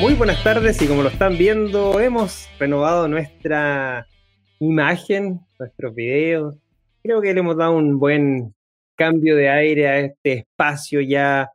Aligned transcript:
muy 0.00 0.14
buenas 0.14 0.42
tardes 0.44 0.80
y 0.82 0.86
como 0.86 1.02
lo 1.02 1.08
están 1.08 1.38
viendo, 1.38 1.98
hemos 2.00 2.48
renovado 2.58 3.08
nuestra 3.08 4.06
imagen, 4.60 5.40
nuestros 5.58 5.94
videos. 5.94 6.56
Creo 7.02 7.20
que 7.20 7.32
le 7.32 7.40
hemos 7.40 7.56
dado 7.56 7.76
un 7.76 7.98
buen 7.98 8.54
cambio 8.96 9.36
de 9.36 9.48
aire 9.48 9.88
a 9.88 9.98
este 10.00 10.32
espacio 10.32 11.00
ya 11.00 11.50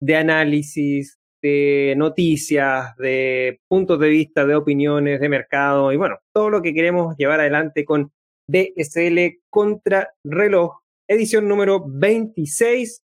de 0.00 0.16
análisis, 0.16 1.18
de 1.42 1.94
noticias, 1.96 2.96
de 2.96 3.60
puntos 3.68 3.98
de 3.98 4.08
vista, 4.08 4.46
de 4.46 4.54
opiniones, 4.54 5.20
de 5.20 5.28
mercado 5.28 5.92
y 5.92 5.96
bueno, 5.96 6.18
todo 6.32 6.48
lo 6.48 6.62
que 6.62 6.74
queremos 6.74 7.16
llevar 7.16 7.40
adelante 7.40 7.84
con 7.84 8.12
DSL 8.46 9.40
Contra 9.50 10.10
Reloj, 10.24 10.78
edición 11.08 11.48
número 11.48 11.84
26 11.86 13.02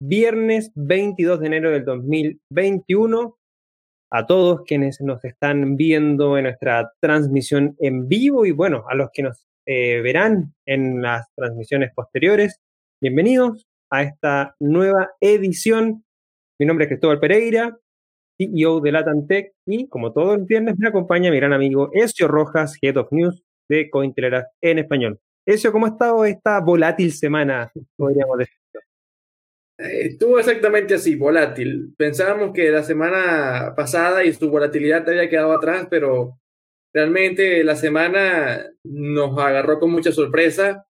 viernes 0.00 0.70
22 0.74 1.40
de 1.40 1.46
enero 1.46 1.70
del 1.70 1.84
2021. 1.84 3.36
A 4.16 4.26
todos 4.26 4.62
quienes 4.64 5.00
nos 5.00 5.24
están 5.24 5.76
viendo 5.76 6.38
en 6.38 6.44
nuestra 6.44 6.92
transmisión 7.00 7.74
en 7.80 8.06
vivo 8.06 8.46
y 8.46 8.52
bueno, 8.52 8.84
a 8.88 8.94
los 8.94 9.08
que 9.12 9.24
nos 9.24 9.44
eh, 9.66 10.02
verán 10.02 10.54
en 10.66 11.02
las 11.02 11.26
transmisiones 11.34 11.90
posteriores, 11.92 12.60
bienvenidos 13.00 13.66
a 13.90 14.04
esta 14.04 14.54
nueva 14.60 15.10
edición. 15.18 16.04
Mi 16.60 16.64
nombre 16.66 16.84
es 16.84 16.90
Cristóbal 16.90 17.18
Pereira, 17.18 17.76
CEO 18.38 18.78
de 18.78 18.92
Latantech 18.92 19.52
y 19.66 19.88
como 19.88 20.12
todos 20.12 20.38
los 20.38 20.46
viernes 20.46 20.78
me 20.78 20.86
acompaña 20.86 21.32
mi 21.32 21.38
gran 21.38 21.52
amigo 21.52 21.90
Ezio 21.92 22.28
Rojas, 22.28 22.78
Head 22.80 22.96
of 22.98 23.10
News 23.10 23.42
de 23.68 23.90
Cointelegraph 23.90 24.46
en 24.60 24.78
español. 24.78 25.18
Ezio, 25.44 25.72
¿cómo 25.72 25.86
ha 25.86 25.88
estado 25.88 26.24
esta 26.24 26.60
volátil 26.60 27.12
semana? 27.12 27.72
Podríamos 27.96 28.38
decir. 28.38 28.54
Estuvo 29.76 30.38
exactamente 30.38 30.94
así, 30.94 31.16
volátil. 31.16 31.94
Pensábamos 31.96 32.52
que 32.54 32.70
la 32.70 32.84
semana 32.84 33.74
pasada 33.76 34.24
y 34.24 34.32
su 34.32 34.48
volatilidad 34.48 35.08
había 35.08 35.28
quedado 35.28 35.52
atrás, 35.52 35.88
pero 35.90 36.38
realmente 36.92 37.64
la 37.64 37.74
semana 37.74 38.70
nos 38.84 39.36
agarró 39.38 39.80
con 39.80 39.90
mucha 39.90 40.12
sorpresa. 40.12 40.86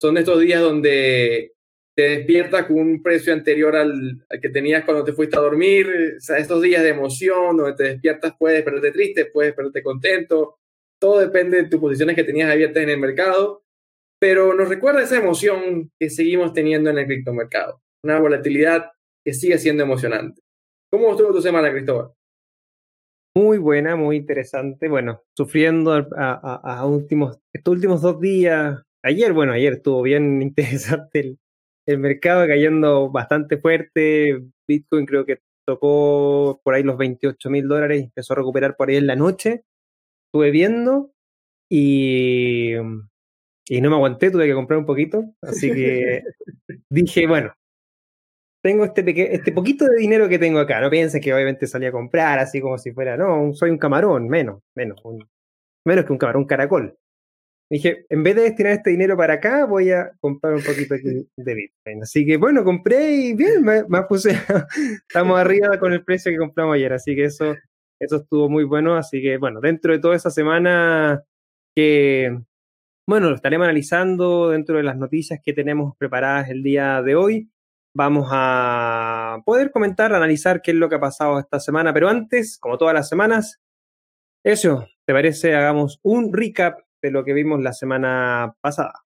Son 0.00 0.16
estos 0.16 0.40
días 0.40 0.60
donde 0.62 1.54
te 1.96 2.02
despiertas 2.02 2.66
con 2.66 2.78
un 2.78 3.02
precio 3.02 3.32
anterior 3.32 3.74
al, 3.76 4.24
que 4.40 4.48
tenías 4.48 4.84
cuando 4.84 5.04
te 5.04 5.12
fuiste 5.12 5.36
a 5.36 5.40
dormir. 5.40 6.14
O 6.18 6.20
sea, 6.20 6.38
estos 6.38 6.62
días 6.62 6.82
de 6.84 6.90
emoción, 6.90 7.56
donde 7.56 7.74
te 7.74 7.84
despiertas, 7.84 8.34
puedes 8.38 8.58
despertarte 8.58 8.92
triste, 8.92 9.26
puedes 9.26 9.50
despertarte 9.50 9.82
contento. 9.82 10.58
Todo 11.00 11.18
depende 11.20 11.62
de 11.62 11.68
tus 11.68 11.80
posiciones 11.80 12.14
que 12.14 12.24
tenías 12.24 12.50
abiertas 12.50 12.82
en 12.82 12.90
el 12.90 12.98
mercado. 13.00 13.64
Pero 14.20 14.54
nos 14.54 14.68
recuerda 14.68 15.02
esa 15.02 15.18
emoción 15.18 15.90
que 15.98 16.10
seguimos 16.10 16.52
teniendo 16.52 16.90
en 16.90 16.98
el 16.98 17.06
criptomercado 17.06 17.80
una 18.04 18.20
volatilidad 18.20 18.92
que 19.24 19.32
sigue 19.32 19.58
siendo 19.58 19.82
emocionante. 19.82 20.42
¿Cómo 20.90 21.10
estuvo 21.10 21.32
tu 21.32 21.42
semana, 21.42 21.72
Cristóbal? 21.72 22.12
Muy 23.34 23.58
buena, 23.58 23.96
muy 23.96 24.16
interesante. 24.16 24.88
Bueno, 24.88 25.22
sufriendo 25.36 25.92
a, 26.16 26.86
últimos, 26.86 27.40
estos 27.52 27.74
últimos 27.74 28.02
dos 28.02 28.20
días. 28.20 28.80
Ayer, 29.02 29.32
bueno, 29.32 29.52
ayer 29.52 29.72
estuvo 29.72 30.02
bien 30.02 30.40
interesante 30.42 31.36
el, 31.86 31.98
mercado 31.98 32.46
cayendo 32.46 33.10
bastante 33.10 33.58
fuerte. 33.58 34.40
Bitcoin 34.68 35.06
creo 35.06 35.24
que 35.24 35.40
tocó 35.66 36.60
por 36.62 36.74
ahí 36.74 36.82
los 36.82 36.96
28 36.98 37.50
mil 37.50 37.66
dólares 37.66 38.00
y 38.00 38.04
empezó 38.04 38.34
a 38.34 38.36
recuperar 38.36 38.76
por 38.76 38.90
ahí 38.90 38.96
en 38.96 39.06
la 39.06 39.16
noche. 39.16 39.64
Estuve 40.26 40.50
viendo 40.50 41.12
y, 41.70 42.74
y 43.68 43.80
no 43.80 43.90
me 43.90 43.96
aguanté, 43.96 44.30
tuve 44.30 44.46
que 44.46 44.54
comprar 44.54 44.78
un 44.78 44.86
poquito. 44.86 45.24
Así 45.42 45.72
que 45.72 46.22
dije, 46.90 47.26
bueno, 47.26 47.52
tengo 48.64 48.86
este, 48.86 49.34
este 49.34 49.52
poquito 49.52 49.84
de 49.84 49.98
dinero 49.98 50.26
que 50.26 50.38
tengo 50.38 50.58
acá. 50.58 50.80
No 50.80 50.88
pienses 50.88 51.20
que 51.20 51.34
obviamente 51.34 51.66
salí 51.66 51.84
a 51.84 51.92
comprar 51.92 52.38
así 52.38 52.62
como 52.62 52.78
si 52.78 52.92
fuera, 52.92 53.14
no, 53.14 53.52
soy 53.52 53.68
un 53.68 53.76
camarón, 53.76 54.26
menos, 54.26 54.62
menos, 54.74 55.02
menos 55.84 56.04
que 56.06 56.12
un 56.12 56.18
camarón 56.18 56.46
caracol. 56.46 56.96
Dije, 57.70 58.06
en 58.08 58.22
vez 58.22 58.36
de 58.36 58.42
destinar 58.42 58.72
este 58.72 58.90
dinero 58.90 59.18
para 59.18 59.34
acá, 59.34 59.66
voy 59.66 59.90
a 59.90 60.12
comprar 60.18 60.54
un 60.54 60.62
poquito 60.62 60.94
de 60.94 61.54
Bitcoin. 61.54 62.02
Así 62.02 62.24
que 62.24 62.38
bueno, 62.38 62.64
compré 62.64 63.12
y 63.12 63.34
bien, 63.34 63.62
me, 63.62 63.84
puse, 64.08 64.30
estamos 65.08 65.38
arriba 65.38 65.78
con 65.78 65.92
el 65.92 66.02
precio 66.02 66.32
que 66.32 66.38
compramos 66.38 66.76
ayer. 66.76 66.94
Así 66.94 67.14
que 67.14 67.24
eso, 67.24 67.54
eso 68.00 68.16
estuvo 68.16 68.48
muy 68.48 68.64
bueno. 68.64 68.96
Así 68.96 69.20
que 69.20 69.36
bueno, 69.36 69.60
dentro 69.60 69.92
de 69.92 69.98
toda 69.98 70.16
esa 70.16 70.30
semana 70.30 71.22
que, 71.76 72.38
bueno, 73.06 73.28
lo 73.28 73.36
estaremos 73.36 73.66
analizando 73.66 74.50
dentro 74.50 74.78
de 74.78 74.84
las 74.84 74.96
noticias 74.96 75.40
que 75.44 75.52
tenemos 75.52 75.94
preparadas 75.98 76.48
el 76.48 76.62
día 76.62 77.02
de 77.02 77.14
hoy 77.14 77.50
vamos 77.94 78.28
a 78.30 79.40
poder 79.44 79.70
comentar, 79.70 80.12
analizar 80.12 80.60
qué 80.60 80.72
es 80.72 80.76
lo 80.76 80.88
que 80.88 80.96
ha 80.96 81.00
pasado 81.00 81.38
esta 81.38 81.60
semana. 81.60 81.94
Pero 81.94 82.08
antes, 82.08 82.58
como 82.58 82.76
todas 82.76 82.94
las 82.94 83.08
semanas, 83.08 83.60
eso, 84.44 84.86
¿te 85.06 85.12
parece? 85.12 85.54
Hagamos 85.54 86.00
un 86.02 86.32
recap 86.32 86.80
de 87.02 87.10
lo 87.10 87.24
que 87.24 87.32
vimos 87.32 87.62
la 87.62 87.72
semana 87.72 88.56
pasada. 88.60 89.04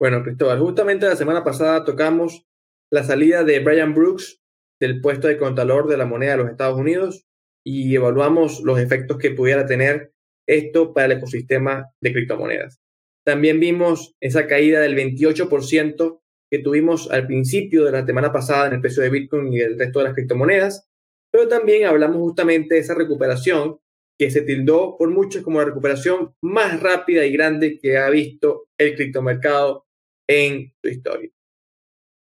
Bueno, 0.00 0.22
Cristóbal, 0.22 0.58
justamente 0.58 1.06
la 1.06 1.16
semana 1.16 1.44
pasada 1.44 1.84
tocamos 1.84 2.44
la 2.90 3.04
salida 3.04 3.44
de 3.44 3.60
Brian 3.60 3.94
Brooks 3.94 4.40
del 4.80 5.00
puesto 5.00 5.28
de 5.28 5.38
contador 5.38 5.88
de 5.88 5.96
la 5.96 6.04
moneda 6.04 6.32
de 6.32 6.38
los 6.38 6.50
Estados 6.50 6.78
Unidos 6.78 7.26
y 7.64 7.94
evaluamos 7.94 8.60
los 8.60 8.78
efectos 8.78 9.18
que 9.18 9.30
pudiera 9.30 9.66
tener 9.66 10.12
esto 10.46 10.92
para 10.92 11.06
el 11.06 11.12
ecosistema 11.12 11.90
de 12.02 12.12
criptomonedas. 12.12 12.80
También 13.24 13.60
vimos 13.60 14.14
esa 14.20 14.46
caída 14.46 14.80
del 14.80 14.96
28% 14.96 16.20
que 16.50 16.58
tuvimos 16.58 17.10
al 17.10 17.26
principio 17.26 17.84
de 17.84 17.92
la 17.92 18.06
semana 18.06 18.32
pasada 18.32 18.68
en 18.68 18.74
el 18.74 18.80
precio 18.80 19.02
de 19.02 19.10
Bitcoin 19.10 19.52
y 19.52 19.60
el 19.60 19.78
resto 19.78 19.98
de 19.98 20.04
las 20.06 20.14
criptomonedas, 20.14 20.88
pero 21.32 21.48
también 21.48 21.86
hablamos 21.86 22.18
justamente 22.18 22.76
de 22.76 22.80
esa 22.80 22.94
recuperación 22.94 23.78
que 24.18 24.30
se 24.30 24.42
tildó 24.42 24.96
por 24.96 25.10
muchos 25.10 25.42
como 25.42 25.58
la 25.58 25.64
recuperación 25.64 26.34
más 26.40 26.80
rápida 26.80 27.24
y 27.24 27.32
grande 27.32 27.78
que 27.78 27.98
ha 27.98 28.08
visto 28.10 28.68
el 28.78 28.94
criptomercado 28.94 29.86
en 30.28 30.72
su 30.82 30.90
historia. 30.90 31.30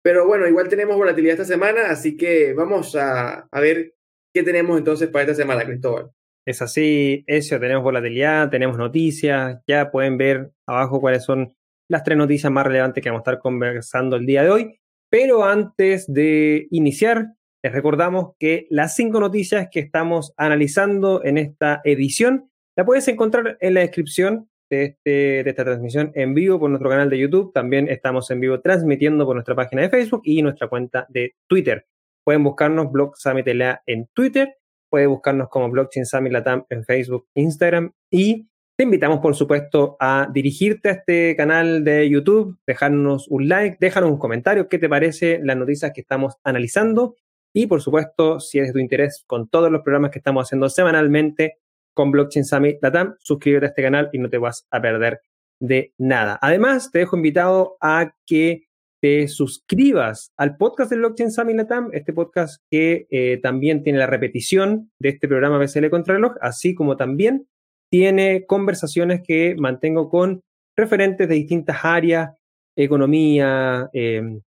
Pero 0.03 0.27
bueno, 0.27 0.47
igual 0.49 0.69
tenemos 0.69 0.97
volatilidad 0.97 1.35
esta 1.35 1.45
semana, 1.45 1.89
así 1.89 2.17
que 2.17 2.53
vamos 2.55 2.95
a, 2.97 3.49
a 3.51 3.61
ver 3.61 3.95
qué 4.35 4.43
tenemos 4.43 4.79
entonces 4.79 5.09
para 5.09 5.25
esta 5.25 5.35
semana, 5.35 5.65
Cristóbal. 5.65 6.11
Es 6.45 6.61
así, 6.61 7.23
eso, 7.29 7.61
tenemos 7.61 7.85
volatilidad, 7.85 8.51
tenemos 8.51 8.77
noticias, 8.77 9.61
ya 9.67 9.93
pueden 9.93 10.19
ver 10.19 10.53
abajo 10.67 11.01
cuáles 11.01 11.25
son 11.25 11.55
las 11.93 12.05
tres 12.05 12.17
noticias 12.17 12.51
más 12.51 12.67
relevantes 12.67 13.05
que 13.05 13.11
vamos 13.11 13.21
a 13.21 13.31
estar 13.31 13.39
conversando 13.39 14.17
el 14.17 14.25
día 14.25 14.43
de 14.43 14.51
hoy. 14.51 14.81
Pero 15.11 15.45
antes 15.45 16.11
de 16.11 16.67
iniciar, 16.71 17.35
les 17.63 17.71
recordamos 17.71 18.33
que 18.39 18.67
las 18.71 18.97
cinco 18.97 19.21
noticias 19.21 19.69
que 19.71 19.81
estamos 19.81 20.33
analizando 20.39 21.23
en 21.23 21.37
esta 21.37 21.83
edición 21.85 22.51
la 22.79 22.87
puedes 22.87 23.07
encontrar 23.09 23.59
en 23.61 23.75
la 23.75 23.81
descripción 23.81 24.49
de, 24.71 24.85
este, 24.85 25.45
de 25.45 25.51
esta 25.51 25.65
transmisión 25.65 26.13
en 26.15 26.33
vivo 26.33 26.59
por 26.59 26.71
nuestro 26.71 26.89
canal 26.89 27.11
de 27.11 27.19
YouTube. 27.19 27.53
También 27.53 27.89
estamos 27.89 28.31
en 28.31 28.41
vivo 28.41 28.63
transmitiendo 28.63 29.27
por 29.27 29.37
nuestra 29.37 29.55
página 29.55 29.83
de 29.83 29.91
Facebook 29.91 30.23
y 30.25 30.41
nuestra 30.41 30.69
cuenta 30.69 31.07
de 31.11 31.35
Twitter. 31.47 31.87
Pueden 32.25 32.43
buscarnos 32.43 32.91
Blog 32.91 33.19
Summit 33.19 33.47
en 33.87 34.09
Twitter, 34.15 34.57
pueden 34.91 35.11
buscarnos 35.11 35.51
como 35.51 35.69
Blockchain 35.69 36.07
Summit 36.07 36.33
Latam 36.33 36.65
en 36.71 36.85
Facebook, 36.85 37.29
Instagram 37.35 37.93
y 38.11 38.49
te 38.77 38.85
invitamos, 38.85 39.21
por 39.21 39.35
supuesto, 39.35 39.97
a 40.01 40.29
dirigirte 40.33 40.89
a 40.89 40.93
este 40.93 41.37
canal 41.37 41.85
de 41.85 42.09
YouTube, 42.09 42.59
dejarnos 42.67 43.29
un 43.29 43.49
like, 43.49 43.77
déjanos 43.81 44.11
un 44.11 44.19
comentario, 44.19 44.69
qué 44.69 44.79
te 44.79 44.89
parece 44.89 45.41
las 45.43 45.57
noticias 45.57 45.93
que 45.95 46.01
estamos 46.01 46.35
analizando 46.43 47.17
y, 47.53 47.67
por 47.67 47.83
supuesto, 47.83 48.41
si 48.41 48.59
es 48.59 48.69
de 48.69 48.73
tu 48.73 48.79
interés 48.79 49.25
con 49.27 49.49
todos 49.49 49.71
los 49.71 49.83
programas 49.83 50.11
que 50.11 50.19
estamos 50.19 50.47
haciendo 50.47 50.69
semanalmente 50.71 51.59
con 51.95 52.11
Blockchain 52.11 52.45
Summit 52.45 52.79
Latam, 52.81 53.17
suscríbete 53.21 53.67
a 53.67 53.69
este 53.69 53.83
canal 53.83 54.09
y 54.13 54.19
no 54.19 54.31
te 54.31 54.39
vas 54.39 54.67
a 54.71 54.81
perder 54.81 55.21
de 55.61 55.93
nada. 55.99 56.39
Además, 56.41 56.91
te 56.91 57.01
dejo 57.01 57.17
invitado 57.17 57.77
a 57.81 58.15
que 58.27 58.65
te 59.03 59.29
suscribas 59.29 60.33
al 60.37 60.57
podcast 60.57 60.91
de 60.91 60.97
Blockchain 60.97 61.31
Summit 61.31 61.57
Latam, 61.57 61.91
este 61.93 62.13
podcast 62.13 62.63
que 62.71 63.07
eh, 63.11 63.39
también 63.43 63.83
tiene 63.83 63.99
la 63.99 64.07
repetición 64.07 64.91
de 64.99 65.11
este 65.11 65.29
programa 65.29 65.59
BCL 65.59 65.91
Contrarreloj, 65.91 66.37
así 66.41 66.75
como 66.75 66.97
también 66.97 67.49
tiene 67.93 68.47
conversaciones 68.47 69.21
que 69.23 69.55
mantengo 69.59 70.09
con 70.09 70.43
referentes 70.75 71.29
de 71.29 71.35
distintas 71.35 71.85
áreas, 71.85 72.31
economía, 72.75 73.91
em, 73.93 74.41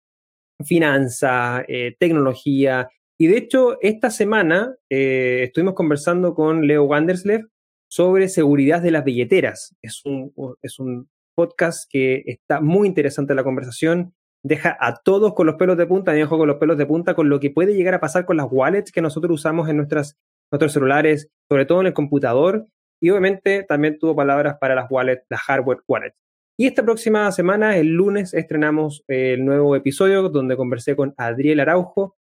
finanzas, 0.64 1.62
eh, 1.68 1.94
tecnología. 1.98 2.88
Y 3.18 3.26
de 3.26 3.36
hecho, 3.36 3.76
esta 3.82 4.08
semana 4.08 4.74
eh, 4.88 5.42
estuvimos 5.44 5.74
conversando 5.74 6.34
con 6.34 6.66
Leo 6.66 6.84
Wanderslev 6.84 7.46
sobre 7.86 8.30
seguridad 8.30 8.80
de 8.80 8.92
las 8.92 9.04
billeteras. 9.04 9.76
Es 9.82 10.00
un, 10.06 10.32
es 10.62 10.78
un 10.78 11.10
podcast 11.36 11.86
que 11.90 12.22
está 12.24 12.62
muy 12.62 12.88
interesante 12.88 13.34
la 13.34 13.44
conversación. 13.44 14.14
Deja 14.42 14.74
a 14.80 15.02
todos 15.04 15.34
con 15.34 15.46
los 15.46 15.56
pelos 15.56 15.76
de 15.76 15.86
punta, 15.86 16.12
me 16.12 16.18
dejo 16.18 16.38
con 16.38 16.48
los 16.48 16.56
pelos 16.56 16.78
de 16.78 16.86
punta 16.86 17.14
con 17.14 17.28
lo 17.28 17.40
que 17.40 17.50
puede 17.50 17.74
llegar 17.74 17.92
a 17.92 18.00
pasar 18.00 18.24
con 18.24 18.38
las 18.38 18.46
wallets 18.50 18.90
que 18.90 19.02
nosotros 19.02 19.34
usamos 19.34 19.68
en 19.68 19.76
nuestras, 19.76 20.16
nuestros 20.50 20.72
celulares, 20.72 21.28
sobre 21.46 21.66
todo 21.66 21.82
en 21.82 21.88
el 21.88 21.92
computador, 21.92 22.68
y 23.04 23.10
obviamente 23.10 23.64
también 23.64 23.98
tuvo 23.98 24.16
palabras 24.16 24.56
para 24.58 24.74
las 24.74 24.90
wallets, 24.90 25.26
las 25.28 25.42
hardware 25.42 25.82
wallets. 25.86 26.16
Y 26.56 26.66
esta 26.66 26.82
próxima 26.82 27.30
semana, 27.32 27.76
el 27.76 27.88
lunes, 27.88 28.32
estrenamos 28.32 29.04
el 29.08 29.44
nuevo 29.44 29.76
episodio 29.76 30.30
donde 30.30 30.56
conversé 30.56 30.96
con 30.96 31.12
Adriel 31.18 31.60
Araujo, 31.60 32.16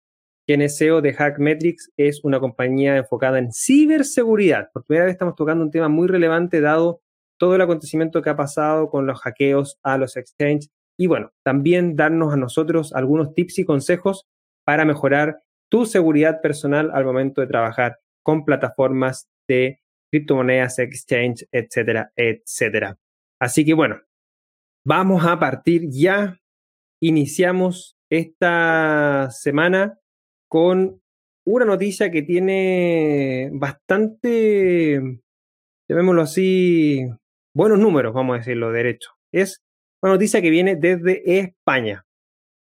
quien 0.44 0.60
es 0.60 0.76
CEO 0.76 1.00
de 1.00 1.12
Hackmetrics, 1.12 1.92
es 1.96 2.24
una 2.24 2.40
compañía 2.40 2.96
enfocada 2.96 3.38
en 3.38 3.52
ciberseguridad. 3.52 4.70
Por 4.72 4.84
primera 4.84 5.04
vez 5.04 5.12
estamos 5.12 5.36
tocando 5.36 5.62
un 5.62 5.70
tema 5.70 5.88
muy 5.88 6.08
relevante 6.08 6.60
dado 6.60 7.00
todo 7.38 7.54
el 7.54 7.60
acontecimiento 7.60 8.20
que 8.20 8.30
ha 8.30 8.36
pasado 8.36 8.90
con 8.90 9.06
los 9.06 9.20
hackeos 9.20 9.78
a 9.84 9.98
los 9.98 10.16
exchanges 10.16 10.68
y 10.98 11.06
bueno, 11.06 11.30
también 11.44 11.94
darnos 11.94 12.32
a 12.32 12.36
nosotros 12.36 12.92
algunos 12.92 13.34
tips 13.34 13.60
y 13.60 13.64
consejos 13.64 14.26
para 14.64 14.84
mejorar 14.84 15.42
tu 15.68 15.86
seguridad 15.86 16.40
personal 16.40 16.90
al 16.92 17.04
momento 17.04 17.40
de 17.40 17.46
trabajar 17.46 17.98
con 18.24 18.44
plataformas 18.44 19.28
de 19.46 19.78
criptomonedas, 20.12 20.78
exchange, 20.78 21.48
etcétera, 21.50 22.12
etcétera. 22.14 22.98
Así 23.40 23.64
que 23.64 23.72
bueno, 23.72 24.00
vamos 24.84 25.24
a 25.24 25.38
partir 25.38 25.88
ya. 25.90 26.38
Iniciamos 27.00 27.96
esta 28.10 29.28
semana 29.30 29.98
con 30.48 31.00
una 31.44 31.64
noticia 31.64 32.10
que 32.10 32.22
tiene 32.22 33.50
bastante, 33.54 35.00
llamémoslo 35.88 36.22
así, 36.22 37.08
buenos 37.56 37.80
números, 37.80 38.12
vamos 38.12 38.34
a 38.34 38.38
decirlo 38.38 38.70
derecho. 38.70 39.10
Es 39.32 39.62
una 40.02 40.12
noticia 40.12 40.42
que 40.42 40.50
viene 40.50 40.76
desde 40.76 41.38
España. 41.40 42.04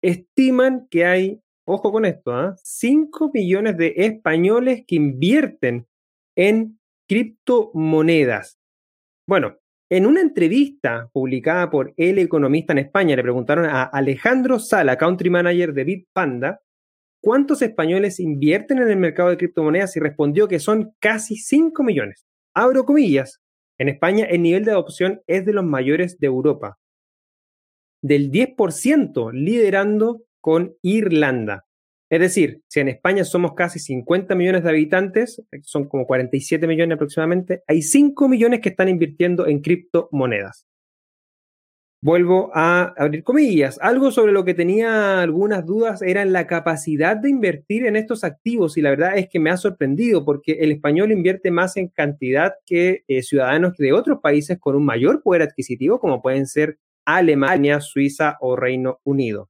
Estiman 0.01 0.87
que 0.89 1.05
hay, 1.05 1.41
ojo 1.67 1.91
con 1.91 2.05
esto, 2.05 2.55
5 2.63 3.25
¿ah? 3.25 3.31
millones 3.33 3.77
de 3.77 3.93
españoles 3.97 4.85
que 4.87 4.95
invierten 4.95 5.87
en 6.35 6.79
criptomonedas. 7.07 8.59
Bueno, 9.27 9.57
en 9.89 10.05
una 10.05 10.21
entrevista 10.21 11.09
publicada 11.13 11.69
por 11.69 11.93
El 11.97 12.19
Economista 12.19 12.73
en 12.73 12.79
España, 12.79 13.15
le 13.15 13.21
preguntaron 13.21 13.65
a 13.65 13.83
Alejandro 13.83 14.59
Sala, 14.59 14.97
country 14.97 15.29
manager 15.29 15.73
de 15.73 15.83
Bitpanda, 15.83 16.61
cuántos 17.21 17.61
españoles 17.61 18.19
invierten 18.19 18.79
en 18.79 18.89
el 18.89 18.97
mercado 18.97 19.29
de 19.29 19.37
criptomonedas 19.37 19.95
y 19.95 19.99
respondió 19.99 20.47
que 20.47 20.59
son 20.59 20.93
casi 20.99 21.37
5 21.37 21.83
millones. 21.83 22.25
Abro 22.53 22.85
comillas, 22.85 23.41
en 23.77 23.89
España 23.89 24.25
el 24.25 24.41
nivel 24.41 24.65
de 24.65 24.71
adopción 24.71 25.21
es 25.27 25.45
de 25.45 25.53
los 25.53 25.63
mayores 25.63 26.19
de 26.19 26.27
Europa, 26.27 26.77
del 28.01 28.31
10%, 28.31 29.31
liderando 29.31 30.23
con 30.41 30.75
Irlanda. 30.81 31.65
Es 32.13 32.19
decir, 32.19 32.61
si 32.67 32.79
en 32.79 32.89
España 32.89 33.23
somos 33.23 33.55
casi 33.55 33.79
50 33.79 34.35
millones 34.35 34.63
de 34.63 34.69
habitantes, 34.69 35.41
son 35.63 35.89
como 35.89 36.05
47 36.05 36.67
millones 36.67 36.97
aproximadamente, 36.97 37.63
hay 37.65 37.81
5 37.81 38.29
millones 38.29 38.59
que 38.59 38.69
están 38.69 38.87
invirtiendo 38.87 39.47
en 39.47 39.61
criptomonedas. 39.61 40.67
Vuelvo 42.03 42.51
a 42.53 42.93
abrir 42.97 43.23
comillas. 43.23 43.79
Algo 43.81 44.11
sobre 44.11 44.31
lo 44.31 44.45
que 44.45 44.53
tenía 44.53 45.23
algunas 45.23 45.65
dudas 45.65 46.03
era 46.03 46.23
la 46.23 46.45
capacidad 46.45 47.17
de 47.17 47.31
invertir 47.31 47.87
en 47.87 47.95
estos 47.95 48.23
activos 48.23 48.77
y 48.77 48.81
la 48.81 48.91
verdad 48.91 49.17
es 49.17 49.27
que 49.27 49.39
me 49.39 49.49
ha 49.49 49.57
sorprendido 49.57 50.23
porque 50.23 50.51
el 50.59 50.71
español 50.71 51.11
invierte 51.11 51.49
más 51.49 51.77
en 51.77 51.87
cantidad 51.87 52.53
que 52.67 53.05
eh, 53.07 53.23
ciudadanos 53.23 53.75
de 53.77 53.91
otros 53.91 54.19
países 54.21 54.59
con 54.59 54.75
un 54.75 54.85
mayor 54.85 55.23
poder 55.23 55.41
adquisitivo 55.41 55.99
como 55.99 56.21
pueden 56.21 56.45
ser 56.45 56.77
Alemania, 57.05 57.81
Suiza 57.81 58.37
o 58.39 58.55
Reino 58.55 58.99
Unido. 59.03 59.49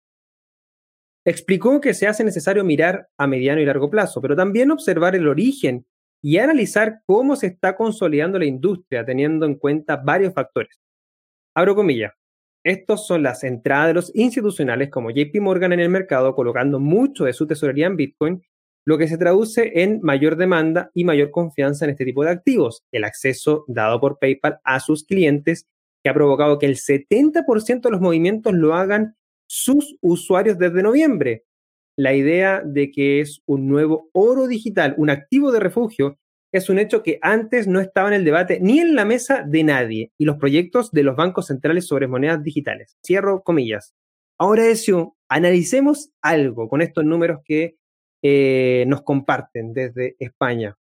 Explicó 1.26 1.80
que 1.80 1.94
se 1.94 2.08
hace 2.08 2.24
necesario 2.24 2.64
mirar 2.64 3.08
a 3.18 3.28
mediano 3.28 3.62
y 3.62 3.66
largo 3.66 3.90
plazo, 3.90 4.22
pero 4.22 4.36
también 4.36 4.72
observar 4.72 5.16
el 5.16 5.28
origen 5.28 5.86
y 6.22 6.38
analizar 6.38 7.02
cómo 7.06 7.36
se 7.36 7.48
está 7.48 7.76
consolidando 7.76 8.40
la 8.40 8.46
industria 8.46 9.06
teniendo 9.06 9.46
en 9.46 9.56
cuenta 9.56 9.98
varios 9.98 10.34
factores. 10.34 10.80
Abro 11.56 11.76
comillas. 11.76 12.14
Estos 12.66 13.06
son 13.06 13.24
las 13.24 13.44
entradas 13.44 13.88
de 13.88 13.94
los 13.94 14.16
institucionales 14.16 14.90
como 14.90 15.12
JP 15.12 15.36
Morgan 15.42 15.74
en 15.74 15.82
el 15.82 15.90
mercado 15.90 16.34
colocando 16.34 16.80
mucho 16.80 17.26
de 17.26 17.34
su 17.34 17.46
tesorería 17.46 17.88
en 17.88 17.98
Bitcoin, 17.98 18.42
lo 18.86 18.98
que 18.98 19.08
se 19.08 19.18
traduce 19.18 19.82
en 19.82 20.00
mayor 20.02 20.38
demanda 20.38 20.90
y 20.94 21.04
mayor 21.04 21.32
confianza 21.32 21.86
en 21.86 21.92
este 21.92 22.06
tipo 22.06 22.24
de 22.24 22.32
activos, 22.32 22.84
el 22.92 23.04
acceso 23.04 23.66
dado 23.68 24.00
por 24.00 24.18
PayPal 24.18 24.60
a 24.64 24.80
sus 24.80 25.06
clientes, 25.06 25.68
que 26.04 26.10
ha 26.10 26.14
provocado 26.14 26.58
que 26.58 26.66
el 26.66 26.76
70% 26.76 27.82
de 27.82 27.92
los 27.92 28.02
movimientos 28.02 28.54
lo 28.54 28.76
hagan 28.76 29.16
sus 29.54 29.98
usuarios 30.02 30.58
desde 30.58 30.82
noviembre. 30.82 31.46
La 31.96 32.16
idea 32.16 32.64
de 32.66 32.90
que 32.90 33.22
es 33.22 33.44
un 33.46 33.68
nuevo 33.68 34.10
oro 34.12 34.48
digital, 34.48 34.96
un 34.98 35.12
activo 35.12 35.52
de 35.52 35.60
refugio, 35.60 36.18
es 36.52 36.70
un 36.70 36.80
hecho 36.80 37.04
que 37.04 37.20
antes 37.22 37.68
no 37.68 37.80
estaba 37.80 38.08
en 38.08 38.16
el 38.16 38.26
debate 38.26 38.60
ni 38.60 38.80
en 38.80 38.96
la 38.96 39.06
mesa 39.06 39.44
de 39.48 39.64
nadie 39.64 40.12
y 40.18 40.26
los 40.26 40.38
proyectos 40.38 40.92
de 40.92 41.04
los 41.04 41.16
bancos 41.16 41.48
centrales 41.48 41.86
sobre 41.86 42.08
monedas 42.08 42.44
digitales. 42.44 42.98
Cierro 43.06 43.44
comillas. 43.44 43.94
Ahora, 44.40 44.68
Ezio, 44.68 45.16
analicemos 45.30 46.12
algo 46.24 46.68
con 46.68 46.82
estos 46.82 47.06
números 47.06 47.42
que 47.46 47.78
eh, 48.24 48.86
nos 48.88 49.04
comparten 49.04 49.74
desde 49.74 50.16
España. 50.18 50.76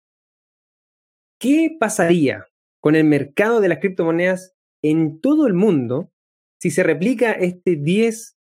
¿Qué 1.41 1.75
pasaría 1.81 2.47
con 2.81 2.97
el 2.97 3.05
mercado 3.05 3.62
de 3.62 3.69
las 3.69 3.79
criptomonedas 3.79 4.55
en 4.82 5.23
todo 5.23 5.47
el 5.47 5.55
mundo 5.55 6.12
si 6.61 6.71
se 6.71 6.82
replica 6.82 7.32
este 7.32 7.76
10 7.76 8.38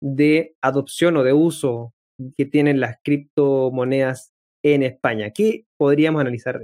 de 0.00 0.56
adopción 0.60 1.16
o 1.16 1.22
de 1.22 1.32
uso 1.32 1.94
que 2.36 2.44
tienen 2.44 2.80
las 2.80 2.96
criptomonedas 3.02 4.32
en 4.62 4.82
España. 4.82 5.30
¿Qué 5.30 5.66
podríamos 5.76 6.20
analizar 6.20 6.60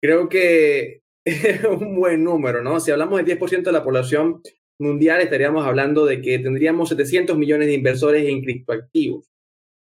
Creo 0.00 0.28
que 0.28 1.02
es 1.24 1.64
un 1.64 1.96
buen 1.96 2.22
número, 2.22 2.62
¿no? 2.62 2.80
Si 2.80 2.90
hablamos 2.90 3.24
del 3.24 3.38
10% 3.38 3.62
de 3.62 3.72
la 3.72 3.84
población 3.84 4.42
mundial, 4.78 5.20
estaríamos 5.20 5.66
hablando 5.66 6.04
de 6.04 6.20
que 6.20 6.38
tendríamos 6.38 6.90
700 6.90 7.36
millones 7.36 7.68
de 7.68 7.74
inversores 7.74 8.28
en 8.28 8.42
criptoactivos. 8.42 9.30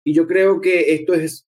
Y 0.06 0.14
yo 0.14 0.26
creo 0.26 0.62
que 0.62 0.94
esto 0.94 1.14
es 1.14 1.48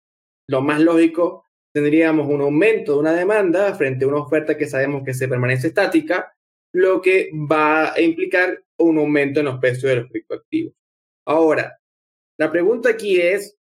lo 0.47 0.61
más 0.61 0.81
lógico. 0.81 1.45
Tendríamos 1.73 2.27
un 2.27 2.41
aumento 2.41 2.93
de 2.93 2.99
una 2.99 3.13
demanda 3.13 3.73
frente 3.75 4.03
a 4.03 4.09
una 4.09 4.19
oferta 4.19 4.57
que 4.57 4.67
sabemos 4.67 5.03
que 5.05 5.13
se 5.13 5.29
permanece 5.29 5.67
estática, 5.67 6.33
lo 6.73 7.01
que 7.01 7.31
va 7.33 7.93
a 7.93 8.01
implicar 8.01 8.63
un 8.77 8.97
aumento 8.97 9.39
en 9.39 9.47
los 9.47 9.59
precios 9.59 9.89
de 9.89 9.95
los 9.97 10.09
criptoactivos. 10.09 10.73
Ahora, 11.25 11.79
la 12.37 12.51
pregunta 12.51 12.89
aquí 12.89 13.19
es 13.19 13.57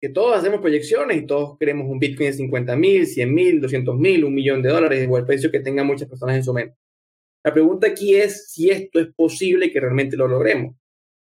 que 0.00 0.08
todos 0.08 0.36
hacemos 0.36 0.60
proyecciones 0.60 1.16
y 1.16 1.26
todos 1.26 1.56
queremos 1.58 1.88
un 1.88 1.98
Bitcoin 1.98 2.30
de 2.30 2.36
50 2.36 2.76
mil, 2.76 3.06
100 3.06 3.34
mil, 3.34 3.60
200 3.60 3.96
mil, 3.96 4.24
un 4.24 4.34
millón 4.34 4.62
de 4.62 4.70
dólares 4.70 5.06
o 5.10 5.16
el 5.16 5.24
precio 5.24 5.50
que 5.50 5.60
tengan 5.60 5.86
muchas 5.86 6.08
personas 6.08 6.36
en 6.36 6.44
su 6.44 6.52
mente. 6.52 6.76
La 7.44 7.52
pregunta 7.52 7.86
aquí 7.86 8.16
es 8.16 8.50
si 8.50 8.70
esto 8.70 8.98
es 8.98 9.08
posible 9.14 9.72
que 9.72 9.80
realmente 9.80 10.16
lo 10.16 10.26
logremos. 10.26 10.74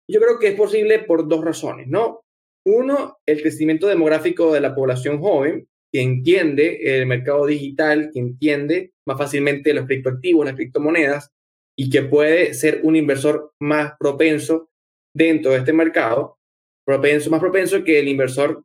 Yo 0.09 0.21
creo 0.21 0.39
que 0.39 0.49
es 0.49 0.55
posible 0.55 0.99
por 1.01 1.29
dos 1.29 1.45
razones, 1.45 1.87
¿no? 1.87 2.25
Uno, 2.65 3.19
el 3.25 3.41
crecimiento 3.41 3.87
demográfico 3.87 4.53
de 4.53 4.61
la 4.61 4.75
población 4.75 5.21
joven, 5.21 5.69
que 5.93 6.03
entiende 6.03 7.01
el 7.01 7.07
mercado 7.07 7.47
digital, 7.47 8.11
que 8.13 8.21
entiende 8.21 8.93
más 9.07 9.19
fácilmente 9.19 9.73
los 9.73 9.87
criptoactivos, 9.87 10.45
las 10.45 10.55
criptomonedas, 10.55 11.31
y 11.77 11.91
que 11.91 12.03
puede 12.03 12.55
ser 12.55 12.81
un 12.83 12.97
inversor 12.97 13.53
más 13.61 13.93
propenso 13.99 14.69
dentro 15.15 15.53
de 15.53 15.59
este 15.59 15.73
mercado, 15.73 16.39
propenso, 16.85 17.31
más 17.31 17.41
propenso 17.41 17.85
que 17.85 18.01
el 18.01 18.09
inversor, 18.09 18.65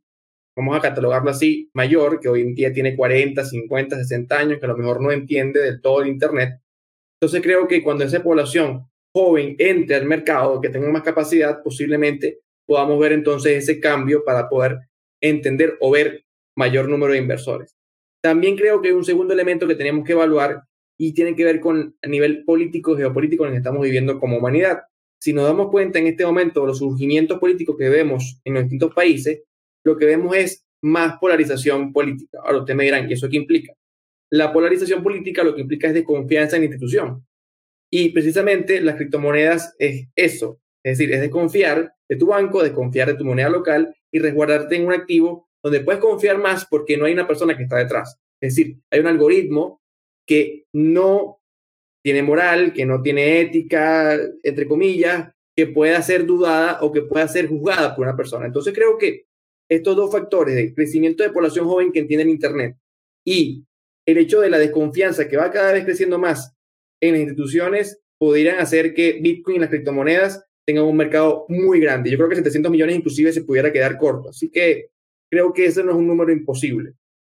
vamos 0.58 0.78
a 0.78 0.82
catalogarlo 0.82 1.30
así, 1.30 1.70
mayor, 1.74 2.20
que 2.20 2.30
hoy 2.30 2.42
en 2.42 2.56
día 2.56 2.74
tiene 2.74 2.96
40, 2.96 3.46
50, 3.46 3.98
60 3.98 4.38
años, 4.38 4.60
que 4.60 4.66
a 4.66 4.70
lo 4.70 4.78
mejor 4.78 5.02
no 5.02 5.12
entiende 5.12 5.62
del 5.62 5.82
todo 5.82 6.02
el 6.02 6.10
Internet. 6.10 6.60
Entonces 7.22 7.42
creo 7.42 7.68
que 7.68 7.84
cuando 7.84 8.04
esa 8.04 8.22
población 8.22 8.90
joven 9.14 9.56
entre 9.60 9.96
al 9.96 10.06
mercado, 10.06 10.60
que 10.60 10.70
tenga 10.70 10.90
más 10.90 11.04
capacidad, 11.04 11.62
posiblemente 11.64 12.40
podamos 12.66 13.00
ver 13.00 13.12
entonces 13.12 13.64
ese 13.64 13.80
cambio 13.80 14.24
para 14.24 14.50
poder 14.50 14.80
entender 15.22 15.78
o 15.80 15.92
ver 15.92 16.23
mayor 16.56 16.90
número 16.90 17.14
de 17.14 17.20
inversores. 17.20 17.76
También 18.22 18.56
creo 18.56 18.82
que 18.82 18.94
un 18.94 19.04
segundo 19.04 19.34
elemento 19.34 19.68
que 19.68 19.76
tenemos 19.76 20.06
que 20.06 20.14
evaluar 20.14 20.64
y 20.98 21.14
tiene 21.14 21.36
que 21.36 21.44
ver 21.44 21.60
con 21.60 21.96
a 22.02 22.08
nivel 22.08 22.44
político, 22.46 22.96
geopolítico 22.96 23.44
en 23.44 23.50
el 23.50 23.54
que 23.56 23.58
estamos 23.58 23.82
viviendo 23.82 24.20
como 24.20 24.38
humanidad. 24.38 24.84
Si 25.20 25.34
nos 25.34 25.46
damos 25.46 25.70
cuenta 25.70 26.00
en 26.00 26.08
este 26.08 26.26
momento 26.26 26.62
de 26.62 26.68
los 26.68 26.80
surgimientos 26.80 27.40
políticos 27.40 27.76
que 27.78 27.90
vemos 27.90 28.40
en 28.44 28.54
los 28.54 28.64
distintos 28.64 28.94
países, 28.94 29.44
lo 29.84 29.98
que 29.98 30.06
vemos 30.06 30.36
es 30.36 30.66
más 30.82 31.18
polarización 31.20 31.92
política. 31.94 32.40
Ahora 32.44 32.60
ustedes 32.60 32.78
me 32.78 32.84
dirán, 32.84 33.10
¿y 33.10 33.14
eso 33.14 33.30
qué 33.30 33.38
implica? 33.38 33.74
La 34.30 34.52
polarización 34.52 35.04
política 35.04 35.44
lo 35.44 35.56
que 35.56 35.62
implica 35.62 35.88
es 35.88 35.94
desconfianza 35.94 36.56
en 36.56 36.64
la 36.64 36.66
institución. 36.66 37.26
Y 37.92 38.10
precisamente 38.10 38.82
las 38.82 38.96
criptomonedas 38.96 39.76
es 39.78 40.08
eso. 40.16 40.60
Es 40.84 40.98
decir, 40.98 41.14
es 41.14 41.22
desconfiar 41.22 41.94
de 42.10 42.16
tu 42.16 42.28
banco, 42.28 42.64
desconfiar 42.64 43.08
de 43.08 43.16
tu 43.16 43.26
moneda 43.26 43.50
local 43.50 43.96
y 44.12 44.20
resguardarte 44.20 44.76
en 44.76 44.88
un 44.88 44.94
activo 44.94 45.48
donde 45.64 45.80
puedes 45.80 46.02
confiar 46.02 46.38
más 46.38 46.66
porque 46.66 46.98
no 46.98 47.06
hay 47.06 47.14
una 47.14 47.28
persona 47.28 47.56
que 47.56 47.64
está 47.64 47.78
detrás. 47.78 48.20
Es 48.42 48.56
decir, 48.56 48.78
hay 48.92 49.00
un 49.00 49.08
algoritmo 49.08 49.82
que 50.28 50.66
no 50.74 51.40
tiene 52.04 52.22
moral, 52.22 52.74
que 52.74 52.86
no 52.86 53.02
tiene 53.02 53.40
ética, 53.40 54.20
entre 54.44 54.68
comillas, 54.68 55.32
que 55.56 55.68
pueda 55.68 56.02
ser 56.02 56.26
dudada 56.26 56.80
o 56.82 56.92
que 56.92 57.02
pueda 57.02 57.28
ser 57.28 57.48
juzgada 57.48 57.96
por 57.96 58.06
una 58.06 58.18
persona. 58.18 58.46
Entonces 58.46 58.74
creo 58.74 58.98
que 58.98 59.26
estos 59.70 59.96
dos 59.96 60.12
factores 60.12 60.56
de 60.56 60.74
crecimiento 60.74 61.24
de 61.24 61.30
población 61.30 61.66
joven 61.66 61.92
que 61.92 62.00
entiende 62.00 62.24
el 62.24 62.30
Internet 62.30 62.76
y 63.26 63.66
el 64.06 64.18
hecho 64.18 64.42
de 64.42 64.50
la 64.50 64.58
desconfianza 64.58 65.30
que 65.30 65.38
va 65.38 65.52
cada 65.52 65.72
vez 65.72 65.86
creciendo 65.86 66.20
más 66.20 66.54
en 67.02 67.14
las 67.14 67.22
instituciones 67.22 68.02
podrían 68.18 68.60
hacer 68.60 68.94
que 68.94 69.20
Bitcoin 69.22 69.58
y 69.58 69.60
las 69.60 69.70
criptomonedas 69.70 70.44
tengan 70.66 70.86
un 70.86 70.98
mercado 70.98 71.46
muy 71.50 71.80
grande. 71.80 72.10
Yo 72.10 72.18
creo 72.18 72.30
que 72.30 72.36
700 72.36 72.72
millones 72.72 72.96
inclusive 72.96 73.32
se 73.32 73.44
pudiera 73.44 73.72
quedar 73.72 73.98
corto. 73.98 74.30
Así 74.30 74.50
que 74.50 74.90
creo 75.34 75.52
que 75.52 75.66
ese 75.66 75.84
no 75.84 75.92
es 75.92 75.98
un 75.98 76.08
número 76.08 76.32
imposible. 76.32 76.94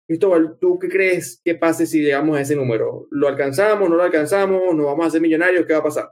Cristóbal, 0.08 0.58
¿tú 0.60 0.80
qué 0.80 0.88
crees 0.88 1.40
que 1.44 1.54
pase 1.54 1.86
si 1.86 2.02
llegamos 2.02 2.36
a 2.36 2.40
ese 2.40 2.56
número? 2.56 3.06
¿Lo 3.12 3.28
alcanzamos? 3.28 3.88
¿No 3.88 3.94
lo 3.94 4.02
alcanzamos? 4.02 4.74
¿Nos 4.74 4.84
vamos 4.84 5.04
a 5.04 5.08
hacer 5.08 5.20
millonarios? 5.20 5.64
¿Qué 5.64 5.74
va 5.74 5.78
a 5.78 5.84
pasar? 5.84 6.10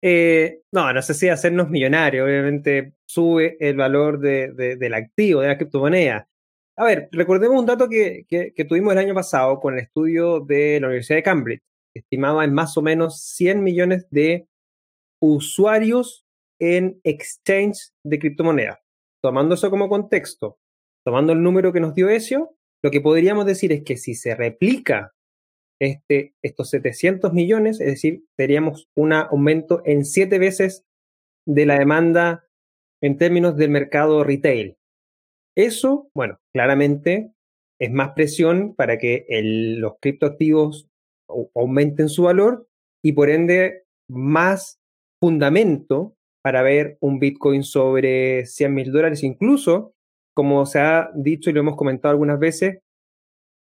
Eh, 0.00 0.62
no, 0.72 0.90
no 0.90 1.02
sé 1.02 1.12
si 1.12 1.28
hacernos 1.28 1.68
millonarios. 1.68 2.26
Obviamente 2.26 2.94
sube 3.04 3.58
el 3.60 3.76
valor 3.76 4.20
de, 4.20 4.76
del 4.78 4.94
activo, 4.94 5.42
de 5.42 5.48
la 5.48 5.58
criptomoneda. 5.58 6.26
A 6.78 6.84
ver, 6.84 7.10
recordemos 7.12 7.60
un 7.60 7.66
dato 7.66 7.90
que, 7.90 8.24
que, 8.26 8.64
tuvimos 8.64 8.94
el 8.94 8.98
año 8.98 9.14
pasado 9.14 9.60
con 9.60 9.74
el 9.74 9.80
estudio 9.80 10.40
de 10.40 10.80
la 10.80 10.86
Universidad 10.86 11.18
de 11.18 11.22
Cambridge. 11.22 11.62
Estimaba 11.94 12.42
en 12.42 12.54
más 12.54 12.78
o 12.78 12.82
menos 12.82 13.20
100 13.20 13.62
millones 13.62 14.06
de 14.10 14.46
usuarios 15.20 16.24
en 16.58 16.98
exchange 17.04 17.92
de 18.02 18.18
criptomonedas. 18.18 18.78
Tomando 19.22 19.54
eso 19.54 19.70
como 19.70 19.90
contexto, 19.90 20.58
tomando 21.04 21.32
el 21.32 21.42
número 21.42 21.72
que 21.72 21.80
nos 21.80 21.94
dio 21.94 22.08
Ezio, 22.08 22.54
lo 22.82 22.90
que 22.90 23.00
podríamos 23.00 23.46
decir 23.46 23.72
es 23.72 23.84
que 23.84 23.96
si 23.96 24.14
se 24.14 24.34
replica 24.34 25.12
este, 25.80 26.34
estos 26.42 26.70
700 26.70 27.32
millones, 27.32 27.80
es 27.80 27.86
decir, 27.86 28.24
teníamos 28.36 28.88
un 28.96 29.12
aumento 29.12 29.82
en 29.84 30.04
siete 30.04 30.38
veces 30.38 30.84
de 31.46 31.66
la 31.66 31.78
demanda 31.78 32.46
en 33.02 33.18
términos 33.18 33.56
del 33.56 33.70
mercado 33.70 34.22
retail. 34.22 34.76
Eso, 35.56 36.08
bueno, 36.14 36.38
claramente 36.54 37.32
es 37.80 37.90
más 37.90 38.12
presión 38.12 38.74
para 38.74 38.96
que 38.98 39.26
los 39.78 39.94
criptoactivos 40.00 40.88
aumenten 41.54 42.08
su 42.08 42.24
valor 42.24 42.68
y 43.04 43.12
por 43.12 43.28
ende 43.28 43.82
más 44.08 44.78
fundamento 45.20 46.14
para 46.42 46.62
ver 46.62 46.96
un 47.00 47.18
Bitcoin 47.18 47.64
sobre 47.64 48.46
100 48.46 48.74
mil 48.74 48.92
dólares. 48.92 49.22
Incluso, 49.22 49.94
como 50.34 50.66
se 50.66 50.80
ha 50.80 51.10
dicho 51.14 51.50
y 51.50 51.52
lo 51.52 51.60
hemos 51.60 51.76
comentado 51.76 52.12
algunas 52.12 52.38
veces, 52.38 52.78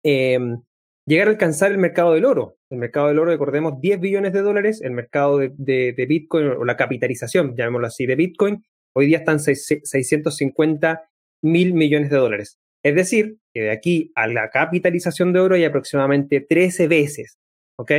em, 0.03 0.63
llegar 1.07 1.29
a 1.29 1.31
alcanzar 1.31 1.73
el 1.73 1.79
mercado 1.79 2.15
del 2.15 2.25
oro. 2.25 2.57
El 2.71 2.79
mercado 2.79 3.09
del 3.09 3.19
oro, 3.19 3.31
recordemos, 3.31 3.81
10 3.81 4.01
billones 4.01 4.33
de 4.33 4.43
dólares, 4.43 4.81
el 4.83 4.93
mercado 4.93 5.39
de, 5.39 6.07
Bitcoin 6.09 6.49
o 6.49 6.65
la 6.65 6.77
capitalización, 6.77 7.55
llamémoslo 7.57 7.87
así, 7.87 8.07
de 8.07 8.17
Bitcoin, 8.17 8.65
hoy 8.95 9.07
día 9.07 9.19
están 9.19 9.41
650 9.41 11.09
mil 11.43 11.75
millones 11.75 12.11
de 12.11 12.17
dólares. 12.17 12.59
Es 12.85 12.95
decir, 12.95 13.39
que 13.53 13.63
de 13.63 13.71
aquí 13.71 14.13
a 14.15 14.27
la 14.27 14.51
capitalización 14.51 15.33
de 15.33 15.41
oro 15.41 15.55
hay 15.55 15.65
aproximadamente 15.65 16.41
13 16.41 16.89
veces. 16.89 17.39
¿Ok? 17.79 17.93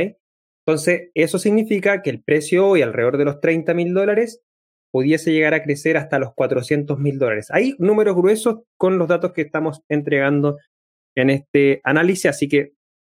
Entonces, 0.66 1.10
eso 1.14 1.38
significa 1.38 2.02
que 2.02 2.10
el 2.10 2.22
precio 2.22 2.66
hoy, 2.66 2.82
alrededor 2.82 3.16
de 3.16 3.24
los 3.24 3.40
30 3.40 3.72
mil 3.74 3.94
dólares, 3.94 4.42
pudiese 4.90 5.32
llegar 5.32 5.54
a 5.54 5.62
crecer 5.62 5.96
hasta 5.96 6.18
los 6.18 6.34
400 6.34 6.98
mil 6.98 7.18
dólares. 7.18 7.48
Hay 7.50 7.74
números 7.78 8.16
gruesos 8.16 8.60
con 8.76 8.98
los 8.98 9.08
datos 9.08 9.32
que 9.32 9.42
estamos 9.42 9.82
entregando 9.88 10.58
en 11.14 11.30
este 11.30 11.80
análisis, 11.84 12.26
así 12.26 12.48
que 12.48 12.72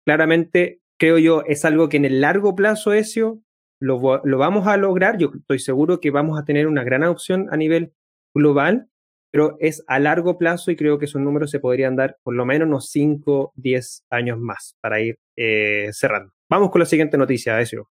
claramente 0.06 0.80
creo 1.00 1.18
yo 1.18 1.44
es 1.46 1.66
algo 1.66 1.90
que 1.90 1.98
en 1.98 2.06
el 2.06 2.22
largo 2.22 2.56
plazo, 2.56 2.94
Ezio, 2.94 3.42
lo, 3.80 4.22
lo 4.24 4.38
vamos 4.38 4.68
a 4.68 4.78
lograr. 4.78 5.18
Yo 5.18 5.32
estoy 5.36 5.60
seguro 5.60 6.00
que 6.00 6.12
vamos 6.12 6.40
a 6.40 6.46
tener 6.46 6.68
una 6.68 6.84
gran 6.84 7.04
opción 7.04 7.48
a 7.52 7.58
nivel 7.58 7.94
global, 8.36 8.88
pero 9.32 9.58
es 9.60 9.84
a 9.88 10.00
largo 10.00 10.38
plazo 10.38 10.72
y 10.72 10.76
creo 10.76 11.00
que 11.00 11.06
esos 11.06 11.22
números 11.22 11.52
se 11.52 11.60
podrían 11.60 11.96
dar 11.96 12.18
por 12.24 12.36
lo 12.36 12.46
menos 12.46 12.68
unos 12.68 12.90
5, 12.90 13.54
10 13.56 14.06
años 14.10 14.40
más 14.40 14.76
para 14.82 15.02
ir 15.02 15.16
eh, 15.38 15.90
cerrando. 15.94 16.34
Vamos 16.50 16.70
con 16.70 16.80
la 16.80 16.86
siguiente 16.86 17.18
noticia, 17.18 17.60
Ezio. 17.60 17.90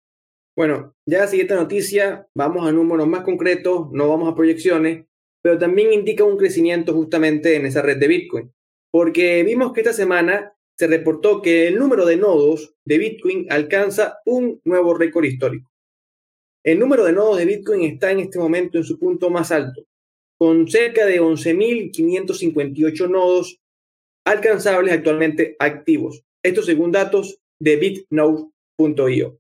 Bueno, 0.57 0.95
ya 1.05 1.19
la 1.19 1.27
siguiente 1.27 1.53
noticia, 1.53 2.27
vamos 2.33 2.67
a 2.67 2.71
números 2.71 3.07
más 3.07 3.21
concretos, 3.21 3.91
no 3.91 4.09
vamos 4.09 4.27
a 4.27 4.33
proyecciones, 4.33 5.05
pero 5.43 5.59
también 5.59 5.93
indica 5.93 6.23
un 6.23 6.35
crecimiento 6.35 6.95
justamente 6.95 7.55
en 7.55 7.67
esa 7.67 7.83
red 7.83 7.97
de 7.97 8.07
Bitcoin, 8.07 8.51
porque 8.91 9.43
vimos 9.43 9.71
que 9.71 9.81
esta 9.81 9.93
semana 9.93 10.55
se 10.75 10.87
reportó 10.87 11.43
que 11.43 11.67
el 11.67 11.77
número 11.77 12.07
de 12.07 12.17
nodos 12.17 12.73
de 12.85 12.97
Bitcoin 12.97 13.45
alcanza 13.51 14.17
un 14.25 14.59
nuevo 14.65 14.95
récord 14.95 15.25
histórico. 15.25 15.69
El 16.65 16.79
número 16.79 17.05
de 17.05 17.13
nodos 17.13 17.37
de 17.37 17.45
Bitcoin 17.45 17.83
está 17.83 18.09
en 18.09 18.21
este 18.21 18.39
momento 18.39 18.79
en 18.79 18.83
su 18.83 18.97
punto 18.97 19.29
más 19.29 19.51
alto, 19.51 19.85
con 20.39 20.67
cerca 20.67 21.05
de 21.05 21.21
11.558 21.21 23.07
nodos 23.07 23.59
alcanzables 24.25 24.91
actualmente 24.91 25.55
activos. 25.59 26.23
Esto 26.43 26.63
según 26.63 26.91
datos 26.91 27.37
de 27.59 27.75
bitnode.io. 27.75 29.39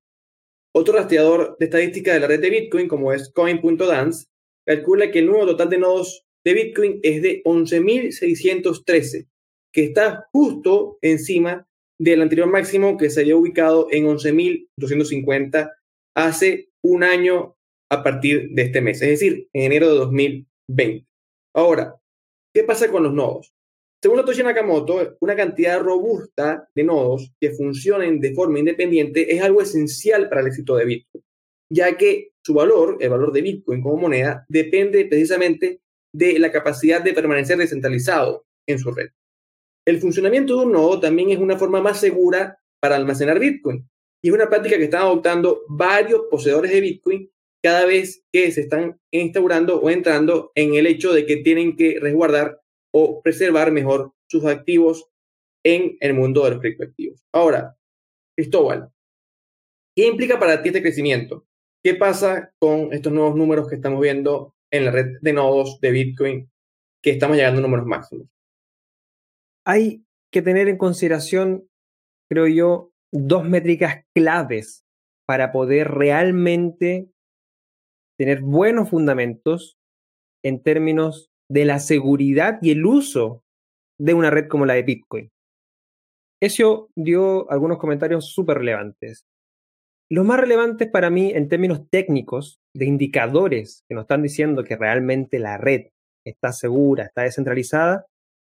Otro 0.79 0.93
rastreador 0.93 1.57
de 1.57 1.65
estadística 1.65 2.13
de 2.13 2.19
la 2.19 2.27
red 2.27 2.39
de 2.39 2.51
Bitcoin, 2.51 2.87
como 2.87 3.11
es 3.11 3.31
coin.dance, 3.33 4.27
calcula 4.63 5.09
que 5.09 5.17
el 5.17 5.25
número 5.25 5.47
total 5.47 5.71
de 5.71 5.79
nodos 5.79 6.23
de 6.45 6.53
Bitcoin 6.53 6.99
es 7.01 7.23
de 7.23 7.41
11.613, 7.45 9.27
que 9.73 9.83
está 9.85 10.27
justo 10.31 10.99
encima 11.01 11.67
del 11.99 12.21
anterior 12.21 12.47
máximo 12.47 12.95
que 12.95 13.09
se 13.09 13.21
había 13.21 13.37
ubicado 13.37 13.87
en 13.89 14.05
11.250 14.05 15.73
hace 16.15 16.69
un 16.83 17.03
año 17.03 17.55
a 17.89 18.03
partir 18.03 18.51
de 18.51 18.61
este 18.61 18.79
mes, 18.79 19.01
es 19.01 19.09
decir, 19.09 19.49
en 19.53 19.63
enero 19.63 19.89
de 19.89 19.95
2020. 19.95 21.07
Ahora, 21.55 21.99
¿qué 22.53 22.63
pasa 22.63 22.91
con 22.91 23.01
los 23.01 23.15
nodos? 23.15 23.51
Según 24.01 24.19
Satoshi 24.19 24.43
Nakamoto, 24.43 25.17
una 25.21 25.35
cantidad 25.35 25.79
robusta 25.79 26.69
de 26.75 26.83
nodos 26.83 27.31
que 27.39 27.51
funcionen 27.51 28.19
de 28.19 28.33
forma 28.33 28.59
independiente 28.59 29.33
es 29.33 29.41
algo 29.41 29.61
esencial 29.61 30.29
para 30.29 30.41
el 30.41 30.47
éxito 30.47 30.75
de 30.75 30.85
Bitcoin, 30.85 31.23
ya 31.71 31.97
que 31.97 32.33
su 32.43 32.53
valor, 32.53 32.97
el 32.99 33.09
valor 33.09 33.31
de 33.31 33.41
Bitcoin 33.41 33.81
como 33.81 33.97
moneda, 33.97 34.45
depende 34.49 35.05
precisamente 35.05 35.81
de 36.13 36.37
la 36.37 36.51
capacidad 36.51 37.01
de 37.01 37.13
permanecer 37.13 37.57
descentralizado 37.57 38.45
en 38.67 38.77
su 38.77 38.91
red. 38.91 39.09
El 39.85 39.99
funcionamiento 39.99 40.57
de 40.57 40.65
un 40.65 40.73
nodo 40.73 40.99
también 40.99 41.31
es 41.31 41.39
una 41.39 41.57
forma 41.57 41.81
más 41.81 41.99
segura 41.99 42.59
para 42.79 42.97
almacenar 42.97 43.39
Bitcoin 43.39 43.89
y 44.21 44.27
es 44.29 44.33
una 44.33 44.47
práctica 44.47 44.77
que 44.77 44.83
están 44.83 45.01
adoptando 45.01 45.63
varios 45.69 46.21
poseedores 46.29 46.71
de 46.71 46.81
Bitcoin 46.81 47.31
cada 47.63 47.85
vez 47.85 48.23
que 48.31 48.51
se 48.51 48.61
están 48.61 48.99
instaurando 49.11 49.81
o 49.81 49.89
entrando 49.89 50.51
en 50.53 50.75
el 50.75 50.85
hecho 50.85 51.13
de 51.13 51.25
que 51.25 51.37
tienen 51.37 51.75
que 51.75 51.99
resguardar 51.99 52.61
o 52.91 53.21
preservar 53.21 53.71
mejor 53.71 54.13
sus 54.29 54.45
activos 54.45 55.09
en 55.63 55.97
el 55.99 56.13
mundo 56.13 56.43
de 56.43 56.51
los 56.51 56.59
criptoactivos. 56.59 57.23
Ahora, 57.33 57.75
Cristóbal, 58.35 58.91
¿qué 59.95 60.07
implica 60.07 60.39
para 60.39 60.61
ti 60.61 60.69
este 60.69 60.81
crecimiento? 60.81 61.45
¿Qué 61.83 61.95
pasa 61.95 62.53
con 62.59 62.93
estos 62.93 63.11
nuevos 63.11 63.35
números 63.35 63.67
que 63.67 63.75
estamos 63.75 64.01
viendo 64.01 64.55
en 64.71 64.85
la 64.85 64.91
red 64.91 65.17
de 65.21 65.33
nodos 65.33 65.79
de 65.79 65.91
Bitcoin 65.91 66.51
que 67.01 67.11
estamos 67.11 67.37
llegando 67.37 67.59
a 67.59 67.61
números 67.63 67.85
máximos? 67.85 68.27
Hay 69.65 70.03
que 70.31 70.41
tener 70.41 70.67
en 70.67 70.77
consideración, 70.77 71.67
creo 72.29 72.47
yo, 72.47 72.91
dos 73.11 73.43
métricas 73.43 74.05
claves 74.13 74.85
para 75.25 75.51
poder 75.51 75.89
realmente 75.91 77.09
tener 78.17 78.41
buenos 78.41 78.89
fundamentos 78.89 79.77
en 80.43 80.61
términos 80.61 81.29
de 81.49 81.65
la 81.65 81.79
seguridad 81.79 82.59
y 82.61 82.71
el 82.71 82.85
uso 82.85 83.43
de 83.99 84.13
una 84.13 84.29
red 84.29 84.47
como 84.47 84.65
la 84.65 84.73
de 84.73 84.83
Bitcoin. 84.83 85.29
Eso 86.41 86.89
dio 86.95 87.49
algunos 87.49 87.79
comentarios 87.79 88.31
súper 88.31 88.59
relevantes. 88.59 89.25
Los 90.09 90.25
más 90.25 90.39
relevantes 90.39 90.89
para 90.89 91.09
mí 91.09 91.31
en 91.31 91.49
términos 91.49 91.89
técnicos, 91.89 92.59
de 92.73 92.85
indicadores 92.85 93.83
que 93.89 93.95
nos 93.95 94.03
están 94.03 94.21
diciendo 94.21 94.63
que 94.63 94.77
realmente 94.77 95.39
la 95.39 95.57
red 95.57 95.87
está 96.23 96.51
segura, 96.51 97.05
está 97.05 97.23
descentralizada, 97.23 98.05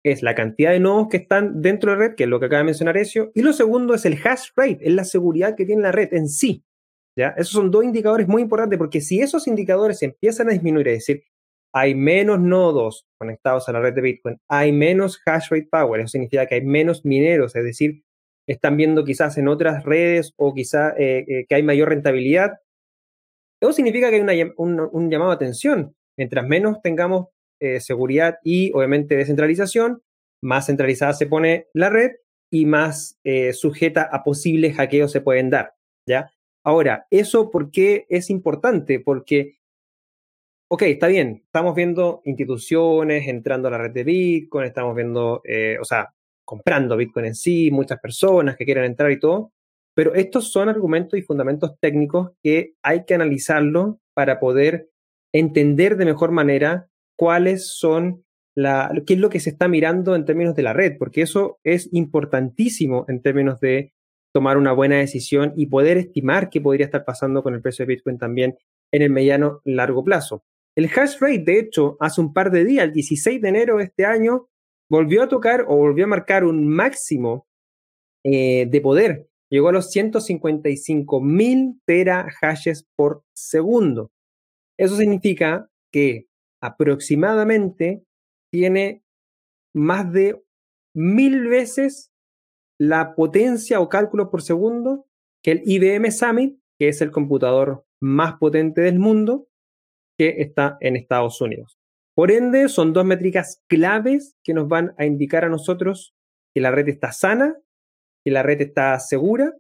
es 0.03 0.23
la 0.23 0.35
cantidad 0.35 0.71
de 0.71 0.79
nodos 0.79 1.07
que 1.09 1.17
están 1.17 1.61
dentro 1.61 1.91
de 1.91 1.97
la 1.97 2.07
red, 2.07 2.15
que 2.15 2.23
es 2.23 2.29
lo 2.29 2.39
que 2.39 2.47
acaba 2.47 2.59
de 2.59 2.65
mencionar 2.65 2.97
Ezio, 2.97 3.31
y 3.33 3.41
lo 3.41 3.53
segundo 3.53 3.93
es 3.93 4.05
el 4.05 4.19
hash 4.23 4.49
rate, 4.55 4.79
es 4.81 4.93
la 4.93 5.03
seguridad 5.03 5.55
que 5.55 5.65
tiene 5.65 5.83
la 5.83 5.91
red 5.91 6.13
en 6.13 6.27
sí. 6.27 6.63
¿ya? 7.15 7.29
Esos 7.37 7.53
son 7.53 7.71
dos 7.71 7.83
indicadores 7.83 8.27
muy 8.27 8.41
importantes 8.41 8.77
porque 8.77 9.01
si 9.01 9.21
esos 9.21 9.47
indicadores 9.47 10.01
empiezan 10.03 10.49
a 10.49 10.53
disminuir, 10.53 10.87
es 10.89 10.97
decir, 10.99 11.23
hay 11.75 11.94
menos 11.94 12.39
nodos 12.39 13.05
conectados 13.20 13.67
a 13.67 13.74
la 13.74 13.82
red 13.82 13.94
de 13.94 14.01
Bitcoin, 14.01 14.38
hay 14.48 14.72
menos 14.72 15.22
hash 15.25 15.50
rate 15.50 15.67
power, 15.70 16.00
eso 16.00 16.08
significa 16.08 16.46
que 16.46 16.55
hay 16.55 16.65
menos 16.65 17.03
mineros, 17.03 17.53
es 17.53 17.65
decir, 17.65 18.05
están 18.48 18.77
viendo 18.77 19.03
quizás 19.03 19.38
en 19.38 19.50
otras 19.50 19.84
redes 19.84 20.34
o 20.38 20.53
quizás 20.53 20.94
eh, 20.98 21.25
eh, 21.27 21.46
que 21.50 21.55
hay 21.55 21.63
mayor 21.63 21.89
rentabilidad. 21.89 22.60
Eso 23.62 23.74
significa 23.74 24.10
que 24.10 24.22
hay 24.22 24.51
un, 24.55 25.10
llamado 25.10 25.32
a 25.32 25.34
atención. 25.34 25.96
Mientras 26.17 26.48
menos 26.48 26.82
tengamos 26.82 27.27
eh, 27.60 27.82
seguridad 27.82 28.38
y 28.44 28.72
obviamente 28.74 29.17
descentralización, 29.17 30.01
más 30.41 30.67
centralizada 30.67 31.13
se 31.13 31.25
pone 31.25 31.67
la 31.74 31.89
red 31.89 32.12
y 32.51 32.65
más 32.65 33.20
sujeta 33.53 34.03
a 34.03 34.24
posibles 34.24 34.75
hackeos 34.75 35.12
se 35.12 35.20
pueden 35.20 35.50
dar. 35.50 35.74
¿ya? 36.08 36.32
Ahora, 36.63 37.08
¿eso 37.10 37.50
por 37.50 37.72
qué 37.72 38.05
es 38.10 38.29
importante? 38.29 39.00
Porque 39.00 39.54
ok, 40.67 40.81
está 40.84 41.07
bien, 41.07 41.43
estamos 41.45 41.75
viendo 41.75 42.22
instituciones 42.25 43.27
entrando 43.27 43.67
a 43.67 43.72
la 43.72 43.77
red 43.77 43.91
de 43.91 44.03
Bitcoin, 44.03 44.65
estamos 44.65 44.95
viendo, 44.95 45.41
eh, 45.43 45.77
o 45.79 45.86
sea, 45.86 46.13
comprando 46.43 46.98
Bitcoin 46.98 47.27
en 47.27 47.36
sí, 47.36 47.72
muchas 47.72 48.00
personas 48.00 48.55
que 48.55 48.65
quieren 48.65 48.86
entrar 48.86 49.12
y 49.12 49.19
todo, 49.19 49.51
pero 49.93 50.13
estos 50.13 50.51
son 50.51 50.69
argumentos 50.69 51.17
y 51.17 51.24
fundamentos 51.24 51.79
técnicos 51.79 52.31
que 52.43 52.74
hay 52.84 53.05
que 53.05 53.15
analizarlo 53.15 54.00
para 54.13 54.39
poder 54.39 54.89
entender 55.34 55.98
de 55.98 56.05
mejor 56.05 56.31
manera 56.31 56.88
cuáles 57.15 57.67
son 57.67 58.24
la, 58.55 58.91
qué 59.05 59.15
es 59.15 59.19
lo 59.19 59.29
que 59.29 59.39
se 59.39 59.50
está 59.50 59.67
mirando 59.67 60.15
en 60.15 60.25
términos 60.25 60.55
de 60.55 60.63
la 60.63 60.74
red, 60.74 60.98
porque 60.98 61.22
eso 61.22 61.60
es 61.63 61.89
importantísimo 61.93 63.05
en 63.07 63.22
términos 63.22 63.60
de 63.60 63.93
tomar 64.34 64.57
una 64.57 64.72
buena 64.74 64.98
decisión 64.98 65.53
y 65.55 65.67
poder 65.67 65.98
estimar 65.98 66.50
qué 66.50 66.60
podría 66.62 66.86
estar 66.86 67.05
pasando 67.05 67.43
con 67.43 67.53
el 67.53 67.62
precio 67.62 67.86
de 67.86 67.95
Bitcoin 67.95 68.17
también 68.17 68.57
en 68.91 69.01
el 69.01 69.10
mediano 69.10 69.62
largo 69.63 70.03
plazo. 70.03 70.43
El 70.75 70.89
hash 70.94 71.20
rate, 71.20 71.44
de 71.46 71.60
hecho, 71.60 71.98
hace 72.00 72.20
un 72.20 72.34
par 72.34 72.51
de 72.51 72.65
días, 72.65 72.86
el 72.86 72.94
16 72.94 73.41
de 73.41 73.48
enero 73.50 73.77
de 73.77 73.86
este 73.86 74.05
año, 74.05 74.50
volvió 74.89 75.24
a 75.24 75.29
tocar 75.29 75.65
o 75.67 75.77
volvió 75.77 76.05
a 76.05 76.10
marcar 76.10 76.44
un 76.44 76.67
máximo 76.67 77.48
eh, 78.24 78.67
de 78.70 78.82
poder. 78.82 79.29
Llegó 79.50 79.70
a 79.70 79.72
los 79.72 79.91
155 79.91 81.22
mil 81.22 81.79
terahashes 81.86 82.86
por 82.96 83.24
segundo. 83.34 84.12
Eso 84.77 84.98
significa 84.98 85.70
que 85.91 86.27
aproximadamente 86.62 88.03
tiene 88.51 89.03
más 89.74 90.12
de 90.12 90.41
mil 90.94 91.48
veces 91.48 92.12
la 92.79 93.15
potencia 93.15 93.79
o 93.79 93.89
cálculo 93.89 94.29
por 94.29 94.41
segundo 94.41 95.05
que 95.41 95.51
el 95.51 95.62
IBM 95.65 96.12
Summit, 96.12 96.60
que 96.79 96.89
es 96.89 97.01
el 97.01 97.12
computador 97.12 97.86
más 98.01 98.36
potente 98.39 98.82
del 98.82 99.00
mundo, 99.00 99.48
que 100.17 100.41
está 100.41 100.77
en 100.79 100.95
Estados 100.95 101.39
Unidos. 101.41 101.77
Por 102.15 102.31
ende, 102.31 102.69
son 102.69 102.93
dos 102.93 103.05
métricas 103.05 103.62
claves 103.67 104.36
que 104.43 104.53
nos 104.53 104.67
van 104.67 104.93
a 104.98 105.05
indicar 105.05 105.43
a 105.43 105.50
nosotros 105.50 106.13
que 106.53 106.62
la 106.62 106.72
red 106.72 106.88
está 106.88 107.12
sana, 107.12 107.57
que 108.24 108.31
la 108.31 108.41
red 108.41 108.62
está 108.62 108.98
segura, 109.00 109.53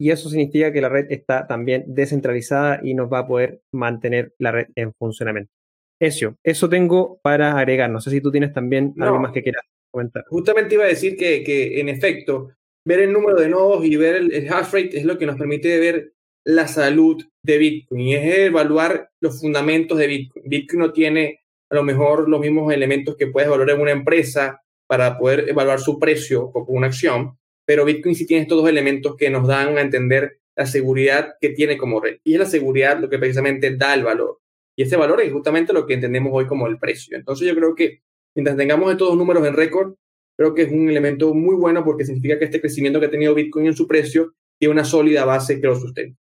y 0.00 0.10
eso 0.10 0.30
significa 0.30 0.72
que 0.72 0.80
la 0.80 0.88
red 0.88 1.06
está 1.10 1.46
también 1.46 1.84
descentralizada 1.86 2.80
y 2.82 2.94
nos 2.94 3.12
va 3.12 3.18
a 3.18 3.26
poder 3.26 3.60
mantener 3.70 4.32
la 4.38 4.50
red 4.50 4.68
en 4.74 4.94
funcionamiento. 4.94 5.52
Eso, 6.00 6.36
eso 6.42 6.70
tengo 6.70 7.20
para 7.22 7.58
agregar. 7.58 7.90
No 7.90 8.00
sé 8.00 8.10
si 8.10 8.22
tú 8.22 8.30
tienes 8.30 8.54
también 8.54 8.94
algo 8.98 9.20
más 9.20 9.32
que 9.32 9.42
quieras 9.42 9.62
comentar. 9.92 10.24
Justamente 10.28 10.76
iba 10.76 10.84
a 10.84 10.88
decir 10.88 11.18
que, 11.18 11.44
que, 11.44 11.80
en 11.80 11.90
efecto, 11.90 12.48
ver 12.86 13.00
el 13.00 13.12
número 13.12 13.38
de 13.38 13.50
nodos 13.50 13.84
y 13.84 13.94
ver 13.96 14.16
el, 14.16 14.32
el 14.32 14.50
hash 14.50 14.72
rate 14.72 14.96
es 14.96 15.04
lo 15.04 15.18
que 15.18 15.26
nos 15.26 15.36
permite 15.36 15.78
ver 15.78 16.14
la 16.44 16.68
salud 16.68 17.22
de 17.42 17.58
Bitcoin 17.58 18.00
y 18.00 18.14
es 18.14 18.38
evaluar 18.38 19.10
los 19.20 19.40
fundamentos 19.40 19.98
de 19.98 20.06
Bitcoin. 20.06 20.48
Bitcoin 20.48 20.80
no 20.80 20.92
tiene 20.92 21.40
a 21.70 21.74
lo 21.74 21.82
mejor 21.82 22.28
los 22.28 22.40
mismos 22.40 22.72
elementos 22.72 23.16
que 23.16 23.28
puedes 23.28 23.48
valorar 23.48 23.76
en 23.76 23.82
una 23.82 23.92
empresa 23.92 24.62
para 24.86 25.18
poder 25.18 25.48
evaluar 25.48 25.80
su 25.80 25.98
precio 25.98 26.50
con 26.50 26.64
una 26.68 26.88
acción, 26.88 27.38
pero 27.64 27.84
Bitcoin 27.84 28.14
sí 28.14 28.26
tiene 28.26 28.42
estos 28.42 28.58
dos 28.58 28.68
elementos 28.68 29.16
que 29.16 29.30
nos 29.30 29.46
dan 29.46 29.78
a 29.78 29.82
entender 29.82 30.40
la 30.56 30.66
seguridad 30.66 31.34
que 31.40 31.50
tiene 31.50 31.78
como 31.78 32.00
red. 32.00 32.18
Y 32.24 32.34
es 32.34 32.40
la 32.40 32.46
seguridad 32.46 32.98
lo 32.98 33.08
que 33.08 33.18
precisamente 33.18 33.76
da 33.76 33.94
el 33.94 34.02
valor. 34.02 34.40
Y 34.76 34.82
ese 34.82 34.96
valor 34.96 35.20
es 35.20 35.32
justamente 35.32 35.72
lo 35.72 35.86
que 35.86 35.94
entendemos 35.94 36.32
hoy 36.34 36.46
como 36.46 36.66
el 36.66 36.78
precio. 36.78 37.16
Entonces 37.16 37.46
yo 37.46 37.54
creo 37.54 37.74
que 37.74 38.02
mientras 38.34 38.56
tengamos 38.56 38.90
estos 38.90 39.08
dos 39.08 39.16
números 39.16 39.46
en 39.46 39.54
récord, 39.54 39.94
creo 40.36 40.54
que 40.54 40.62
es 40.62 40.72
un 40.72 40.88
elemento 40.88 41.34
muy 41.34 41.54
bueno 41.54 41.84
porque 41.84 42.04
significa 42.04 42.38
que 42.38 42.46
este 42.46 42.60
crecimiento 42.60 42.98
que 42.98 43.06
ha 43.06 43.10
tenido 43.10 43.34
Bitcoin 43.34 43.66
en 43.66 43.76
su 43.76 43.86
precio 43.86 44.34
tiene 44.58 44.72
una 44.72 44.84
sólida 44.84 45.24
base 45.24 45.60
que 45.60 45.66
lo 45.66 45.76
sustenta. 45.76 46.18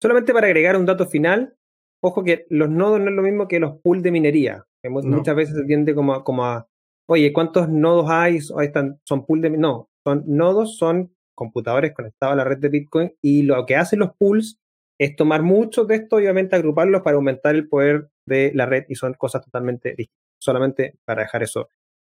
Solamente 0.00 0.32
para 0.32 0.46
agregar 0.46 0.76
un 0.76 0.86
dato 0.86 1.06
final, 1.06 1.54
ojo 2.02 2.24
que 2.24 2.46
los 2.48 2.70
nodos 2.70 3.00
no 3.00 3.10
es 3.10 3.16
lo 3.16 3.22
mismo 3.22 3.48
que 3.48 3.60
los 3.60 3.78
pools 3.82 4.02
de 4.02 4.10
minería. 4.10 4.64
Muchas 4.82 5.36
veces 5.36 5.56
se 5.56 5.64
tiende 5.64 5.94
como 5.94 6.14
a, 6.14 6.24
como 6.24 6.44
a, 6.44 6.66
oye, 7.06 7.32
¿cuántos 7.32 7.68
nodos 7.68 8.06
hay? 8.08 8.38
Están, 8.62 8.98
son 9.04 9.26
pools 9.26 9.42
de 9.42 9.50
No, 9.50 9.90
son 10.04 10.24
nodos, 10.26 10.78
son 10.78 11.14
computadores 11.34 11.94
conectados 11.94 12.32
a 12.32 12.36
la 12.36 12.44
red 12.44 12.58
de 12.58 12.68
Bitcoin 12.68 13.12
y 13.22 13.42
lo 13.42 13.64
que 13.66 13.76
hacen 13.76 13.98
los 13.98 14.14
pools 14.16 14.58
es 14.98 15.16
tomar 15.16 15.42
muchos 15.42 15.86
de 15.88 15.96
estos 15.96 16.20
y 16.20 16.24
obviamente 16.24 16.56
agruparlos 16.56 17.02
para 17.02 17.16
aumentar 17.16 17.54
el 17.54 17.68
poder 17.68 18.10
de 18.26 18.52
la 18.54 18.66
red 18.66 18.84
y 18.88 18.94
son 18.94 19.14
cosas 19.14 19.42
totalmente 19.42 19.90
distintas. 19.90 20.20
Solamente 20.38 20.98
para 21.04 21.22
dejar 21.22 21.42
eso 21.42 21.68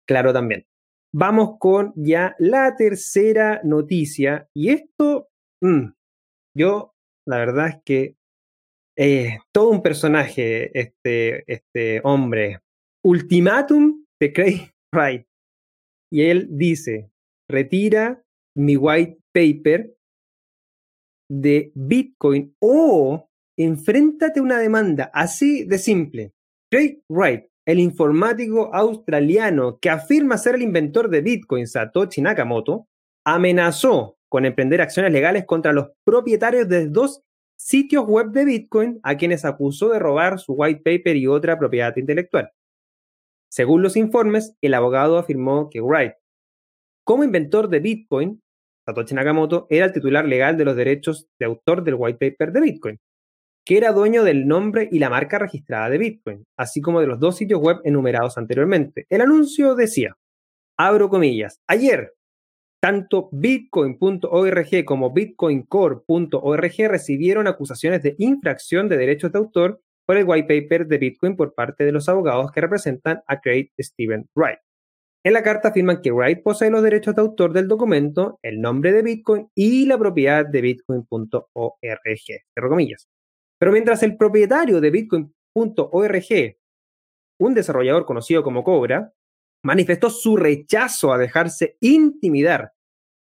claro 0.07 0.33
también. 0.33 0.67
Vamos 1.13 1.57
con 1.59 1.93
ya 1.97 2.35
la 2.39 2.77
tercera 2.77 3.61
noticia 3.65 4.49
y 4.55 4.71
esto, 4.71 5.29
mm, 5.61 5.87
yo 6.57 6.96
la 7.27 7.39
verdad 7.39 7.69
es 7.69 7.77
que 7.85 8.17
eh, 8.99 9.39
todo 9.53 9.71
un 9.71 9.83
personaje, 9.83 10.79
este, 10.79 11.45
este 11.53 12.01
hombre. 12.05 12.61
Ultimátum 13.05 14.05
de 14.21 14.33
Craig 14.33 14.73
Wright. 14.95 15.27
Y 16.11 16.23
él 16.23 16.49
dice, 16.51 17.11
retira 17.51 18.23
mi 18.57 18.77
white 18.77 19.19
paper 19.35 19.95
de 21.31 21.73
Bitcoin 21.75 22.55
o 22.61 23.29
enfréntate 23.59 24.41
a 24.41 24.43
una 24.43 24.59
demanda 24.59 25.11
así 25.13 25.65
de 25.65 25.79
simple. 25.79 26.33
Craig 26.71 27.03
Wright, 27.11 27.47
el 27.67 27.81
informático 27.81 28.73
australiano 28.73 29.79
que 29.79 29.91
afirma 29.91 30.39
ser 30.39 30.55
el 30.55 30.63
inventor 30.63 31.11
de 31.11 31.21
Bitcoin, 31.21 31.67
Satoshi 31.67 32.23
Nakamoto, 32.23 32.87
amenazó 33.27 34.16
con 34.29 34.45
emprender 34.45 34.81
acciones 34.81 35.13
legales 35.13 35.45
contra 35.45 35.73
los 35.73 35.89
propietarios 36.05 36.69
de 36.69 36.89
dos 36.89 37.23
sitios 37.57 38.05
web 38.07 38.31
de 38.31 38.45
Bitcoin 38.45 39.01
a 39.03 39.17
quienes 39.17 39.45
acusó 39.45 39.89
de 39.89 39.99
robar 39.99 40.39
su 40.39 40.53
white 40.53 40.83
paper 40.85 41.17
y 41.17 41.27
otra 41.27 41.59
propiedad 41.59 41.97
intelectual. 41.97 42.51
Según 43.49 43.83
los 43.83 43.97
informes, 43.97 44.55
el 44.61 44.75
abogado 44.75 45.19
afirmó 45.19 45.71
que 45.71 45.81
Wright, 45.81 46.13
como 47.05 47.25
inventor 47.25 47.69
de 47.69 47.81
Bitcoin, 47.81 48.43
Satoshi 48.85 49.15
Nakamoto 49.15 49.67
era 49.71 49.87
el 49.87 49.93
titular 49.93 50.27
legal 50.27 50.57
de 50.57 50.65
los 50.65 50.77
derechos 50.77 51.29
de 51.39 51.47
autor 51.47 51.83
del 51.83 51.97
white 51.97 52.19
paper 52.19 52.53
de 52.53 52.61
Bitcoin, 52.61 52.99
que 53.65 53.77
era 53.77 53.93
dueño 53.93 54.23
del 54.25 54.47
nombre 54.47 54.89
y 54.91 54.99
la 54.99 55.11
marca 55.11 55.39
registrada 55.39 55.89
de 55.89 55.99
Bitcoin, 55.99 56.45
así 56.57 56.81
como 56.81 57.01
de 57.01 57.07
los 57.07 57.19
dos 57.19 57.37
sitios 57.37 57.61
web 57.61 57.79
enumerados 57.85 58.39
anteriormente. 58.39 59.07
El 59.09 59.23
anuncio 59.23 59.75
decía, 59.75 60.17
abro 60.77 61.09
comillas, 61.09 61.61
ayer, 61.67 62.16
tanto 62.87 63.29
bitcoin.org 63.33 64.85
como 64.85 65.13
bitcoincore.org 65.13 66.75
recibieron 66.89 67.49
acusaciones 67.49 68.01
de 68.05 68.15
infracción 68.19 68.89
de 68.89 68.97
derechos 68.97 69.33
de 69.33 69.39
autor 69.39 69.83
por 70.07 70.17
el 70.17 70.25
white 70.25 70.47
paper 70.47 70.87
de 70.87 70.99
Bitcoin 70.99 71.35
por 71.35 71.53
parte 71.53 71.85
de 71.85 71.91
los 71.91 72.09
abogados 72.09 72.53
que 72.53 72.61
representan 72.61 73.25
a 73.27 73.41
Craig 73.41 73.73
Steven 73.77 74.29
Wright. 74.37 74.61
En 75.25 75.33
la 75.33 75.43
carta 75.43 75.71
afirman 75.71 76.01
que 76.01 76.13
Wright 76.13 76.45
posee 76.45 76.71
los 76.71 76.81
derechos 76.81 77.17
de 77.17 77.23
autor 77.23 77.53
del 77.53 77.67
documento, 77.67 78.39
el 78.41 78.61
nombre 78.61 78.93
de 78.93 79.03
Bitcoin 79.03 79.51
y 79.57 79.87
la 79.87 79.99
propiedad 79.99 80.47
de 80.47 80.61
bitcoin.org. 80.61 81.51
Pero 83.59 83.73
mientras 83.73 84.03
el 84.05 84.17
propietario 84.17 84.81
de 84.81 84.91
bitcoin.org, 84.91 86.57
un 87.41 87.55
desarrollador 87.55 88.05
conocido 88.05 88.45
como 88.45 88.63
Cobra, 88.63 89.13
manifestó 89.65 90.09
su 90.09 90.37
rechazo 90.37 91.13
a 91.13 91.19
dejarse 91.19 91.79
intimidar 91.81 92.76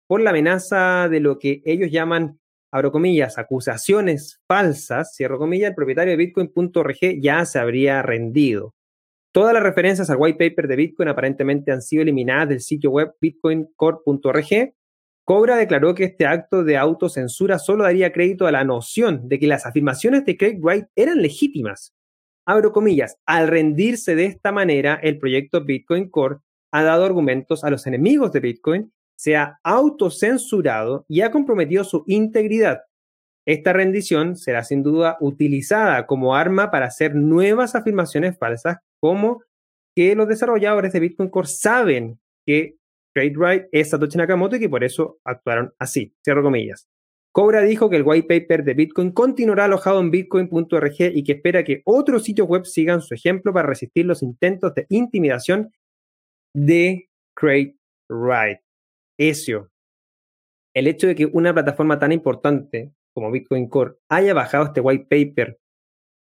por 0.06 0.20
la 0.20 0.30
amenaza 0.30 1.08
de 1.08 1.20
lo 1.20 1.38
que 1.38 1.62
ellos 1.64 1.90
llaman, 1.90 2.38
abro 2.72 2.92
comillas, 2.92 3.38
acusaciones 3.38 4.40
falsas, 4.46 5.14
cierro 5.14 5.38
comillas, 5.38 5.70
el 5.70 5.74
propietario 5.74 6.12
de 6.12 6.16
Bitcoin.org 6.16 7.20
ya 7.20 7.44
se 7.44 7.58
habría 7.58 8.02
rendido. 8.02 8.74
Todas 9.32 9.52
las 9.52 9.62
referencias 9.62 10.08
al 10.08 10.16
white 10.18 10.38
paper 10.38 10.66
de 10.66 10.76
Bitcoin 10.76 11.08
aparentemente 11.10 11.70
han 11.70 11.82
sido 11.82 12.02
eliminadas 12.02 12.48
del 12.48 12.60
sitio 12.60 12.90
web 12.90 13.12
bitcoincore.org. 13.20 14.74
Cobra 15.24 15.56
declaró 15.56 15.94
que 15.94 16.04
este 16.04 16.24
acto 16.24 16.64
de 16.64 16.78
autocensura 16.78 17.58
solo 17.58 17.84
daría 17.84 18.12
crédito 18.12 18.46
a 18.46 18.52
la 18.52 18.64
noción 18.64 19.28
de 19.28 19.38
que 19.38 19.46
las 19.46 19.66
afirmaciones 19.66 20.24
de 20.24 20.36
Craig 20.38 20.58
Wright 20.60 20.86
eran 20.94 21.20
legítimas. 21.20 21.92
Abro 22.46 22.72
comillas, 22.72 23.18
al 23.26 23.48
rendirse 23.48 24.14
de 24.14 24.26
esta 24.26 24.52
manera, 24.52 24.94
el 25.02 25.18
proyecto 25.18 25.64
Bitcoin 25.64 26.08
Core 26.08 26.36
ha 26.70 26.82
dado 26.84 27.04
argumentos 27.04 27.64
a 27.64 27.70
los 27.70 27.86
enemigos 27.86 28.32
de 28.32 28.40
Bitcoin 28.40 28.92
se 29.16 29.36
ha 29.36 29.58
autocensurado 29.62 31.04
y 31.08 31.22
ha 31.22 31.30
comprometido 31.30 31.84
su 31.84 32.04
integridad. 32.06 32.82
Esta 33.46 33.72
rendición 33.72 34.36
será 34.36 34.64
sin 34.64 34.82
duda 34.82 35.16
utilizada 35.20 36.06
como 36.06 36.34
arma 36.34 36.70
para 36.70 36.86
hacer 36.86 37.14
nuevas 37.14 37.74
afirmaciones 37.74 38.36
falsas 38.38 38.78
como 39.00 39.42
que 39.94 40.14
los 40.14 40.28
desarrolladores 40.28 40.92
de 40.92 41.00
Bitcoin 41.00 41.30
Core 41.30 41.46
saben 41.46 42.20
que 42.44 42.76
TradeWrite 43.14 43.68
es 43.72 43.90
Satoshi 43.90 44.18
Nakamoto 44.18 44.56
y 44.56 44.60
que 44.60 44.68
por 44.68 44.84
eso 44.84 45.18
actuaron 45.24 45.72
así. 45.78 46.14
Cierro 46.22 46.42
comillas. 46.42 46.86
Cobra 47.32 47.62
dijo 47.62 47.88
que 47.88 47.96
el 47.96 48.02
white 48.02 48.26
paper 48.26 48.64
de 48.64 48.74
Bitcoin 48.74 49.12
continuará 49.12 49.64
alojado 49.64 50.00
en 50.00 50.10
bitcoin.org 50.10 50.94
y 50.98 51.22
que 51.22 51.32
espera 51.32 51.64
que 51.64 51.82
otros 51.84 52.24
sitios 52.24 52.48
web 52.48 52.64
sigan 52.64 53.00
su 53.02 53.14
ejemplo 53.14 53.52
para 53.52 53.68
resistir 53.68 54.06
los 54.06 54.22
intentos 54.22 54.74
de 54.74 54.86
intimidación 54.88 55.70
de 56.54 57.10
Wright. 57.38 58.65
Ezio, 59.18 59.70
el 60.74 60.86
hecho 60.88 61.06
de 61.06 61.14
que 61.14 61.26
una 61.26 61.54
plataforma 61.54 61.98
tan 61.98 62.12
importante 62.12 62.92
como 63.14 63.30
Bitcoin 63.30 63.68
Core 63.68 63.94
haya 64.10 64.34
bajado 64.34 64.66
este 64.66 64.82
white 64.82 65.06
paper, 65.08 65.58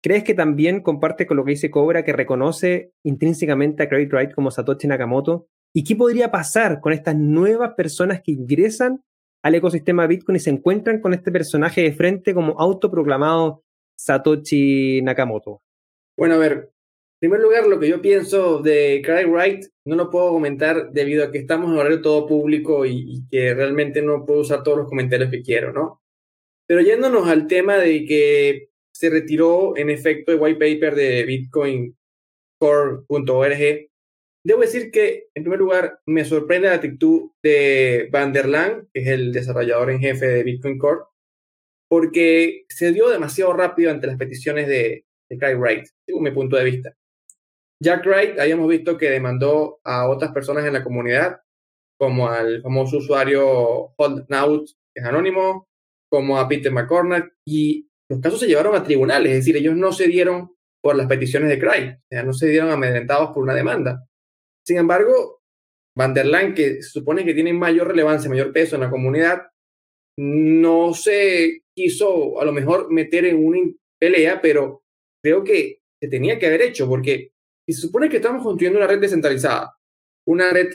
¿crees 0.03 0.25
que 0.25 0.35
también 0.35 0.83
comparte 0.83 1.27
con 1.27 1.37
lo 1.37 1.45
que 1.45 1.53
dice 1.53 1.71
Cobra 1.71 2.05
que 2.05 2.13
reconoce 2.13 2.93
intrínsecamente 3.05 3.85
a 3.85 3.89
Credit 3.89 4.13
Wright 4.13 4.35
como 4.35 4.51
Satoshi 4.51 4.89
Nakamoto? 4.89 5.47
¿Y 5.73 5.85
qué 5.85 5.95
podría 5.95 6.33
pasar 6.33 6.81
con 6.81 6.93
estas 6.93 7.15
nuevas 7.15 7.75
personas 7.77 8.23
que 8.23 8.33
ingresan 8.33 9.05
al 9.43 9.55
ecosistema 9.55 10.09
Bitcoin 10.09 10.37
y 10.37 10.41
se 10.41 10.51
encuentran 10.51 11.01
con 11.01 11.15
este 11.15 11.31
personaje 11.31 11.83
de 11.83 11.93
frente 11.93 12.35
como 12.35 12.59
autoproclamado 12.59 13.63
Satoshi 13.97 15.01
Nakamoto? 15.03 15.63
Bueno, 16.17 16.35
a 16.35 16.39
ver, 16.39 16.73
primer 17.21 17.41
lugar, 17.41 17.67
lo 17.67 17.79
que 17.79 17.89
yo 17.89 18.03
pienso 18.03 18.59
de 18.61 19.03
Craig 19.05 19.27
Wright 19.27 19.67
no 19.85 19.97
lo 19.97 20.11
puedo 20.11 20.31
comentar 20.31 20.91
debido 20.91 21.25
a 21.25 21.31
que 21.31 21.39
estamos 21.39 21.71
en 21.71 21.79
horario 21.79 22.03
todo 22.03 22.27
público 22.27 22.87
y, 22.87 23.05
y, 23.07 23.29
que 23.29 23.55
realmente 23.55 24.03
no 24.03 24.25
puedo 24.25 24.41
usar 24.41 24.63
todos 24.63 24.79
los 24.79 24.89
comentarios 24.89 25.31
que 25.31 25.43
quiero, 25.43 25.73
¿no? 25.73 26.03
Pero 26.67 26.81
yéndonos 26.81 27.29
al 27.29 27.47
tema 27.47 27.77
de 27.77 28.05
que 28.05 28.71
se 28.93 29.11
retiró 29.11 29.77
en 29.77 29.91
efecto 29.91 30.33
el 30.33 30.41
white 30.41 30.59
paper 30.59 30.95
de 30.95 31.25
Bitcoin 31.25 31.97
Core.org, 32.59 33.89
debo 34.45 34.61
decir 34.61 34.91
que, 34.91 35.29
en 35.35 35.43
primer 35.43 35.59
lugar, 35.59 36.01
me 36.07 36.25
sorprende 36.25 36.69
la 36.69 36.75
actitud 36.75 37.31
de 37.43 38.09
Van 38.11 38.33
der 38.33 38.49
Laan, 38.49 38.89
que 38.93 39.01
es 39.01 39.09
el 39.09 39.33
desarrollador 39.33 39.91
en 39.91 40.01
jefe 40.01 40.27
de 40.27 40.43
Bitcoin 40.43 40.79
Core, 40.79 41.01
porque 41.89 42.65
se 42.69 42.93
dio 42.93 43.09
demasiado 43.09 43.53
rápido 43.53 43.91
ante 43.91 44.07
las 44.07 44.17
peticiones 44.17 44.69
de, 44.69 45.05
de 45.29 45.39
Craig 45.39 45.57
Wright, 45.57 45.87
según 46.07 46.23
mi 46.23 46.31
punto 46.31 46.57
de 46.57 46.65
vista. 46.65 46.97
Jack 47.83 48.05
Wright, 48.05 48.39
habíamos 48.39 48.69
visto 48.69 48.99
que 48.99 49.11
demandó 49.11 49.81
a 49.85 50.09
otras 50.09 50.33
personas 50.33 50.67
en 50.67 50.75
la 50.75 50.85
comunidad, 50.85 51.41
como 51.99 52.29
al 52.29 52.61
famoso 52.63 52.99
usuario 52.99 53.95
Holdnout, 53.97 54.69
que 54.95 55.01
es 55.01 55.05
anónimo, 55.05 55.69
como 56.11 56.39
a 56.39 56.47
Peter 56.47 56.73
McCormack, 56.73 57.35
y 57.47 57.89
los 58.11 58.21
casos 58.21 58.41
se 58.41 58.47
llevaron 58.47 58.75
a 58.75 58.83
tribunales, 58.83 59.33
es 59.33 59.39
decir, 59.39 59.57
ellos 59.57 59.77
no 59.77 59.93
se 59.93 60.09
dieron 60.09 60.55
por 60.83 60.97
las 60.97 61.07
peticiones 61.07 61.49
de 61.49 61.59
Craig, 61.59 61.97
o 61.97 62.07
sea, 62.11 62.23
no 62.23 62.33
se 62.33 62.49
dieron 62.49 62.71
amedrentados 62.71 63.31
por 63.31 63.43
una 63.43 63.55
demanda. 63.55 64.07
Sin 64.67 64.77
embargo, 64.77 65.43
Van 65.97 66.15
der 66.15 66.27
Laan, 66.27 66.55
que 66.55 66.83
se 66.83 66.91
supone 66.91 67.25
que 67.25 67.35
tiene 67.35 67.53
mayor 67.53 67.89
relevancia, 67.89 68.31
mayor 68.31 68.53
peso 68.53 68.77
en 68.77 68.83
la 68.83 68.91
comunidad, 68.91 69.49
no 70.19 70.93
se 70.93 71.63
quiso 71.75 72.41
a 72.41 72.45
lo 72.45 72.53
mejor 72.53 72.93
meter 72.93 73.25
en 73.25 73.45
una 73.45 73.61
pelea, 73.99 74.41
pero 74.41 74.83
creo 75.23 75.45
que 75.45 75.81
se 76.01 76.09
tenía 76.09 76.39
que 76.39 76.47
haber 76.47 76.63
hecho, 76.63 76.89
porque 76.89 77.33
si 77.71 77.75
se 77.75 77.83
supone 77.83 78.09
que 78.09 78.17
estamos 78.17 78.43
construyendo 78.43 78.81
una 78.81 78.89
red 78.89 78.99
descentralizada, 78.99 79.77
una 80.27 80.51
red 80.51 80.71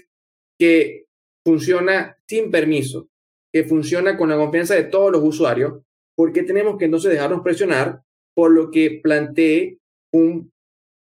que 0.58 1.08
funciona 1.46 2.18
sin 2.26 2.50
permiso, 2.50 3.10
que 3.54 3.66
funciona 3.66 4.16
con 4.16 4.30
la 4.30 4.38
confianza 4.38 4.76
de 4.76 4.86
todos 4.86 5.12
los 5.12 5.22
usuarios, 5.22 5.82
¿por 6.16 6.32
qué 6.32 6.44
tenemos 6.44 6.78
que 6.78 6.86
entonces 6.86 7.12
dejarnos 7.12 7.42
presionar 7.42 8.02
por 8.34 8.52
lo 8.52 8.72
que 8.72 9.02
plantee 9.04 9.80
un 10.14 10.54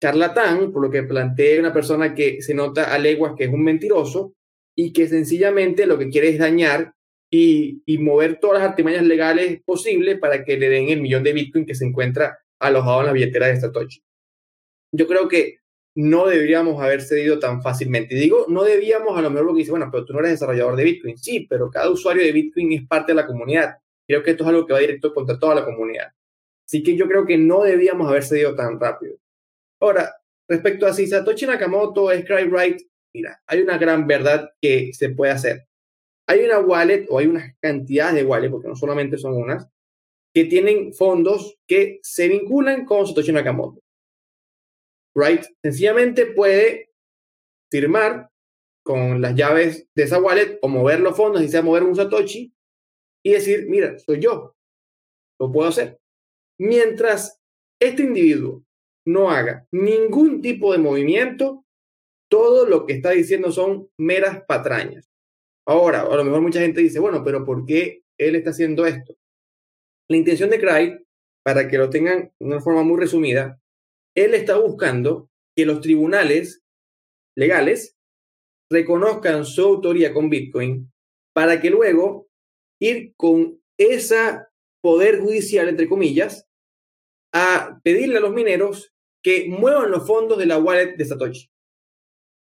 charlatán, 0.01 0.71
por 0.71 0.83
lo 0.83 0.91
que 0.91 1.03
plantee 1.03 1.59
una 1.59 1.73
persona 1.73 2.15
que 2.15 2.41
se 2.43 2.55
nota 2.55 2.95
a 2.95 2.99
leguas 2.99 3.35
que 3.37 3.45
es 3.45 3.51
un 3.53 3.65
mentiroso 3.65 4.35
y 4.77 4.93
que 4.93 5.09
sencillamente 5.09 5.87
lo 5.87 5.99
que 5.99 6.11
quiere 6.11 6.29
es 6.29 6.39
dañar 6.39 6.95
y, 7.29 7.83
y 7.87 7.99
mover 7.99 8.39
todas 8.39 8.61
las 8.61 8.71
artimañas 8.71 9.05
legales 9.05 9.61
posibles 9.65 10.21
para 10.21 10.45
que 10.45 10.57
le 10.57 10.69
den 10.69 10.91
el 10.91 11.01
millón 11.01 11.25
de 11.25 11.33
Bitcoin 11.33 11.67
que 11.67 11.75
se 11.75 11.87
encuentra 11.87 12.39
alojado 12.61 13.01
en 13.01 13.07
la 13.07 13.13
billetera 13.13 13.49
de 13.49 13.61
Satoshi. 13.61 14.01
Yo 14.95 15.09
creo 15.09 15.29
que 15.29 15.62
no 15.95 16.27
deberíamos 16.27 16.83
haber 16.83 17.03
cedido 17.03 17.39
tan 17.39 17.63
fácilmente. 17.63 18.15
Digo, 18.15 18.47
no 18.49 18.65
debíamos 18.65 19.17
a 19.17 19.23
lo 19.23 19.31
mejor 19.31 19.47
lo 19.47 19.53
que 19.53 19.61
dice, 19.61 19.73
bueno, 19.73 19.89
pero 19.91 20.05
tú 20.05 20.13
no 20.13 20.21
eres 20.21 20.33
desarrollador 20.33 20.77
de 20.77 20.85
Bitcoin. 20.85 21.19
Sí, 21.19 21.47
pero 21.49 21.71
cada 21.71 21.91
usuario 21.91 22.23
de 22.23 22.33
Bitcoin 22.33 22.73
es 22.73 22.87
parte 22.87 23.13
de 23.13 23.17
la 23.17 23.27
comunidad. 23.27 23.77
Creo 24.07 24.23
que 24.23 24.33
esto 24.33 24.45
es 24.45 24.49
algo 24.49 24.67
que 24.67 24.73
va 24.73 24.79
directo 24.79 25.13
contra 25.13 25.39
toda 25.39 25.55
la 25.55 25.65
comunidad. 25.65 26.09
Así 26.67 26.83
que 26.83 26.97
yo 26.97 27.07
creo 27.07 27.27
que 27.27 27.37
no 27.37 27.63
debíamos 27.63 28.09
haber 28.09 28.25
cedido 28.25 28.55
tan 28.55 28.81
rápido. 28.81 29.17
Ahora, 29.81 30.15
respecto 30.49 30.87
a 30.87 30.95
si 30.95 31.07
Satoshi 31.07 31.47
Nakamoto 31.47 32.11
es 32.11 32.25
Wright, 32.27 32.81
mira, 33.13 33.43
hay 33.47 33.61
una 33.61 33.77
gran 33.79 34.07
verdad 34.07 34.51
que 34.61 34.91
se 34.95 35.11
puede 35.11 35.33
hacer. 35.33 35.67
Hay 36.27 36.41
una 36.45 36.61
wallet 36.61 37.07
o 37.11 37.19
hay 37.19 37.27
unas 37.27 37.55
cantidades 37.61 38.15
de 38.15 38.25
wallet, 38.25 38.51
porque 38.51 38.69
no 38.69 38.77
solamente 38.77 39.19
son 39.19 39.35
unas, 39.35 39.69
que 40.33 40.45
tienen 40.45 40.95
fondos 40.95 41.59
que 41.67 41.99
se 42.03 42.29
vinculan 42.29 42.87
con 42.87 43.07
Satoshi 43.07 43.33
Nakamoto. 43.33 43.83
Wright 45.15 45.45
sencillamente 45.63 46.27
puede 46.27 46.91
firmar 47.71 48.31
con 48.85 49.21
las 49.21 49.35
llaves 49.35 49.89
de 49.95 50.03
esa 50.03 50.21
wallet 50.21 50.59
o 50.63 50.69
mover 50.69 51.01
los 51.01 51.17
fondos 51.17 51.43
y 51.43 51.49
sea 51.49 51.63
mover 51.63 51.85
un 51.85 51.95
Satoshi 51.95 52.53
y 53.25 53.33
decir, 53.33 53.67
mira, 53.69 53.99
soy 53.99 54.21
yo, 54.21 54.57
lo 55.41 55.53
puedo 55.53 55.69
hacer. 55.69 56.01
Mientras 56.59 57.41
este 57.81 58.03
individuo 58.03 58.65
no 59.07 59.31
haga 59.31 59.67
ningún 59.73 60.41
tipo 60.41 60.73
de 60.73 60.79
movimiento, 60.79 61.65
todo 62.31 62.67
lo 62.67 62.87
que 62.87 62.95
está 62.95 63.11
diciendo 63.11 63.53
son 63.53 63.89
meras 63.99 64.43
patrañas. 64.47 65.11
Ahora, 65.67 66.03
a 66.03 66.17
lo 66.17 66.25
mejor 66.25 66.41
mucha 66.41 66.61
gente 66.61 66.81
dice, 66.81 66.99
bueno, 66.99 67.23
pero 67.25 67.45
¿por 67.45 67.65
qué 67.67 68.03
él 68.19 68.37
está 68.37 68.51
haciendo 68.51 68.87
esto? 68.87 69.15
La 70.09 70.17
intención 70.17 70.51
de 70.51 70.61
Craig, 70.61 71.05
para 71.45 71.69
que 71.69 71.79
lo 71.79 71.91
tengan 71.91 72.33
de 72.39 72.47
una 72.47 72.61
forma 72.61 72.83
muy 72.83 72.99
resumida, 72.99 73.61
él 74.15 74.35
está 74.35 74.59
buscando 74.59 75.31
que 75.57 75.67
los 75.67 75.81
tribunales 75.81 76.63
legales 77.37 77.97
reconozcan 78.71 79.45
su 79.45 79.63
autoría 79.63 80.13
con 80.13 80.31
Bitcoin 80.31 80.91
para 81.35 81.61
que 81.61 81.71
luego 81.71 82.29
ir 82.81 83.15
con 83.17 83.61
ese 83.79 84.17
poder 84.83 85.21
judicial, 85.21 85.69
entre 85.69 85.89
comillas, 85.89 86.47
a 87.35 87.81
pedirle 87.83 88.19
a 88.19 88.21
los 88.21 88.33
mineros 88.33 88.93
que 89.23 89.47
muevan 89.49 89.91
los 89.91 90.07
fondos 90.07 90.39
de 90.39 90.47
la 90.47 90.59
wallet 90.59 90.97
de 90.97 91.05
Satoshi. 91.05 91.49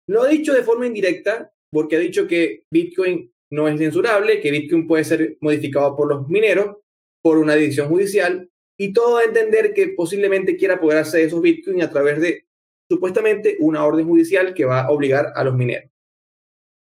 Lo 0.08 0.24
ha 0.24 0.28
dicho 0.28 0.54
de 0.54 0.64
forma 0.64 0.88
indirecta 0.88 1.52
porque 1.72 1.98
ha 1.98 2.00
dicho 2.00 2.28
que 2.28 2.64
Bitcoin 2.72 3.32
no 3.52 3.68
es 3.68 3.78
censurable, 3.78 4.42
que 4.42 4.52
Bitcoin 4.52 4.88
puede 4.88 5.04
ser 5.04 5.38
modificado 5.42 5.96
por 5.96 6.08
los 6.08 6.28
mineros 6.28 6.78
por 7.22 7.38
una 7.38 7.56
decisión 7.56 7.90
judicial 7.90 8.50
y 8.80 8.94
todo 8.94 9.18
a 9.18 9.26
entender 9.26 9.74
que 9.74 9.90
posiblemente 9.90 10.56
quiera 10.56 10.76
apoderarse 10.76 11.18
de 11.18 11.26
esos 11.26 11.42
bitcoins 11.42 11.84
a 11.84 11.90
través 11.90 12.22
de 12.22 12.46
supuestamente 12.90 13.58
una 13.60 13.86
orden 13.86 14.08
judicial 14.08 14.54
que 14.54 14.64
va 14.64 14.82
a 14.82 14.92
obligar 14.92 15.34
a 15.36 15.44
los 15.44 15.54
mineros. 15.54 15.92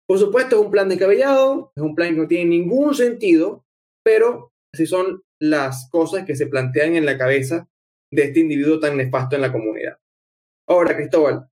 Por 0.07 0.19
supuesto, 0.19 0.57
es 0.57 0.65
un 0.65 0.71
plan 0.71 0.87
descabellado, 0.87 1.73
es 1.75 1.81
un 1.81 1.95
plan 1.95 2.13
que 2.13 2.21
no 2.21 2.27
tiene 2.27 2.45
ningún 2.45 2.93
sentido, 2.93 3.65
pero 4.03 4.53
así 4.71 4.85
son 4.85 5.23
las 5.41 5.89
cosas 5.89 6.23
que 6.23 6.35
se 6.35 6.45
plantean 6.45 6.95
en 6.95 7.05
la 7.05 7.17
cabeza 7.17 7.67
de 8.11 8.23
este 8.25 8.41
individuo 8.41 8.79
tan 8.79 8.95
nefasto 8.95 9.35
en 9.35 9.41
la 9.41 9.51
comunidad. 9.51 9.97
Ahora, 10.67 10.95
Cristóbal, 10.95 11.49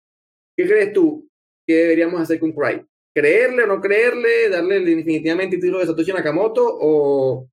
¿qué 0.56 0.66
crees 0.66 0.92
tú 0.92 1.26
que 1.66 1.74
deberíamos 1.74 2.20
hacer 2.20 2.38
con 2.38 2.52
Cry? 2.52 2.86
¿Creerle 3.16 3.62
o 3.62 3.66
no 3.66 3.80
creerle? 3.80 4.50
¿Darle 4.50 4.80
definitivamente 4.80 5.56
el 5.56 5.62
título 5.62 5.80
de 5.80 5.86
Satoshi 5.86 6.12
Nakamoto? 6.12 6.64
¿O 6.80 7.48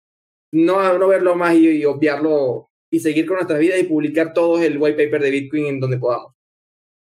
no, 0.54 0.97
no 0.97 1.08
verlo 1.08 1.36
más 1.36 1.56
y 1.56 1.86
obviarlo 1.86 2.71
y 2.91 2.99
seguir 2.99 3.25
con 3.25 3.36
nuestras 3.36 3.60
vidas 3.60 3.80
y 3.80 3.86
publicar 3.86 4.34
todos 4.34 4.62
el 4.62 4.77
white 4.77 5.04
paper 5.04 5.21
de 5.21 5.32
Bitcoin 5.32 5.65
en 5.65 5.80
donde 5.80 5.97
podamos. 5.97 6.34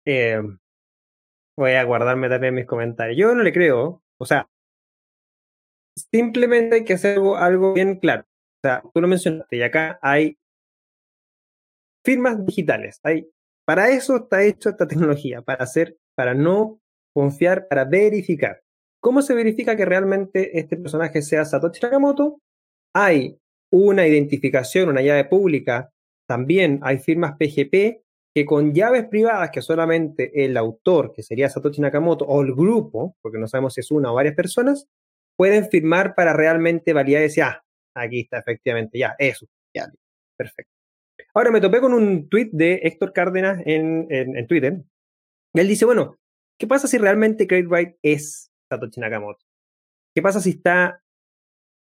Eh, 0.07 0.41
voy 1.57 1.73
a 1.73 1.85
guardarme 1.85 2.29
también 2.29 2.55
mis 2.55 2.67
comentarios. 2.67 3.19
Yo 3.19 3.35
no 3.35 3.43
le 3.43 3.53
creo. 3.53 4.03
O 4.19 4.25
sea, 4.25 4.49
simplemente 6.11 6.77
hay 6.77 6.85
que 6.85 6.95
hacer 6.95 7.19
algo, 7.37 7.75
bien 7.75 7.99
claro. 7.99 8.23
O 8.23 8.61
sea, 8.67 8.83
tú 8.93 9.01
lo 9.01 9.09
mencionaste 9.09 9.57
y 9.57 9.63
acá 9.63 9.99
hay 10.01 10.39
firmas 12.05 12.45
digitales. 12.47 13.01
Hay, 13.03 13.29
para 13.67 13.91
eso 13.91 14.17
está 14.17 14.43
hecha 14.43 14.71
esta 14.71 14.87
tecnología, 14.89 15.43
para 15.43 15.63
hacer, 15.63 15.99
para 16.15 16.35
no 16.35 16.81
confiar, 17.15 17.69
para 17.69 17.85
verificar. 17.85 18.63
¿Cómo 19.01 19.21
se 19.21 19.35
verifica 19.35 19.77
que 19.77 19.85
realmente 19.85 20.59
este 20.59 20.77
personaje 20.77 21.21
sea 21.21 21.45
Satoshi 21.45 21.81
Nakamoto? 21.83 22.41
Hay 22.95 23.39
una 23.71 24.07
identificación, 24.07 24.89
una 24.89 25.03
llave 25.03 25.25
pública. 25.25 25.93
También 26.29 26.81
hay 26.83 26.99
firmas 26.99 27.37
PGP 27.39 28.03
que 28.35 28.45
con 28.45 28.75
llaves 28.75 29.07
privadas 29.09 29.51
que 29.51 29.63
solamente 29.63 30.45
el 30.45 30.59
autor, 30.59 31.13
que 31.15 31.23
sería 31.23 31.49
Satoshi 31.49 31.81
Nakamoto, 31.81 32.27
o 32.27 32.43
el 32.43 32.55
grupo, 32.55 33.17
porque 33.23 33.39
no 33.39 33.49
sabemos 33.49 33.73
si 33.73 33.81
es 33.81 33.91
una 33.91 34.13
o 34.13 34.15
varias 34.15 34.35
personas, 34.35 34.87
pueden 35.37 35.71
firmar 35.71 36.15
para 36.15 36.35
realmente 36.35 36.93
validar 36.93 37.23
y 37.23 37.25
decir, 37.25 37.45
ah, 37.45 37.65
aquí 37.95 38.21
está 38.21 38.39
efectivamente, 38.39 38.99
ya, 38.99 39.15
eso, 39.19 39.47
ya, 39.75 39.91
perfecto. 40.37 40.71
Ahora 41.33 41.51
me 41.51 41.63
topé 41.63 41.81
con 41.81 41.95
un 41.95 42.29
tweet 42.29 42.51
de 42.53 42.81
Héctor 42.83 43.15
Cárdenas 43.15 43.63
en, 43.65 44.07
en, 44.11 44.47
Twitter. 44.47 44.83
Él 45.55 45.69
dice, 45.69 45.87
bueno, 45.87 46.19
¿qué 46.59 46.67
pasa 46.67 46.89
si 46.89 46.99
realmente 46.99 47.47
Craig 47.47 47.67
Wright 47.67 47.97
es 48.03 48.51
Satoshi 48.71 49.01
Nakamoto? 49.01 49.45
¿Qué 50.15 50.21
pasa 50.21 50.41
si 50.41 50.51
está 50.51 51.03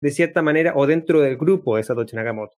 de 0.02 0.10
cierta 0.10 0.42
manera, 0.42 0.72
o 0.76 0.86
dentro 0.86 1.20
del 1.20 1.38
grupo 1.38 1.76
de 1.76 1.84
Satoshi 1.84 2.16
Nakamoto. 2.16 2.56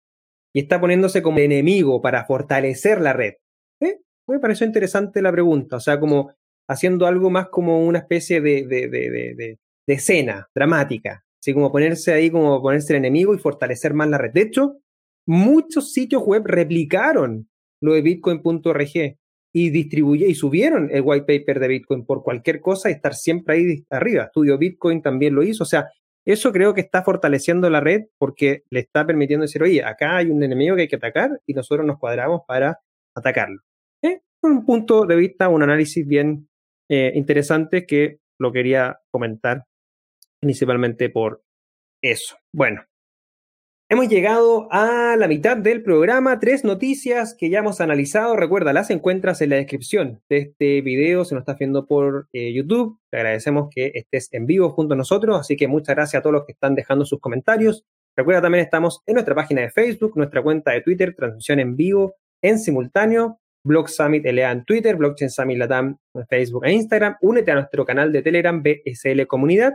Y 0.53 0.61
está 0.61 0.81
poniéndose 0.81 1.23
como 1.23 1.39
enemigo 1.39 2.01
para 2.01 2.25
fortalecer 2.25 3.01
la 3.01 3.13
red. 3.13 3.35
¿Eh? 3.81 3.99
Me 4.27 4.39
pareció 4.41 4.67
interesante 4.67 5.21
la 5.21 5.31
pregunta, 5.31 5.77
o 5.77 5.81
sea, 5.81 6.01
como 6.01 6.33
haciendo 6.67 7.07
algo 7.07 7.31
más 7.31 7.49
como 7.49 7.85
una 7.85 7.99
especie 7.99 8.41
de, 8.41 8.67
de, 8.67 8.89
de, 8.89 9.35
de, 9.37 9.59
escena 9.87 10.49
dramática, 10.55 11.25
así 11.39 11.53
como 11.53 11.71
ponerse 11.71 12.15
ahí, 12.15 12.31
como 12.31 12.63
ponerse 12.63 12.95
el 12.95 12.99
enemigo 12.99 13.35
y 13.35 13.39
fortalecer 13.39 13.93
más 13.93 14.09
la 14.09 14.17
red. 14.17 14.33
De 14.33 14.41
hecho, 14.41 14.79
muchos 15.27 15.93
sitios 15.93 16.23
web 16.23 16.45
replicaron 16.47 17.49
lo 17.83 17.93
de 17.93 18.01
bitcoin.org 18.01 19.19
y 19.53 19.71
distribuye 19.71 20.27
y 20.27 20.35
subieron 20.35 20.89
el 20.91 21.03
white 21.03 21.27
paper 21.27 21.61
de 21.61 21.69
Bitcoin 21.69 22.05
por 22.05 22.25
cualquier 22.25 22.61
cosa 22.61 22.89
y 22.89 22.95
estar 22.95 23.15
siempre 23.15 23.55
ahí 23.55 23.87
arriba. 23.89 24.25
Estudio 24.25 24.59
Bitcoin 24.59 25.01
también 25.01 25.35
lo 25.35 25.45
hizo, 25.45 25.63
o 25.63 25.67
sea, 25.67 25.91
eso 26.25 26.53
creo 26.53 26.75
que 26.75 26.81
está 26.81 27.03
fortaleciendo 27.03 27.69
la 27.71 27.81
red 27.81 28.07
porque 28.19 28.65
le 28.71 28.81
está 28.81 29.07
permitiendo 29.07 29.43
decir, 29.43 29.63
oye, 29.63 29.85
acá 29.85 30.17
hay 30.17 30.31
un 30.31 30.43
enemigo 30.43 30.77
que 30.77 30.83
hay 30.83 30.89
que 30.89 30.97
atacar 30.97 31.41
y 31.47 31.55
nosotros 31.55 31.87
nos 31.87 31.99
cuadramos 31.99 32.43
para 32.47 32.81
atacarlo. 33.15 33.61
¿Eh? 34.03 34.21
un 34.43 34.65
punto 34.65 35.07
de 35.07 35.17
vista, 35.17 35.49
un 35.49 35.63
análisis 35.63 36.07
bien 36.07 36.49
eh, 36.89 37.13
interesante 37.15 37.87
que 37.87 38.19
lo 38.39 38.53
quería 38.53 39.01
comentar 39.11 39.65
principalmente 40.41 41.09
por 41.09 41.43
eso. 42.03 42.37
Bueno, 42.53 42.85
hemos 43.95 44.09
llegado 44.09 44.67
a 44.73 45.15
la 45.17 45.29
mitad 45.29 45.57
del 45.57 45.85
programa. 45.85 46.41
Tres 46.41 46.65
noticias 46.65 47.33
que 47.39 47.49
ya 47.49 47.61
hemos 47.61 47.81
analizado. 47.81 48.35
Recuerda, 48.35 48.73
las 48.73 48.91
encuentras 48.91 49.41
en 49.41 49.51
la 49.51 49.57
descripción 49.57 50.21
de 50.29 50.39
este 50.39 50.81
video. 50.81 51.25
Si 51.25 51.33
nos 51.33 51.43
estás 51.43 51.59
viendo 51.59 51.87
por 51.87 52.27
eh, 52.33 52.53
YouTube, 52.53 52.99
te 53.09 53.19
agradecemos 53.19 53.69
que 53.73 53.93
estés 53.95 54.33
en 54.33 54.47
vivo 54.47 54.71
junto 54.71 54.95
a 54.95 54.97
nosotros. 54.97 55.39
Así 55.39 55.57
que 55.57 55.69
muchas 55.69 55.95
gracias 55.95 56.19
a 56.19 56.23
todos 56.23 56.35
los 56.35 56.45
que 56.45 56.53
están 56.53 56.75
dejando 56.75 57.05
sus 57.05 57.21
comentarios. 57.21 57.85
Recuerda 58.17 58.43
también 58.43 58.65
estamos 58.65 59.01
en 59.07 59.15
nuestra 59.15 59.37
página 59.37 59.61
de 59.61 59.71
Facebook, 59.71 60.17
nuestra 60.17 60.43
cuenta 60.43 60.73
de 60.73 60.81
Twitter, 60.81 61.15
transmisión 61.17 61.61
en 61.61 61.77
vivo, 61.77 62.17
en 62.43 62.59
simultáneo. 62.59 63.39
Blog 63.65 63.89
Summit 63.89 64.27
LA 64.27 64.51
en 64.51 64.65
Twitter, 64.65 64.97
Blockchain 64.97 65.31
Summit 65.31 65.57
Latam 65.57 65.97
en 66.15 66.27
Facebook 66.27 66.67
e 66.67 66.73
Instagram. 66.73 67.17
Únete 67.23 67.53
a 67.53 67.55
nuestro 67.55 67.85
canal 67.85 68.11
de 68.11 68.23
Telegram 68.23 68.61
BSL 68.61 69.25
Comunidad 69.29 69.75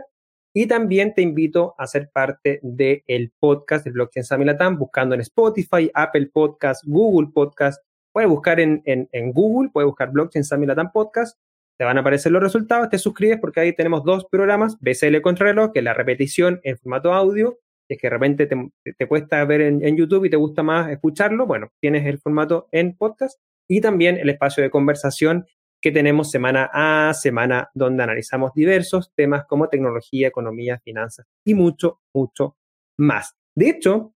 y 0.52 0.66
también 0.66 1.14
te 1.14 1.22
invito 1.22 1.74
a 1.78 1.86
ser 1.86 2.10
parte 2.10 2.60
del 2.62 3.32
podcast 3.38 3.84
de 3.84 3.92
Blockchain 3.92 4.24
Summit 4.24 4.46
Latam 4.46 4.78
buscando 4.78 5.14
en 5.14 5.20
Spotify, 5.20 5.90
Apple 5.94 6.30
Podcast, 6.32 6.84
Google 6.86 7.28
Podcast. 7.32 7.82
Puedes 8.12 8.28
buscar 8.28 8.58
en, 8.58 8.82
en, 8.84 9.32
Google, 9.32 9.70
puedes 9.72 9.86
buscar 9.86 10.10
Blockchain 10.10 10.44
Summit 10.44 10.68
Latam 10.68 10.90
Podcast. 10.90 11.38
Te 11.78 11.84
van 11.84 11.96
a 11.96 12.00
aparecer 12.00 12.32
los 12.32 12.42
resultados, 12.42 12.90
te 12.90 12.98
suscribes 12.98 13.38
porque 13.38 13.60
ahí 13.60 13.72
tenemos 13.74 14.04
dos 14.04 14.26
programas, 14.30 14.76
BSL 14.80 15.20
Contrarreloj, 15.22 15.72
que 15.72 15.78
es 15.78 15.84
la 15.84 15.94
repetición 15.94 16.60
en 16.64 16.76
formato 16.76 17.14
audio, 17.14 17.58
es 17.88 17.98
que 17.98 18.06
de 18.06 18.10
repente 18.10 18.46
te, 18.46 19.08
cuesta 19.08 19.44
ver 19.44 19.62
en, 19.62 19.84
en, 19.84 19.96
YouTube 19.96 20.24
y 20.24 20.30
te 20.30 20.36
gusta 20.36 20.62
más 20.62 20.90
escucharlo, 20.90 21.46
bueno, 21.46 21.72
tienes 21.80 22.06
el 22.06 22.18
formato 22.18 22.68
en 22.70 22.96
podcast 22.96 23.40
y 23.66 23.80
también 23.80 24.18
el 24.18 24.28
espacio 24.28 24.62
de 24.62 24.70
conversación 24.70 25.46
que 25.80 25.90
tenemos 25.90 26.30
semana 26.30 26.70
a 26.72 27.14
semana, 27.14 27.70
donde 27.74 28.02
analizamos 28.02 28.52
diversos 28.54 29.12
temas 29.14 29.44
como 29.46 29.68
tecnología, 29.68 30.28
economía, 30.28 30.80
finanzas 30.84 31.26
y 31.44 31.54
mucho, 31.54 32.00
mucho 32.14 32.56
más. 32.98 33.34
De 33.54 33.70
hecho, 33.70 34.14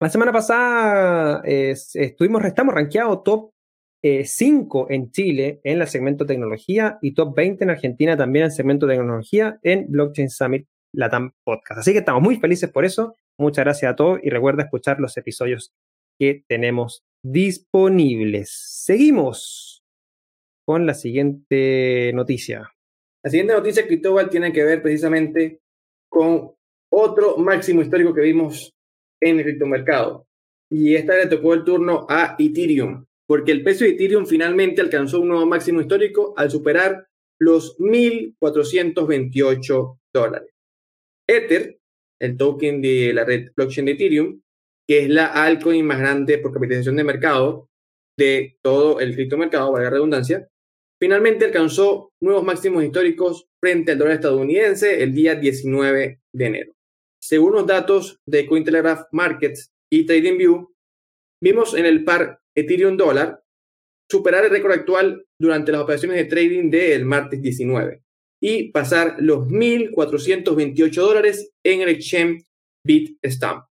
la 0.00 0.10
semana 0.10 0.32
pasada 0.32 1.42
estuvimos, 1.44 2.44
estamos 2.44 2.74
rankeados 2.74 3.22
top 3.24 3.52
5 4.02 4.86
eh, 4.90 4.94
en 4.94 5.10
Chile 5.10 5.60
en 5.64 5.80
el 5.80 5.88
segmento 5.88 6.26
tecnología 6.26 6.98
y 7.00 7.14
top 7.14 7.34
20 7.34 7.64
en 7.64 7.70
Argentina 7.70 8.16
también 8.16 8.44
en 8.44 8.50
el 8.50 8.56
segmento 8.56 8.86
tecnología 8.86 9.58
en 9.62 9.90
Blockchain 9.90 10.30
Summit 10.30 10.66
Latam 10.92 11.32
Podcast. 11.44 11.80
Así 11.80 11.92
que 11.92 11.98
estamos 11.98 12.22
muy 12.22 12.36
felices 12.36 12.70
por 12.70 12.84
eso. 12.84 13.16
Muchas 13.38 13.64
gracias 13.64 13.92
a 13.92 13.96
todos 13.96 14.20
y 14.22 14.30
recuerda 14.30 14.64
escuchar 14.64 15.00
los 15.00 15.16
episodios 15.16 15.72
que 16.18 16.44
tenemos 16.46 17.04
disponibles. 17.22 18.50
Seguimos 18.50 19.75
con 20.66 20.84
la 20.84 20.92
siguiente 20.94 22.10
noticia. 22.12 22.74
La 23.22 23.30
siguiente 23.30 23.54
noticia, 23.54 23.86
Cristóbal, 23.86 24.28
tiene 24.28 24.52
que 24.52 24.64
ver 24.64 24.82
precisamente 24.82 25.60
con 26.10 26.50
otro 26.92 27.38
máximo 27.38 27.80
histórico 27.82 28.12
que 28.12 28.22
vimos 28.22 28.74
en 29.20 29.38
el 29.38 29.44
criptomercado. 29.44 30.26
Y 30.70 30.96
esta 30.96 31.16
le 31.16 31.26
tocó 31.26 31.54
el 31.54 31.64
turno 31.64 32.06
a 32.08 32.36
Ethereum, 32.38 33.04
porque 33.26 33.52
el 33.52 33.62
precio 33.62 33.86
de 33.86 33.92
Ethereum 33.92 34.26
finalmente 34.26 34.80
alcanzó 34.80 35.20
un 35.20 35.28
nuevo 35.28 35.46
máximo 35.46 35.80
histórico 35.80 36.34
al 36.36 36.50
superar 36.50 37.06
los 37.38 37.78
1.428 37.78 40.00
dólares. 40.12 40.50
Ether, 41.28 41.78
el 42.20 42.36
token 42.36 42.82
de 42.82 43.12
la 43.14 43.24
red 43.24 43.52
blockchain 43.54 43.86
de 43.86 43.92
Ethereum, 43.92 44.42
que 44.88 45.04
es 45.04 45.08
la 45.08 45.26
altcoin 45.26 45.86
más 45.86 45.98
grande 45.98 46.38
por 46.38 46.52
capitalización 46.52 46.96
de 46.96 47.04
mercado 47.04 47.68
de 48.18 48.56
todo 48.62 48.98
el 49.00 49.14
criptomercado, 49.14 49.70
valga 49.72 49.90
la 49.90 49.90
redundancia, 49.90 50.48
finalmente 51.00 51.44
alcanzó 51.44 52.12
nuevos 52.20 52.44
máximos 52.44 52.84
históricos 52.84 53.46
frente 53.60 53.92
al 53.92 53.98
dólar 53.98 54.14
estadounidense 54.14 55.02
el 55.02 55.14
día 55.14 55.34
19 55.34 56.20
de 56.32 56.46
enero. 56.46 56.72
Según 57.20 57.52
los 57.52 57.66
datos 57.66 58.20
de 58.26 58.46
Cointelegraph 58.46 59.06
Markets 59.12 59.72
y 59.90 60.06
TradingView, 60.06 60.72
vimos 61.42 61.74
en 61.74 61.86
el 61.86 62.04
par 62.04 62.40
Ethereum 62.54 62.96
dólar 62.96 63.42
superar 64.10 64.44
el 64.44 64.50
récord 64.50 64.72
actual 64.72 65.26
durante 65.38 65.72
las 65.72 65.82
operaciones 65.82 66.16
de 66.18 66.24
trading 66.24 66.70
del 66.70 67.04
martes 67.04 67.42
19 67.42 68.02
y 68.40 68.70
pasar 68.70 69.16
los 69.18 69.48
1.428 69.48 70.94
dólares 70.94 71.50
en 71.64 71.80
el 71.80 71.88
exchange 71.88 72.44
Bitstamp. 72.84 73.64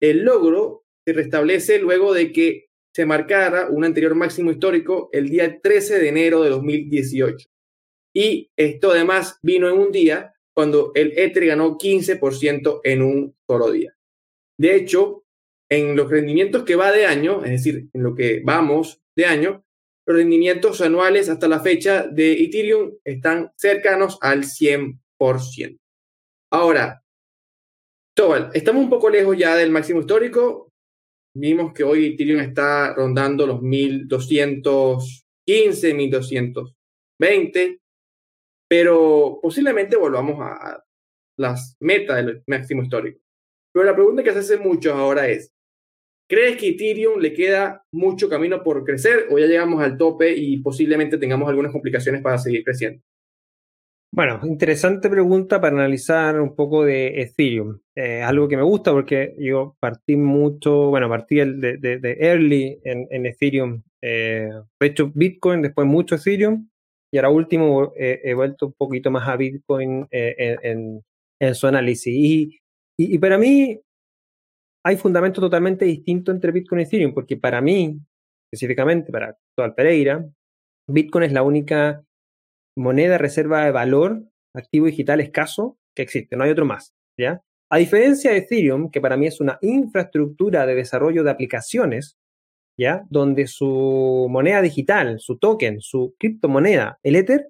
El 0.00 0.24
logro 0.24 0.84
se 1.06 1.12
restablece 1.14 1.78
luego 1.78 2.12
de 2.12 2.32
que 2.32 2.66
se 2.94 3.06
marcara 3.06 3.68
un 3.68 3.84
anterior 3.84 4.14
máximo 4.14 4.50
histórico 4.50 5.08
el 5.12 5.28
día 5.28 5.60
13 5.60 5.98
de 5.98 6.08
enero 6.08 6.42
de 6.42 6.50
2018. 6.50 7.48
Y 8.14 8.50
esto 8.56 8.90
además 8.90 9.38
vino 9.42 9.68
en 9.68 9.78
un 9.78 9.90
día 9.90 10.34
cuando 10.54 10.92
el 10.94 11.18
Ether 11.18 11.46
ganó 11.46 11.78
15% 11.78 12.80
en 12.84 13.02
un 13.02 13.34
solo 13.46 13.70
día. 13.70 13.96
De 14.58 14.76
hecho, 14.76 15.24
en 15.70 15.96
los 15.96 16.10
rendimientos 16.10 16.64
que 16.64 16.76
va 16.76 16.92
de 16.92 17.06
año, 17.06 17.42
es 17.44 17.50
decir, 17.50 17.88
en 17.92 18.02
lo 18.02 18.14
que 18.14 18.42
vamos 18.44 19.00
de 19.16 19.24
año, 19.24 19.64
los 20.06 20.16
rendimientos 20.16 20.80
anuales 20.82 21.28
hasta 21.28 21.48
la 21.48 21.60
fecha 21.60 22.06
de 22.06 22.32
Ethereum 22.32 22.92
están 23.04 23.52
cercanos 23.56 24.18
al 24.20 24.44
100%. 24.44 25.78
Ahora, 26.50 27.02
Tobal, 28.14 28.50
estamos 28.52 28.82
un 28.82 28.90
poco 28.90 29.08
lejos 29.08 29.38
ya 29.38 29.56
del 29.56 29.70
máximo 29.70 30.00
histórico. 30.00 30.71
Vimos 31.34 31.72
que 31.72 31.82
hoy 31.82 32.08
Ethereum 32.08 32.40
está 32.40 32.92
rondando 32.94 33.46
los 33.46 33.62
1215, 33.62 35.94
1220, 35.94 37.80
pero 38.68 39.38
posiblemente 39.40 39.96
volvamos 39.96 40.36
a 40.40 40.84
las 41.38 41.74
metas 41.80 42.16
del 42.16 42.42
máximo 42.46 42.82
histórico. 42.82 43.18
Pero 43.72 43.86
la 43.86 43.94
pregunta 43.94 44.22
que 44.22 44.32
se 44.32 44.40
hace 44.40 44.58
mucho 44.58 44.92
ahora 44.92 45.26
es, 45.28 45.54
¿crees 46.28 46.58
que 46.58 46.68
Ethereum 46.68 47.18
le 47.18 47.32
queda 47.32 47.82
mucho 47.92 48.28
camino 48.28 48.62
por 48.62 48.84
crecer 48.84 49.28
o 49.30 49.38
ya 49.38 49.46
llegamos 49.46 49.82
al 49.82 49.96
tope 49.96 50.36
y 50.36 50.58
posiblemente 50.58 51.16
tengamos 51.16 51.48
algunas 51.48 51.72
complicaciones 51.72 52.20
para 52.20 52.36
seguir 52.36 52.62
creciendo? 52.62 53.02
Bueno, 54.14 54.40
interesante 54.44 55.08
pregunta 55.08 55.58
para 55.58 55.74
analizar 55.74 56.38
un 56.38 56.54
poco 56.54 56.84
de 56.84 57.22
Ethereum. 57.22 57.80
Eh, 57.94 58.20
algo 58.22 58.46
que 58.46 58.58
me 58.58 58.62
gusta 58.62 58.92
porque 58.92 59.34
yo 59.38 59.74
partí 59.80 60.16
mucho, 60.16 60.90
bueno, 60.90 61.08
partí 61.08 61.36
de, 61.36 61.78
de, 61.78 62.16
early 62.20 62.78
en, 62.84 63.24
Ethereum. 63.26 63.82
Eh, 64.02 64.50
he 64.80 64.86
hecho 64.86 65.10
Bitcoin, 65.14 65.62
después 65.62 65.86
mucho 65.86 66.16
Ethereum 66.16 66.68
y 67.10 67.16
ahora 67.16 67.30
último 67.30 67.94
he 67.96 68.34
vuelto 68.34 68.66
un 68.66 68.72
poquito 68.74 69.10
más 69.10 69.26
a 69.26 69.36
Bitcoin 69.36 70.06
eh, 70.10 70.58
en, 70.62 71.54
su 71.54 71.66
análisis. 71.66 72.12
Y, 72.14 72.60
y, 72.98 73.18
para 73.18 73.38
mí 73.38 73.80
hay 74.84 74.96
fundamentos 74.98 75.40
totalmente 75.40 75.86
distintos 75.86 76.34
entre 76.34 76.52
Bitcoin 76.52 76.82
y 76.82 76.84
Ethereum 76.84 77.14
porque 77.14 77.38
para 77.38 77.62
mí, 77.62 77.98
específicamente 78.50 79.10
para 79.10 79.28
Actual 79.28 79.74
Pereira, 79.74 80.22
Bitcoin 80.86 81.24
es 81.24 81.32
la 81.32 81.42
única 81.42 82.04
moneda 82.76 83.18
reserva 83.18 83.64
de 83.64 83.70
valor, 83.70 84.24
activo 84.54 84.86
digital 84.86 85.20
escaso 85.20 85.78
que 85.94 86.02
existe, 86.02 86.36
no 86.36 86.44
hay 86.44 86.50
otro 86.50 86.64
más, 86.64 86.94
¿ya? 87.18 87.42
A 87.70 87.78
diferencia 87.78 88.32
de 88.32 88.38
Ethereum, 88.38 88.90
que 88.90 89.00
para 89.00 89.16
mí 89.16 89.26
es 89.26 89.40
una 89.40 89.58
infraestructura 89.62 90.66
de 90.66 90.74
desarrollo 90.74 91.24
de 91.24 91.30
aplicaciones, 91.30 92.16
¿ya? 92.78 93.04
Donde 93.08 93.46
su 93.46 94.26
moneda 94.30 94.60
digital, 94.60 95.20
su 95.20 95.38
token, 95.38 95.80
su 95.80 96.14
criptomoneda, 96.18 96.98
el 97.02 97.16
Ether, 97.16 97.48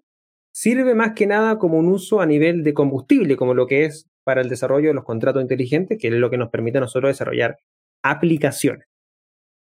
sirve 0.52 0.94
más 0.94 1.12
que 1.14 1.26
nada 1.26 1.58
como 1.58 1.78
un 1.78 1.88
uso 1.88 2.20
a 2.20 2.26
nivel 2.26 2.62
de 2.62 2.74
combustible, 2.74 3.36
como 3.36 3.54
lo 3.54 3.66
que 3.66 3.84
es 3.84 4.06
para 4.24 4.42
el 4.42 4.48
desarrollo 4.48 4.88
de 4.88 4.94
los 4.94 5.04
contratos 5.04 5.42
inteligentes, 5.42 5.98
que 5.98 6.08
es 6.08 6.14
lo 6.14 6.30
que 6.30 6.38
nos 6.38 6.50
permite 6.50 6.78
a 6.78 6.82
nosotros 6.82 7.10
desarrollar 7.10 7.58
aplicaciones. 8.04 8.86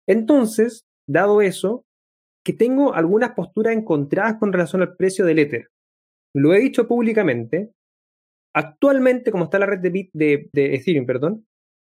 Entonces, 0.07 0.85
dado 1.07 1.41
eso, 1.41 1.85
que 2.43 2.53
tengo 2.53 2.93
algunas 2.93 3.31
posturas 3.31 3.75
encontradas 3.75 4.35
con 4.37 4.51
relación 4.51 4.81
al 4.81 4.95
precio 4.95 5.25
del 5.25 5.39
Ether. 5.39 5.69
Lo 6.35 6.53
he 6.53 6.59
dicho 6.59 6.87
públicamente. 6.87 7.71
Actualmente, 8.55 9.31
como 9.31 9.45
está 9.45 9.57
la 9.57 9.65
red 9.65 9.79
de, 9.79 10.09
de, 10.13 10.49
de 10.51 10.75
Ethereum, 10.75 11.05
perdón, 11.05 11.45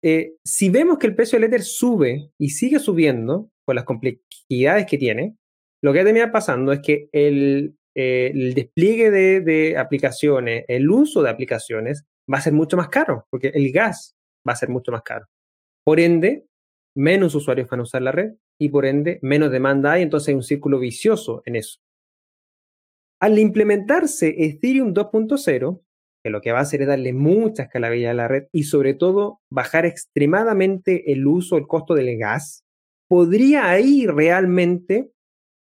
eh, 0.02 0.34
si 0.44 0.70
vemos 0.70 0.98
que 0.98 1.06
el 1.06 1.14
precio 1.14 1.38
del 1.38 1.48
Ether 1.48 1.62
sube 1.62 2.30
y 2.38 2.50
sigue 2.50 2.78
subiendo 2.78 3.50
con 3.64 3.76
las 3.76 3.84
complejidades 3.84 4.86
que 4.86 4.98
tiene, 4.98 5.36
lo 5.82 5.92
que 5.92 5.98
va 5.98 6.02
a 6.02 6.06
terminar 6.06 6.32
pasando 6.32 6.72
es 6.72 6.80
que 6.80 7.08
el, 7.12 7.76
eh, 7.94 8.32
despliegue 8.54 9.10
de, 9.10 9.40
de, 9.40 9.76
aplicaciones, 9.76 10.64
el 10.68 10.88
uso 10.90 11.22
de 11.22 11.30
aplicaciones 11.30 12.04
va 12.32 12.38
a 12.38 12.42
ser 12.42 12.52
mucho 12.52 12.76
más 12.76 12.88
caro, 12.88 13.26
porque 13.30 13.48
el 13.48 13.70
gas 13.72 14.14
va 14.48 14.52
a 14.52 14.56
ser 14.56 14.68
mucho 14.68 14.92
más 14.92 15.02
caro. 15.02 15.26
Por 15.84 16.00
ende, 16.00 16.46
menos 16.94 17.34
usuarios 17.34 17.68
van 17.68 17.80
a 17.80 17.82
usar 17.84 18.02
la 18.02 18.12
red 18.12 18.32
y 18.58 18.68
por 18.70 18.86
ende 18.86 19.18
menos 19.22 19.50
demanda 19.50 19.92
hay, 19.92 20.02
entonces 20.02 20.28
hay 20.28 20.34
un 20.34 20.42
círculo 20.42 20.78
vicioso 20.78 21.42
en 21.44 21.56
eso. 21.56 21.78
Al 23.20 23.38
implementarse 23.38 24.34
Ethereum 24.44 24.92
2.0, 24.92 25.82
que 26.22 26.30
lo 26.30 26.40
que 26.40 26.52
va 26.52 26.58
a 26.58 26.62
hacer 26.62 26.82
es 26.82 26.88
darle 26.88 27.12
mucha 27.12 27.64
escalabilidad 27.64 28.12
a 28.12 28.14
la 28.14 28.28
red 28.28 28.48
y 28.52 28.64
sobre 28.64 28.94
todo 28.94 29.40
bajar 29.50 29.86
extremadamente 29.86 31.12
el 31.12 31.26
uso, 31.26 31.56
el 31.56 31.66
costo 31.66 31.94
del 31.94 32.18
gas, 32.18 32.64
podría 33.08 33.70
ahí 33.70 34.06
realmente 34.06 35.10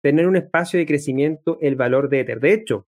tener 0.02 0.28
un 0.28 0.36
espacio 0.36 0.78
de 0.78 0.86
crecimiento 0.86 1.58
el 1.60 1.74
valor 1.74 2.08
de 2.08 2.20
Ether. 2.20 2.40
De 2.40 2.52
hecho, 2.52 2.86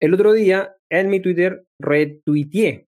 el 0.00 0.14
otro 0.14 0.32
día 0.32 0.74
en 0.90 1.08
mi 1.08 1.20
Twitter 1.20 1.64
retuiteé 1.78 2.88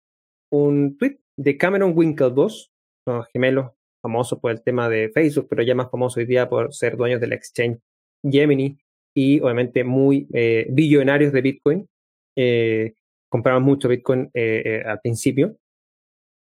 un 0.52 0.98
tweet 0.98 1.20
de 1.38 1.58
Cameron 1.58 1.94
Winklevoss, 1.96 2.72
los 3.06 3.28
gemelos 3.28 3.72
famosos 4.04 4.40
por 4.40 4.52
el 4.52 4.62
tema 4.62 4.90
de 4.90 5.10
Facebook, 5.10 5.48
pero 5.50 5.64
ya 5.64 5.74
más 5.74 5.90
famoso 5.90 6.20
hoy 6.20 6.26
día 6.26 6.48
por 6.48 6.74
ser 6.74 6.98
dueños 6.98 7.22
del 7.22 7.34
exchange 7.34 7.80
Gemini 8.24 8.78
y 9.16 9.40
obviamente 9.40 9.84
muy 9.84 10.28
eh, 10.34 10.68
billonarios 10.70 11.32
de 11.32 11.42
Bitcoin. 11.42 11.88
Eh, 12.36 12.94
compraban 13.30 13.64
mucho 13.64 13.88
Bitcoin 13.88 14.30
eh, 14.34 14.84
al 14.86 15.00
principio. 15.00 15.58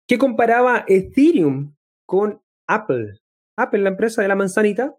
Que 0.07 0.17
comparaba 0.17 0.85
Ethereum 0.87 1.75
con 2.07 2.41
Apple. 2.67 3.19
Apple, 3.57 3.81
la 3.81 3.89
empresa 3.89 4.21
de 4.21 4.27
la 4.27 4.35
manzanita, 4.35 4.95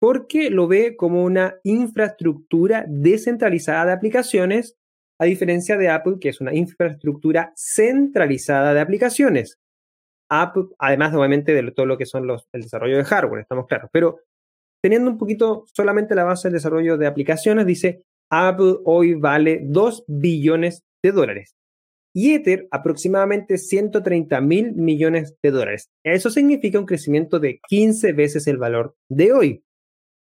porque 0.00 0.50
lo 0.50 0.68
ve 0.68 0.96
como 0.96 1.24
una 1.24 1.56
infraestructura 1.64 2.84
descentralizada 2.88 3.86
de 3.86 3.92
aplicaciones, 3.92 4.76
a 5.18 5.24
diferencia 5.24 5.76
de 5.76 5.88
Apple, 5.88 6.16
que 6.20 6.30
es 6.30 6.40
una 6.40 6.54
infraestructura 6.54 7.52
centralizada 7.56 8.74
de 8.74 8.80
aplicaciones. 8.80 9.61
Apple, 10.40 10.64
además 10.78 11.14
obviamente 11.14 11.52
de 11.52 11.70
todo 11.72 11.86
lo 11.86 11.98
que 11.98 12.06
son 12.06 12.26
los, 12.26 12.48
el 12.52 12.62
desarrollo 12.62 12.96
de 12.96 13.04
hardware, 13.04 13.42
estamos 13.42 13.66
claros, 13.66 13.90
pero 13.92 14.20
teniendo 14.82 15.10
un 15.10 15.18
poquito 15.18 15.64
solamente 15.72 16.14
la 16.14 16.24
base 16.24 16.48
del 16.48 16.54
desarrollo 16.54 16.96
de 16.96 17.06
aplicaciones, 17.06 17.66
dice 17.66 18.02
Apple 18.30 18.76
hoy 18.84 19.14
vale 19.14 19.60
2 19.62 20.04
billones 20.06 20.82
de 21.02 21.12
dólares 21.12 21.54
y 22.14 22.34
Ether 22.34 22.68
aproximadamente 22.70 23.58
130 23.58 24.40
mil 24.40 24.72
millones 24.74 25.36
de 25.42 25.50
dólares. 25.50 25.90
Eso 26.04 26.30
significa 26.30 26.78
un 26.78 26.86
crecimiento 26.86 27.38
de 27.38 27.60
15 27.68 28.12
veces 28.12 28.46
el 28.46 28.58
valor 28.58 28.94
de 29.08 29.32
hoy. 29.32 29.64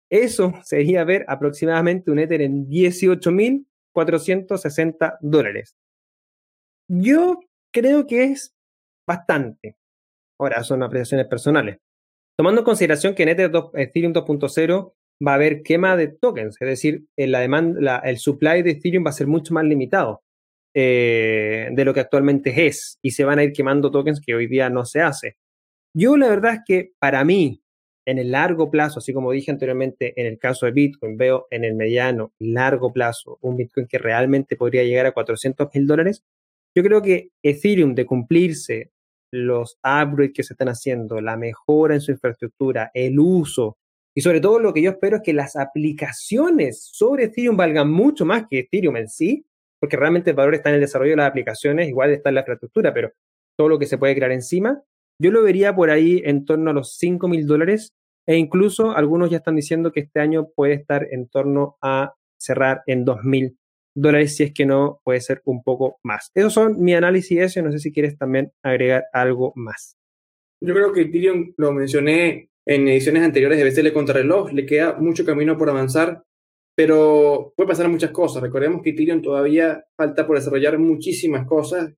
Eso 0.10 0.54
sería 0.64 1.04
ver 1.04 1.26
aproximadamente 1.28 2.12
un 2.12 2.20
Ether 2.20 2.42
en 2.42 2.68
18 2.68 3.32
mil 3.32 3.68
460 3.94 5.18
dólares. 5.22 5.76
Yo 6.88 7.40
creo 7.74 8.08
que 8.08 8.26
es 8.26 8.54
bastante. 9.08 9.76
Ahora, 10.40 10.64
son 10.64 10.84
apreciaciones 10.84 11.28
personales. 11.28 11.78
Tomando 12.38 12.62
en 12.62 12.66
consideración 12.66 13.16
que 13.16 13.24
en 13.24 13.52
2, 13.52 13.72
Ethereum 13.74 14.14
2.0 14.14 14.94
va 15.26 15.32
a 15.32 15.36
haber 15.36 15.64
quema 15.64 15.98
de 15.98 16.10
tokens, 16.10 16.58
es 16.60 16.68
decir, 16.68 17.06
la 17.16 17.40
demanda, 17.40 17.98
el 18.00 18.18
supply 18.18 18.62
de 18.62 18.72
Ethereum 18.72 19.06
va 19.06 19.10
a 19.10 19.14
ser 19.14 19.26
mucho 19.26 19.54
más 19.54 19.64
limitado 19.64 20.22
eh, 20.76 21.70
de 21.72 21.86
lo 21.86 21.94
que 21.94 22.02
actualmente 22.02 22.68
es 22.68 23.00
y 23.02 23.12
se 23.12 23.26
van 23.26 23.40
a 23.40 23.44
ir 23.44 23.54
quemando 23.54 23.90
tokens 23.90 24.22
que 24.22 24.36
hoy 24.36 24.46
día 24.46 24.70
no 24.70 24.86
se 24.86 25.02
hace. 25.02 25.38
Yo 25.96 26.18
la 26.18 26.30
verdad 26.30 26.54
es 26.54 26.60
que 26.68 26.92
para 27.00 27.24
mí, 27.24 27.64
en 28.06 28.20
el 28.20 28.32
largo 28.32 28.70
plazo, 28.70 29.00
así 29.00 29.12
como 29.12 29.32
dije 29.32 29.50
anteriormente, 29.50 30.14
en 30.22 30.28
el 30.28 30.38
caso 30.38 30.68
de 30.68 30.72
Bitcoin, 30.72 31.18
veo 31.18 31.48
en 31.50 31.64
el 31.64 31.74
mediano, 31.74 32.34
largo 32.38 32.94
plazo, 32.94 33.40
un 33.42 33.58
Bitcoin 33.58 33.88
que 33.88 33.98
realmente 33.98 34.56
podría 34.56 34.84
llegar 34.84 35.08
a 35.08 35.14
400 35.14 35.70
mil 35.74 35.88
dólares. 35.88 36.24
Yo 36.76 36.84
creo 36.84 37.02
que 37.02 37.32
Ethereum, 37.42 37.96
de 37.96 38.06
cumplirse 38.06 38.92
los 39.32 39.78
upgrades 39.84 40.32
que 40.34 40.44
se 40.44 40.54
están 40.54 40.70
haciendo, 40.70 41.22
la 41.22 41.38
mejora 41.38 41.96
en 41.96 42.02
su 42.02 42.12
infraestructura, 42.12 42.92
el 42.94 43.20
uso. 43.20 43.78
Y 44.16 44.22
sobre 44.22 44.42
todo 44.42 44.60
lo 44.60 44.74
que 44.74 44.82
yo 44.82 44.92
espero 44.92 45.18
es 45.18 45.24
que 45.24 45.34
las 45.34 45.56
aplicaciones 45.56 46.90
sobre 46.92 47.26
Ethereum 47.26 47.56
valgan 47.56 47.92
mucho 47.92 48.26
más 48.26 48.46
que 48.50 48.60
Ethereum 48.60 48.98
en 48.98 49.10
sí, 49.10 49.46
porque 49.80 49.98
realmente 49.98 50.32
el 50.32 50.36
valor 50.36 50.56
está 50.56 50.70
en 50.70 50.76
el 50.76 50.82
desarrollo 50.82 51.12
de 51.12 51.18
las 51.18 51.30
aplicaciones, 51.30 51.88
igual 51.88 52.12
está 52.12 52.30
en 52.30 52.36
la 52.36 52.42
infraestructura, 52.42 52.94
pero 52.94 53.12
todo 53.56 53.70
lo 53.70 53.80
que 53.80 53.86
se 53.86 53.98
puede 53.98 54.16
crear 54.16 54.32
encima, 54.32 54.82
yo 55.20 55.32
lo 55.32 55.44
vería 55.44 55.76
por 55.76 55.90
ahí 55.90 56.22
en 56.26 56.46
torno 56.46 56.72
a 56.72 56.74
los 56.74 56.98
5 56.98 57.28
mil 57.28 57.46
dólares 57.48 57.94
e 58.28 58.38
incluso 58.38 58.92
algunos 58.92 59.30
ya 59.30 59.38
están 59.38 59.56
diciendo 59.56 59.92
que 59.92 60.02
este 60.02 60.20
año 60.20 60.50
puede 60.56 60.74
estar 60.74 61.08
en 61.12 61.28
torno 61.28 61.78
a 61.82 62.14
cerrar 62.38 62.84
en 62.86 63.06
2 63.06 63.24
mil 63.24 63.58
dólares, 64.02 64.36
si 64.36 64.44
es 64.44 64.54
que 64.54 64.66
no, 64.66 65.02
puede 65.04 65.22
ser 65.22 65.42
un 65.46 65.64
poco 65.64 66.00
más. 66.04 66.32
Esos 66.36 66.54
son 66.54 66.82
mi 66.82 66.94
análisis 66.94 67.40
eso, 67.40 67.62
no 67.62 67.72
sé 67.72 67.80
si 67.80 67.92
quieres 67.92 68.18
también 68.18 68.52
agregar 68.64 69.06
algo 69.12 69.54
más. 69.56 69.98
Yo 70.62 70.74
creo 70.74 70.94
que 70.94 71.02
Ethereum, 71.02 71.54
lo 71.58 71.72
mencioné 71.72 72.50
en 72.66 72.88
ediciones 72.88 73.24
anteriores 73.24 73.58
de 73.58 73.64
BCL 73.64 73.94
Contrarreloj, 73.94 74.52
le 74.54 74.66
queda 74.66 74.94
mucho 74.94 75.26
camino 75.26 75.58
por 75.58 75.70
avanzar, 75.70 76.24
pero 76.76 77.54
puede 77.56 77.70
pasar 77.70 77.90
muchas 77.90 78.12
cosas. 78.12 78.42
Recordemos 78.42 78.82
que 78.82 78.92
Ethereum 78.92 79.22
todavía 79.22 79.86
falta 79.98 80.28
por 80.28 80.38
desarrollar 80.38 80.78
muchísimas 80.78 81.48
cosas, 81.48 81.94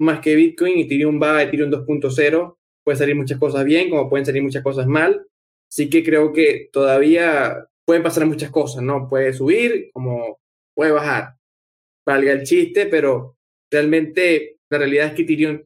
más 0.00 0.20
que 0.20 0.34
Bitcoin. 0.34 0.78
Ethereum 0.78 1.20
va 1.20 1.38
a 1.38 1.42
Ethereum 1.42 1.70
2.0, 1.70 2.56
puede 2.84 2.98
salir 2.98 3.16
muchas 3.16 3.38
cosas 3.38 3.64
bien, 3.64 3.90
como 3.90 4.08
pueden 4.08 4.24
salir 4.24 4.42
muchas 4.42 4.62
cosas 4.62 4.86
mal. 4.86 5.26
Así 5.70 5.90
que 5.90 6.04
creo 6.04 6.32
que 6.32 6.68
todavía 6.72 7.66
pueden 7.86 8.02
pasar 8.02 8.26
muchas 8.26 8.50
cosas, 8.50 8.82
¿no? 8.82 9.08
Puede 9.08 9.32
subir, 9.32 9.90
como 9.92 10.38
puede 10.74 10.92
bajar. 10.92 11.36
Valga 12.06 12.32
el 12.32 12.42
chiste, 12.42 12.86
pero 12.86 13.36
realmente 13.70 14.58
la 14.70 14.78
realidad 14.78 15.06
es 15.06 15.12
que 15.14 15.22
Ethereum 15.22 15.62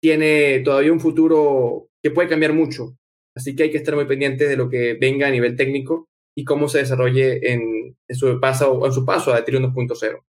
tiene 0.00 0.60
todavía 0.60 0.92
un 0.92 1.00
futuro 1.00 1.88
que 2.02 2.10
puede 2.10 2.28
cambiar 2.28 2.52
mucho. 2.52 2.96
Así 3.34 3.54
que 3.54 3.64
hay 3.64 3.70
que 3.70 3.78
estar 3.78 3.94
muy 3.94 4.04
pendientes 4.04 4.48
de 4.48 4.56
lo 4.56 4.68
que 4.68 4.94
venga 4.94 5.26
a 5.26 5.30
nivel 5.30 5.56
técnico 5.56 6.08
y 6.36 6.44
cómo 6.44 6.68
se 6.68 6.78
desarrolle 6.78 7.52
en, 7.52 7.96
su, 8.10 8.40
paso, 8.40 8.84
en 8.84 8.92
su 8.92 9.04
paso 9.04 9.32
a 9.32 9.38
Ethereum 9.38 9.72
2.0. 9.74 10.22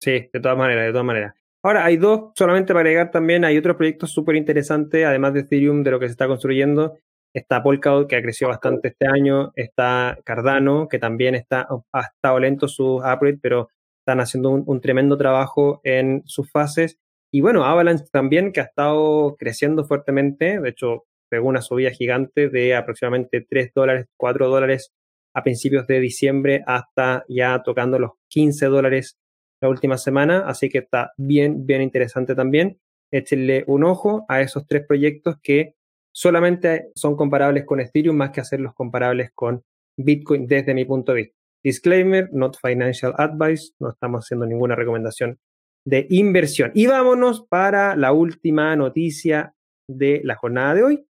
Sí, 0.00 0.28
de 0.32 0.40
todas 0.40 0.58
maneras, 0.58 0.86
de 0.86 0.92
todas 0.92 1.06
maneras. 1.06 1.34
Ahora, 1.62 1.84
hay 1.84 1.96
dos, 1.96 2.32
solamente 2.36 2.72
para 2.72 2.88
agregar 2.88 3.10
también, 3.10 3.44
hay 3.44 3.58
otros 3.58 3.76
proyectos 3.76 4.10
súper 4.12 4.36
interesantes, 4.36 5.04
además 5.04 5.34
de 5.34 5.40
Ethereum, 5.40 5.82
de 5.82 5.90
lo 5.90 5.98
que 5.98 6.06
se 6.06 6.12
está 6.12 6.28
construyendo. 6.28 6.98
Está 7.34 7.62
Polkadot, 7.62 8.08
que 8.08 8.16
ha 8.16 8.22
crecido 8.22 8.48
bastante 8.48 8.88
este 8.88 9.06
año. 9.06 9.52
Está 9.54 10.18
Cardano, 10.24 10.88
que 10.88 10.98
también 10.98 11.34
está, 11.34 11.66
ha 11.92 12.00
estado 12.00 12.40
lento 12.40 12.68
su 12.68 12.96
upgrade, 12.96 13.38
pero 13.40 13.68
están 14.00 14.20
haciendo 14.20 14.50
un, 14.50 14.80
tremendo 14.80 15.16
trabajo 15.18 15.80
en 15.84 16.22
sus 16.24 16.50
fases. 16.50 16.98
Y 17.30 17.42
bueno, 17.42 17.64
Avalanche 17.64 18.06
también, 18.10 18.52
que 18.52 18.60
ha 18.60 18.64
estado 18.64 19.36
creciendo 19.38 19.84
fuertemente. 19.84 20.60
De 20.60 20.68
hecho, 20.70 21.04
pegó 21.28 21.48
una 21.48 21.60
subida 21.60 21.90
gigante 21.90 22.48
de 22.48 22.74
aproximadamente 22.74 23.46
3 23.48 23.72
dólares, 23.74 24.06
4 24.16 24.48
dólares 24.48 24.92
a 25.34 25.42
principios 25.42 25.86
de 25.86 26.00
diciembre 26.00 26.64
hasta 26.66 27.24
ya 27.28 27.62
tocando 27.62 27.98
los 27.98 28.12
15 28.28 28.66
dólares 28.66 29.18
la 29.60 29.68
última 29.68 29.98
semana. 29.98 30.44
Así 30.46 30.68
que 30.68 30.78
está 30.78 31.12
bien, 31.16 31.66
bien 31.66 31.82
interesante 31.82 32.34
también. 32.34 32.80
Échenle 33.12 33.64
un 33.66 33.84
ojo 33.84 34.24
a 34.28 34.40
esos 34.40 34.66
tres 34.66 34.86
proyectos 34.86 35.36
que 35.42 35.74
solamente 36.18 36.90
son 36.96 37.14
comparables 37.14 37.64
con 37.64 37.78
Ethereum 37.78 38.16
más 38.16 38.30
que 38.30 38.40
hacerlos 38.40 38.74
comparables 38.74 39.30
con 39.36 39.62
Bitcoin 39.96 40.48
desde 40.48 40.74
mi 40.74 40.84
punto 40.84 41.12
de 41.12 41.22
vista. 41.22 41.36
Disclaimer, 41.62 42.28
not 42.32 42.56
financial 42.60 43.14
advice, 43.16 43.70
no 43.78 43.90
estamos 43.90 44.24
haciendo 44.24 44.44
ninguna 44.44 44.74
recomendación 44.74 45.38
de 45.86 46.08
inversión. 46.10 46.72
Y 46.74 46.88
vámonos 46.88 47.46
para 47.46 47.94
la 47.94 48.12
última 48.12 48.74
noticia 48.74 49.54
de 49.88 50.20
la 50.24 50.34
jornada 50.34 50.74
de 50.74 50.82
hoy. 50.82 51.06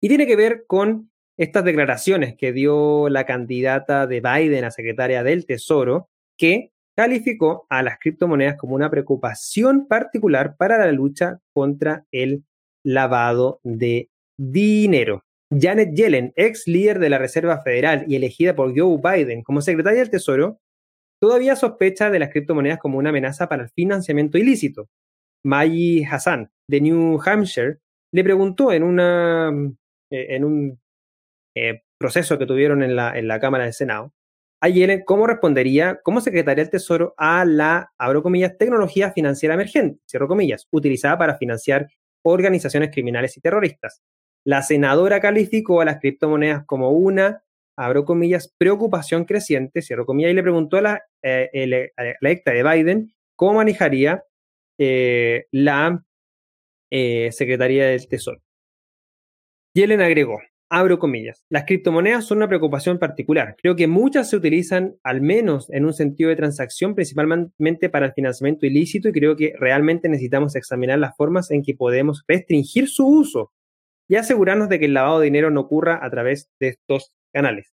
Y 0.00 0.08
tiene 0.08 0.26
que 0.26 0.36
ver 0.36 0.64
con 0.66 1.10
estas 1.38 1.66
declaraciones 1.66 2.36
que 2.38 2.54
dio 2.54 3.10
la 3.10 3.26
candidata 3.26 4.06
de 4.06 4.22
Biden 4.22 4.64
a 4.64 4.70
secretaria 4.70 5.22
del 5.22 5.44
Tesoro, 5.44 6.08
que 6.38 6.72
calificó 6.96 7.66
a 7.68 7.82
las 7.82 7.98
criptomonedas 7.98 8.56
como 8.56 8.76
una 8.76 8.90
preocupación 8.90 9.86
particular 9.86 10.56
para 10.56 10.78
la 10.78 10.90
lucha 10.90 11.38
contra 11.52 12.06
el 12.10 12.44
lavado 12.84 13.60
de 13.62 14.08
dinero. 14.38 15.24
Janet 15.52 15.94
Yellen, 15.94 16.32
ex 16.36 16.66
líder 16.66 16.98
de 16.98 17.10
la 17.10 17.18
Reserva 17.18 17.60
Federal 17.62 18.04
y 18.06 18.16
elegida 18.16 18.54
por 18.54 18.72
Joe 18.76 18.98
Biden 19.02 19.42
como 19.42 19.60
secretaria 19.60 20.00
del 20.00 20.10
Tesoro, 20.10 20.60
todavía 21.20 21.56
sospecha 21.56 22.10
de 22.10 22.20
las 22.20 22.30
criptomonedas 22.30 22.78
como 22.78 22.98
una 22.98 23.10
amenaza 23.10 23.48
para 23.48 23.64
el 23.64 23.70
financiamiento 23.70 24.38
ilícito. 24.38 24.88
Maggie 25.44 26.06
Hassan, 26.06 26.50
de 26.68 26.80
New 26.80 27.20
Hampshire, 27.24 27.78
le 28.12 28.24
preguntó 28.24 28.72
en, 28.72 28.98
eh, 30.10 30.26
en 30.34 30.44
un 30.44 30.80
eh, 31.56 31.82
proceso 31.98 32.38
que 32.38 32.46
tuvieron 32.46 32.82
en 32.82 32.94
la, 32.94 33.18
en 33.18 33.26
la 33.26 33.40
Cámara 33.40 33.64
del 33.64 33.72
Senado 33.72 34.12
a 34.60 34.68
Yellen 34.68 35.02
cómo 35.04 35.26
respondería 35.26 36.00
como 36.02 36.20
secretaria 36.20 36.62
del 36.62 36.70
Tesoro 36.70 37.14
a 37.16 37.44
la, 37.44 37.92
abro 37.98 38.22
tecnología 38.58 39.12
financiera 39.12 39.54
emergente, 39.54 40.00
cierro 40.06 40.28
comillas, 40.28 40.68
utilizada 40.70 41.16
para 41.18 41.36
financiar 41.36 41.88
organizaciones 42.22 42.90
criminales 42.90 43.36
y 43.36 43.40
terroristas. 43.40 44.02
La 44.44 44.62
senadora 44.62 45.20
calificó 45.20 45.80
a 45.80 45.84
las 45.84 45.98
criptomonedas 45.98 46.64
como 46.64 46.90
una, 46.90 47.42
abro 47.76 48.04
preocupación 48.58 49.24
creciente, 49.24 49.82
cierro 49.82 50.06
comillas, 50.06 50.32
y 50.32 50.34
le 50.34 50.42
preguntó 50.42 50.78
a 50.78 50.82
la, 50.82 51.02
eh, 51.22 51.90
electa 52.20 52.52
de 52.52 52.62
Biden 52.62 53.14
cómo 53.36 53.54
manejaría 53.54 54.24
eh, 54.78 55.46
la 55.50 56.04
eh, 56.90 57.30
Secretaría 57.32 57.86
del 57.86 58.08
Tesoro. 58.08 58.40
Yellen 59.74 60.00
agregó, 60.00 60.40
abro 60.70 60.98
comillas, 60.98 61.44
las 61.50 61.64
criptomonedas 61.64 62.24
son 62.24 62.38
una 62.38 62.48
preocupación 62.48 62.98
particular. 62.98 63.56
Creo 63.60 63.76
que 63.76 63.88
muchas 63.88 64.30
se 64.30 64.36
utilizan 64.36 64.96
al 65.02 65.20
menos 65.20 65.68
en 65.70 65.84
un 65.84 65.92
sentido 65.92 66.30
de 66.30 66.36
transacción, 66.36 66.94
principalmente 66.94 67.90
para 67.90 68.06
el 68.06 68.12
financiamiento 68.12 68.66
ilícito, 68.66 69.08
y 69.08 69.12
creo 69.12 69.36
que 69.36 69.52
realmente 69.58 70.08
necesitamos 70.08 70.56
examinar 70.56 70.98
las 70.98 71.16
formas 71.16 71.50
en 71.50 71.62
que 71.62 71.74
podemos 71.74 72.24
restringir 72.26 72.88
su 72.88 73.06
uso 73.06 73.52
y 74.08 74.16
asegurarnos 74.16 74.68
de 74.68 74.78
que 74.78 74.86
el 74.86 74.94
lavado 74.94 75.18
de 75.18 75.26
dinero 75.26 75.50
no 75.50 75.60
ocurra 75.60 75.98
a 76.02 76.10
través 76.10 76.50
de 76.60 76.68
estos 76.68 77.12
canales. 77.32 77.72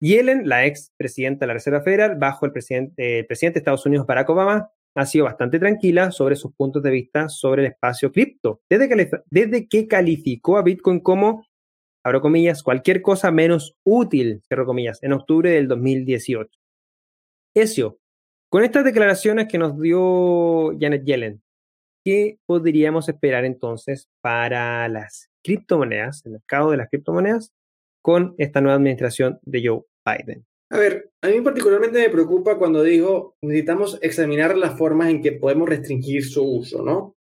Yellen, 0.00 0.48
la 0.48 0.66
ex 0.66 0.92
presidenta 0.96 1.44
de 1.44 1.48
la 1.48 1.54
Reserva 1.54 1.82
Federal, 1.82 2.16
bajo 2.18 2.44
el 2.44 2.52
presidente, 2.52 3.20
el 3.20 3.26
presidente 3.26 3.54
de 3.54 3.60
Estados 3.60 3.86
Unidos, 3.86 4.06
Barack 4.06 4.28
Obama, 4.30 4.70
ha 4.94 5.06
sido 5.06 5.24
bastante 5.24 5.58
tranquila 5.58 6.10
sobre 6.10 6.36
sus 6.36 6.54
puntos 6.54 6.82
de 6.82 6.90
vista 6.90 7.28
sobre 7.28 7.62
el 7.62 7.72
espacio 7.72 8.12
cripto, 8.12 8.60
desde 8.68 9.68
que 9.68 9.88
calificó 9.88 10.58
a 10.58 10.62
Bitcoin 10.62 11.00
como, 11.00 11.46
abro 12.04 12.20
comillas, 12.20 12.62
cualquier 12.62 13.02
cosa 13.02 13.30
menos 13.30 13.76
útil, 13.84 14.42
cierro 14.46 14.66
comillas, 14.66 15.02
en 15.02 15.12
octubre 15.12 15.50
del 15.50 15.68
2018. 15.68 16.50
Ezio, 17.54 17.98
con 18.50 18.64
estas 18.64 18.84
declaraciones 18.84 19.48
que 19.48 19.58
nos 19.58 19.80
dio 19.80 20.76
Janet 20.78 21.04
Yellen, 21.04 21.42
¿qué 22.04 22.38
podríamos 22.46 23.08
esperar 23.08 23.44
entonces 23.44 24.08
para 24.20 24.88
las 24.88 25.30
criptomonedas, 25.42 26.24
el 26.24 26.32
mercado 26.32 26.70
de 26.70 26.76
las 26.78 26.88
criptomonedas, 26.88 27.52
con 28.02 28.34
esta 28.38 28.60
nueva 28.60 28.76
administración 28.76 29.38
de 29.42 29.66
Joe 29.66 29.82
Biden? 30.04 30.44
A 30.70 30.78
ver, 30.78 31.10
a 31.20 31.28
mí 31.28 31.40
particularmente 31.42 31.98
me 31.98 32.08
preocupa 32.08 32.56
cuando 32.56 32.82
digo 32.82 33.36
necesitamos 33.42 33.98
examinar 34.00 34.56
las 34.56 34.76
formas 34.78 35.10
en 35.10 35.20
que 35.20 35.32
podemos 35.32 35.68
restringir 35.68 36.24
su 36.24 36.42
uso, 36.42 36.82
¿no? 36.82 37.14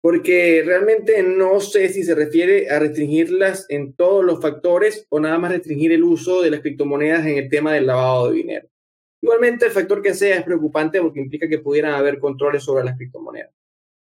Porque 0.00 0.62
realmente 0.64 1.22
no 1.22 1.60
sé 1.60 1.88
si 1.88 2.04
se 2.04 2.14
refiere 2.14 2.70
a 2.70 2.78
restringirlas 2.78 3.66
en 3.68 3.94
todos 3.94 4.24
los 4.24 4.40
factores 4.40 5.06
o 5.08 5.18
nada 5.18 5.38
más 5.38 5.50
restringir 5.50 5.92
el 5.92 6.04
uso 6.04 6.42
de 6.42 6.50
las 6.50 6.60
criptomonedas 6.60 7.26
en 7.26 7.38
el 7.38 7.48
tema 7.48 7.72
del 7.72 7.86
lavado 7.86 8.30
de 8.30 8.36
dinero. 8.36 8.68
Igualmente, 9.20 9.66
el 9.66 9.72
factor 9.72 10.02
que 10.02 10.14
sea 10.14 10.36
es 10.36 10.44
preocupante 10.44 11.00
porque 11.00 11.20
implica 11.20 11.48
que 11.48 11.58
pudieran 11.58 11.94
haber 11.94 12.18
controles 12.18 12.62
sobre 12.62 12.84
las 12.84 12.96
criptomonedas. 12.96 13.50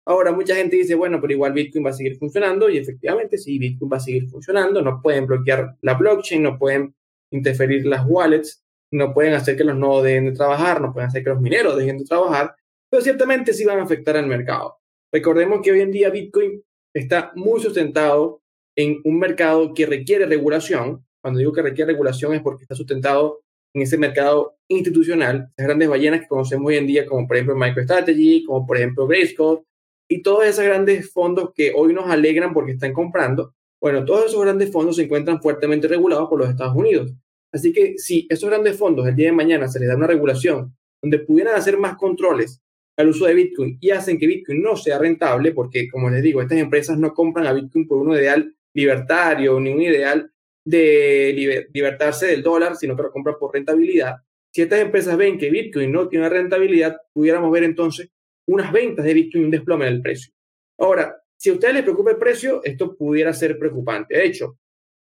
Ahora, 0.08 0.32
mucha 0.32 0.56
gente 0.56 0.76
dice, 0.76 0.94
bueno, 0.94 1.20
pero 1.20 1.34
igual 1.34 1.54
Bitcoin 1.54 1.86
va 1.86 1.90
a 1.90 1.94
seguir 1.94 2.18
funcionando 2.18 2.70
y 2.70 2.78
efectivamente, 2.78 3.38
sí, 3.38 3.58
Bitcoin 3.58 3.92
va 3.92 3.98
a 3.98 4.02
seguir 4.02 4.28
funcionando, 4.28 4.82
no 4.82 5.02
pueden 5.02 5.26
bloquear 5.26 5.78
la 5.82 5.96
blockchain, 5.96 6.44
no 6.44 6.60
pueden 6.60 6.94
interferir 7.32 7.86
las 7.88 8.06
wallets, 8.06 8.64
no 8.92 9.14
pueden 9.14 9.34
hacer 9.34 9.58
que 9.58 9.64
los 9.64 9.76
nodos 9.76 10.04
dejen 10.04 10.26
de 10.26 10.32
trabajar, 10.34 10.80
no 10.80 10.94
pueden 10.94 11.10
hacer 11.10 11.24
que 11.24 11.32
los 11.32 11.42
mineros 11.42 11.76
dejen 11.76 11.98
de 11.98 12.06
trabajar, 12.06 12.56
pero 12.90 13.02
ciertamente 13.02 13.52
sí 13.54 13.66
van 13.66 13.80
a 13.80 13.84
afectar 13.84 14.16
al 14.16 14.28
mercado. 14.28 14.78
Recordemos 15.16 15.62
que 15.64 15.72
hoy 15.72 15.80
en 15.80 15.94
día 15.94 16.10
Bitcoin 16.10 16.62
está 16.94 17.32
muy 17.36 17.62
sustentado 17.62 18.42
en 18.76 19.00
un 19.06 19.18
mercado 19.18 19.74
que 19.74 19.86
requiere 19.86 20.26
regulación. 20.26 21.06
Cuando 21.22 21.40
digo 21.40 21.54
que 21.54 21.62
requiere 21.62 21.94
regulación 21.94 22.34
es 22.34 22.42
porque 22.42 22.64
está 22.64 22.76
sustentado 22.76 23.40
en 23.74 23.84
ese 23.84 23.98
mercado 23.98 24.58
institucional, 24.68 25.54
las 25.56 25.68
grandes 25.68 25.88
ballenas 25.88 26.20
que 26.20 26.28
conocemos 26.28 26.68
hoy 26.68 26.76
en 26.76 26.88
día, 26.88 27.06
como 27.06 27.26
por 27.26 27.38
ejemplo 27.38 27.56
MicroStrategy, 27.56 28.44
como 28.44 28.68
por 28.68 28.76
ejemplo 28.76 29.08
Grayscale, 29.08 29.62
y 30.10 30.22
todos 30.22 30.44
esos 30.44 30.66
grandes 30.66 31.10
fondos 31.14 31.52
que 31.56 31.72
hoy 31.74 31.94
nos 31.94 32.10
alegran 32.10 32.54
porque 32.54 32.74
están 32.74 32.92
comprando, 32.92 33.54
bueno, 33.80 34.04
todos 34.04 34.26
esos 34.26 34.42
grandes 34.42 34.70
fondos 34.70 34.98
se 34.98 35.04
encuentran 35.04 35.42
fuertemente 35.42 35.88
regulados 35.88 36.28
por 36.28 36.40
los 36.40 36.50
Estados 36.50 36.76
Unidos. 36.76 37.14
Así 37.54 37.72
que 37.72 37.98
si 37.98 38.28
esos 38.30 38.50
grandes 38.50 38.78
fondos 38.78 39.08
el 39.08 39.16
día 39.16 39.28
de 39.28 39.32
mañana 39.32 39.70
se 39.70 39.80
les 39.80 39.88
da 39.88 39.96
una 39.96 40.08
regulación 40.08 40.76
donde 41.02 41.20
pudieran 41.20 41.56
hacer 41.56 41.78
más 41.78 41.96
controles 41.96 42.62
al 42.98 43.10
uso 43.10 43.26
de 43.26 43.34
Bitcoin 43.34 43.78
y 43.82 43.90
hacen 43.92 44.18
que 44.18 44.28
Bitcoin 44.28 44.62
no 44.62 44.76
sea 44.76 44.98
rentable, 44.98 45.52
porque 45.52 45.90
como 45.90 46.10
les 46.10 46.24
digo, 46.24 46.42
estas 46.42 46.60
empresas 46.60 46.98
no 46.98 47.14
compran 47.14 47.48
a 47.48 47.54
Bitcoin 47.54 47.88
por 47.88 48.00
un 48.00 48.14
ideal 48.14 48.56
libertario 48.74 49.60
ni 49.60 49.72
un 49.72 49.82
ideal 49.82 50.32
de 50.64 51.68
libertarse 51.74 52.28
del 52.28 52.42
dólar, 52.42 52.76
sino 52.76 52.96
que 52.96 53.04
lo 53.04 53.12
compran 53.12 53.36
por 53.40 53.54
rentabilidad. 53.54 54.16
Si 54.52 54.62
estas 54.62 54.80
empresas 54.80 55.18
ven 55.18 55.38
que 55.38 55.50
Bitcoin 55.50 55.92
no 55.92 56.08
tiene 56.08 56.30
rentabilidad, 56.30 56.98
pudiéramos 57.14 57.52
ver 57.52 57.64
entonces 57.64 58.10
unas 58.48 58.72
ventas 58.72 59.06
de 59.06 59.14
Bitcoin 59.14 59.46
un 59.46 59.52
desplome 59.52 59.86
del 59.86 60.02
precio. 60.02 60.34
Ahora, 60.78 61.22
si 61.38 61.50
a 61.50 61.54
ustedes 61.54 61.74
les 61.74 61.84
preocupa 61.84 62.12
el 62.12 62.18
precio, 62.18 62.62
esto 62.64 62.96
pudiera 62.96 63.34
ser 63.34 63.60
preocupante. 63.60 64.16
De 64.16 64.26
hecho, 64.26 64.58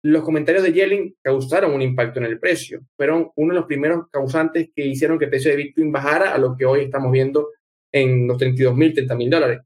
los 0.03 0.23
comentarios 0.23 0.63
de 0.63 0.73
Yellen 0.73 1.15
causaron 1.23 1.75
un 1.75 1.83
impacto 1.83 2.21
en 2.21 2.27
el 2.27 2.39
precio. 2.39 2.81
Fueron 2.97 3.31
uno 3.35 3.53
de 3.53 3.61
los 3.61 3.67
primeros 3.67 4.09
causantes 4.11 4.71
que 4.75 4.87
hicieron 4.87 5.19
que 5.19 5.27
el 5.27 5.31
precio 5.31 5.51
de 5.51 5.59
Bitcoin 5.59 5.93
bajara 5.93 6.33
a 6.33 6.39
lo 6.39 6.57
que 6.57 6.65
hoy 6.65 6.85
estamos 6.85 7.13
viendo 7.13 7.51
en 7.93 8.27
los 8.27 8.39
32 8.39 8.77
mil, 8.77 8.95
30 8.95 9.15
mil 9.15 9.31
dólares. 9.31 9.61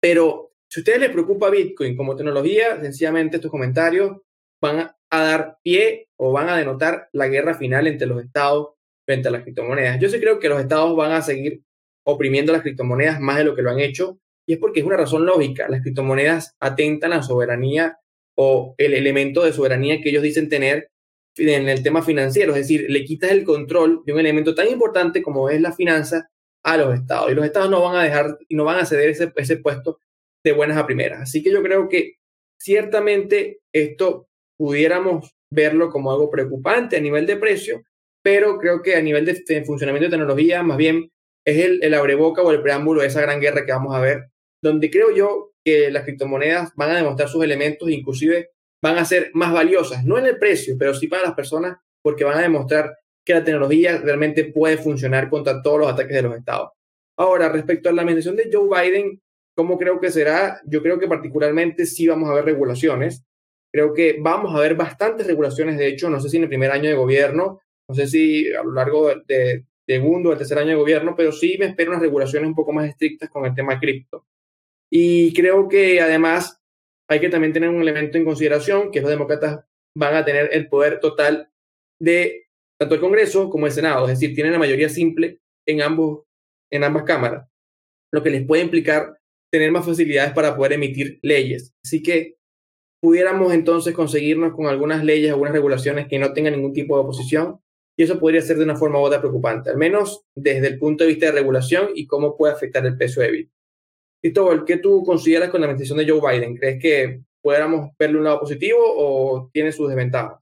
Pero 0.00 0.52
si 0.68 0.80
a 0.80 0.82
ustedes 0.82 1.00
les 1.00 1.10
preocupa 1.10 1.50
Bitcoin 1.50 1.96
como 1.96 2.16
tecnología, 2.16 2.80
sencillamente 2.80 3.36
estos 3.36 3.50
comentarios 3.50 4.18
van 4.60 4.90
a 5.10 5.22
dar 5.22 5.58
pie 5.62 6.08
o 6.16 6.32
van 6.32 6.48
a 6.48 6.56
denotar 6.56 7.08
la 7.12 7.28
guerra 7.28 7.54
final 7.54 7.86
entre 7.86 8.06
los 8.06 8.22
estados 8.22 8.74
frente 9.06 9.28
a 9.28 9.30
las 9.30 9.42
criptomonedas. 9.42 9.98
Yo 9.98 10.08
sí 10.08 10.20
creo 10.20 10.38
que 10.38 10.48
los 10.48 10.60
estados 10.60 10.94
van 10.94 11.12
a 11.12 11.22
seguir 11.22 11.62
oprimiendo 12.04 12.52
las 12.52 12.62
criptomonedas 12.62 13.20
más 13.20 13.38
de 13.38 13.44
lo 13.44 13.54
que 13.54 13.62
lo 13.62 13.70
han 13.70 13.80
hecho 13.80 14.18
y 14.46 14.54
es 14.54 14.58
porque 14.58 14.80
es 14.80 14.86
una 14.86 14.96
razón 14.96 15.24
lógica. 15.24 15.68
Las 15.68 15.82
criptomonedas 15.82 16.54
atentan 16.60 17.12
a 17.12 17.16
la 17.16 17.22
soberanía 17.22 17.98
o 18.36 18.74
el 18.78 18.94
elemento 18.94 19.44
de 19.44 19.52
soberanía 19.52 20.00
que 20.00 20.10
ellos 20.10 20.22
dicen 20.22 20.48
tener 20.48 20.90
en 21.36 21.68
el 21.68 21.82
tema 21.82 22.02
financiero, 22.02 22.52
es 22.52 22.62
decir, 22.62 22.86
le 22.88 23.04
quitas 23.04 23.30
el 23.30 23.44
control 23.44 24.02
de 24.04 24.12
un 24.12 24.20
elemento 24.20 24.54
tan 24.54 24.68
importante 24.68 25.22
como 25.22 25.50
es 25.50 25.60
la 25.60 25.72
finanza 25.72 26.30
a 26.72 26.76
los 26.76 26.94
estados 26.94 27.30
y 27.30 27.34
los 27.34 27.44
estados 27.44 27.70
no 27.70 27.82
van 27.82 27.96
a 27.96 28.02
dejar 28.02 28.38
y 28.48 28.54
no 28.54 28.64
van 28.64 28.78
a 28.78 28.86
ceder 28.86 29.10
ese, 29.10 29.32
ese 29.36 29.56
puesto 29.58 30.00
de 30.44 30.52
buenas 30.52 30.76
a 30.76 30.86
primeras. 30.86 31.22
Así 31.22 31.42
que 31.42 31.50
yo 31.50 31.62
creo 31.62 31.88
que 31.88 32.14
ciertamente 32.60 33.60
esto 33.72 34.28
pudiéramos 34.58 35.34
verlo 35.52 35.90
como 35.90 36.10
algo 36.10 36.30
preocupante 36.30 36.96
a 36.96 37.00
nivel 37.00 37.26
de 37.26 37.36
precio, 37.36 37.82
pero 38.22 38.58
creo 38.58 38.82
que 38.82 38.96
a 38.96 39.02
nivel 39.02 39.24
de, 39.24 39.64
funcionamiento 39.64 40.06
de 40.06 40.10
tecnología, 40.10 40.62
más 40.62 40.76
bien 40.76 41.10
es 41.46 41.64
el, 41.64 41.82
el 41.82 41.94
abreboca 41.94 42.42
o 42.42 42.50
el 42.50 42.62
preámbulo 42.62 43.00
de 43.00 43.06
esa 43.06 43.22
gran 43.22 43.40
guerra 43.40 43.64
que 43.64 43.72
vamos 43.72 43.94
a 43.94 44.00
ver, 44.00 44.30
donde 44.62 44.90
creo 44.90 45.14
yo 45.14 45.52
que 45.64 45.90
las 45.90 46.04
criptomonedas 46.04 46.72
van 46.76 46.90
a 46.90 46.96
demostrar 46.96 47.28
sus 47.28 47.42
elementos, 47.42 47.88
inclusive 47.88 48.50
van 48.82 48.98
a 48.98 49.04
ser 49.04 49.30
más 49.34 49.52
valiosas, 49.52 50.04
no 50.04 50.18
en 50.18 50.26
el 50.26 50.38
precio, 50.38 50.76
pero 50.78 50.94
sí 50.94 51.08
para 51.08 51.22
las 51.22 51.34
personas, 51.34 51.78
porque 52.02 52.24
van 52.24 52.38
a 52.38 52.42
demostrar 52.42 52.96
que 53.28 53.34
la 53.34 53.44
tecnología 53.44 53.98
realmente 53.98 54.46
puede 54.46 54.78
funcionar 54.78 55.28
contra 55.28 55.60
todos 55.60 55.80
los 55.80 55.92
ataques 55.92 56.16
de 56.16 56.22
los 56.22 56.34
estados. 56.34 56.70
Ahora, 57.14 57.50
respecto 57.50 57.90
a 57.90 57.92
la 57.92 58.00
administración 58.00 58.36
de 58.36 58.48
Joe 58.50 58.68
Biden, 58.70 59.20
¿cómo 59.54 59.76
creo 59.76 60.00
que 60.00 60.10
será? 60.10 60.62
Yo 60.64 60.82
creo 60.82 60.98
que 60.98 61.06
particularmente 61.06 61.84
sí 61.84 62.08
vamos 62.08 62.30
a 62.30 62.32
ver 62.32 62.46
regulaciones. 62.46 63.22
Creo 63.70 63.92
que 63.92 64.16
vamos 64.18 64.54
a 64.54 64.60
ver 64.60 64.76
bastantes 64.76 65.26
regulaciones, 65.26 65.76
de 65.76 65.88
hecho, 65.88 66.08
no 66.08 66.20
sé 66.20 66.30
si 66.30 66.38
en 66.38 66.44
el 66.44 66.48
primer 66.48 66.70
año 66.70 66.88
de 66.88 66.94
gobierno, 66.96 67.60
no 67.86 67.94
sé 67.94 68.06
si 68.06 68.50
a 68.54 68.62
lo 68.62 68.72
largo 68.72 69.14
de, 69.26 69.66
segundo 69.86 70.30
o 70.30 70.36
tercer 70.38 70.56
año 70.56 70.70
de 70.70 70.76
gobierno, 70.76 71.14
pero 71.14 71.30
sí 71.30 71.56
me 71.58 71.66
espero 71.66 71.90
unas 71.90 72.00
regulaciones 72.00 72.48
un 72.48 72.54
poco 72.54 72.72
más 72.72 72.88
estrictas 72.88 73.28
con 73.28 73.44
el 73.44 73.54
tema 73.54 73.78
cripto. 73.78 74.24
Y 74.90 75.34
creo 75.34 75.68
que 75.68 76.00
además 76.00 76.62
hay 77.06 77.20
que 77.20 77.28
también 77.28 77.52
tener 77.52 77.68
un 77.68 77.82
elemento 77.82 78.16
en 78.16 78.24
consideración, 78.24 78.90
que 78.90 79.02
los 79.02 79.10
demócratas 79.10 79.66
van 79.94 80.14
a 80.14 80.24
tener 80.24 80.48
el 80.52 80.70
poder 80.70 80.98
total 80.98 81.50
de 82.00 82.47
tanto 82.78 82.94
el 82.94 83.00
Congreso 83.00 83.50
como 83.50 83.66
el 83.66 83.72
Senado, 83.72 84.06
es 84.06 84.18
decir, 84.18 84.34
tienen 84.34 84.52
la 84.52 84.58
mayoría 84.58 84.88
simple 84.88 85.40
en, 85.66 85.82
ambos, 85.82 86.24
en 86.70 86.84
ambas 86.84 87.04
cámaras, 87.04 87.48
lo 88.12 88.22
que 88.22 88.30
les 88.30 88.46
puede 88.46 88.62
implicar 88.62 89.18
tener 89.50 89.72
más 89.72 89.84
facilidades 89.84 90.32
para 90.32 90.56
poder 90.56 90.74
emitir 90.74 91.18
leyes. 91.22 91.74
Así 91.82 92.02
que 92.02 92.36
pudiéramos 93.00 93.52
entonces 93.52 93.94
conseguirnos 93.94 94.54
con 94.54 94.66
algunas 94.66 95.04
leyes, 95.04 95.30
algunas 95.30 95.52
regulaciones 95.52 96.06
que 96.08 96.18
no 96.18 96.32
tengan 96.32 96.54
ningún 96.54 96.72
tipo 96.72 96.96
de 96.96 97.02
oposición, 97.02 97.60
y 97.96 98.04
eso 98.04 98.20
podría 98.20 98.42
ser 98.42 98.58
de 98.58 98.64
una 98.64 98.76
forma 98.76 99.00
u 99.00 99.02
otra 99.02 99.20
preocupante, 99.20 99.70
al 99.70 99.76
menos 99.76 100.24
desde 100.36 100.68
el 100.68 100.78
punto 100.78 101.02
de 101.02 101.10
vista 101.10 101.26
de 101.26 101.32
regulación 101.32 101.88
y 101.94 102.06
cómo 102.06 102.36
puede 102.36 102.54
afectar 102.54 102.86
el 102.86 102.96
precio 102.96 103.22
de 103.22 103.30
Bitcoin. 103.32 103.58
Cristóbal, 104.20 104.64
¿qué 104.64 104.76
tú 104.78 105.02
consideras 105.04 105.50
con 105.50 105.60
la 105.60 105.66
administración 105.66 105.98
de 105.98 106.10
Joe 106.10 106.20
Biden? 106.20 106.56
¿Crees 106.56 106.80
que 106.80 107.22
pudiéramos 107.42 107.90
verle 107.98 108.18
un 108.18 108.24
lado 108.24 108.40
positivo 108.40 108.78
o 108.80 109.50
tiene 109.52 109.72
sus 109.72 109.88
desventajas? 109.88 110.40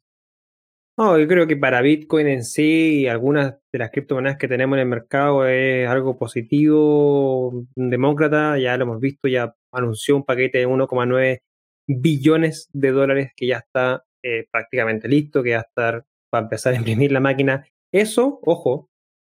No, 0.99 1.19
yo 1.19 1.29
creo 1.29 1.47
que 1.47 1.59
para 1.59 1.83
Bitcoin 1.83 2.27
en 2.27 2.43
sí 2.43 3.01
y 3.03 3.07
algunas 3.07 3.57
de 3.71 3.79
las 3.79 3.91
criptomonedas 3.91 4.39
que 4.39 4.49
tenemos 4.49 4.77
en 4.77 4.81
el 4.81 4.89
mercado 4.89 5.47
es 5.47 5.87
algo 5.87 6.17
positivo. 6.17 7.67
Demócrata, 7.77 8.59
ya 8.59 8.79
lo 8.79 8.85
hemos 8.85 9.01
visto, 9.01 9.29
ya 9.29 9.55
anunció 9.73 10.17
un 10.17 10.25
paquete 10.25 10.59
de 10.59 10.67
1,9 10.67 11.41
billones 11.87 12.71
de 12.73 12.91
dólares 12.93 13.33
que 13.37 13.47
ya 13.47 13.59
está 13.59 14.05
eh, 14.23 14.47
prácticamente 14.51 15.07
listo, 15.07 15.43
que 15.43 15.51
ya 15.51 15.61
está 15.61 16.03
para 16.31 16.45
empezar 16.45 16.73
a 16.73 16.77
imprimir 16.79 17.13
la 17.13 17.21
máquina. 17.21 17.67
Eso, 17.93 18.41
ojo, 18.43 18.89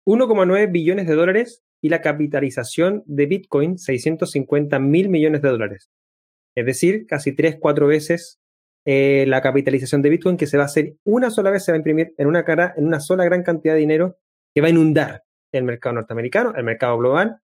1,9 0.07 0.73
billones 0.73 1.07
de 1.07 1.15
dólares 1.15 1.63
y 1.83 1.91
la 1.91 2.01
capitalización 2.01 3.03
de 3.05 3.27
Bitcoin 3.27 3.77
650 3.79 4.79
mil 4.79 5.11
millones 5.11 5.43
de 5.43 5.51
dólares. 5.51 5.91
Es 6.57 6.65
decir, 6.65 7.07
casi 7.07 7.35
3, 7.35 7.59
4 7.61 7.87
veces 7.87 8.39
eh, 8.87 9.24
la 9.28 9.43
capitalización 9.43 10.03
de 10.03 10.11
Bitcoin 10.11 10.37
que 10.37 10.47
se 10.47 10.57
va 10.57 10.64
a 10.64 10.66
hacer 10.66 10.95
una 11.05 11.31
sola 11.31 11.51
vez, 11.51 11.64
se 11.64 11.72
va 11.72 11.76
a 11.76 11.78
imprimir 11.78 12.14
en 12.16 12.26
una, 12.26 12.45
cara, 12.45 12.74
en 12.76 12.87
una 12.87 13.01
sola 13.01 13.24
gran 13.24 13.43
cantidad 13.43 13.74
de 13.74 13.81
dinero 13.81 14.16
que 14.55 14.61
va 14.61 14.68
a 14.68 14.70
inundar 14.70 15.22
el 15.53 15.64
mercado 15.64 15.95
norteamericano, 15.95 16.55
el 16.57 16.64
mercado 16.64 16.99
global. 16.99 17.41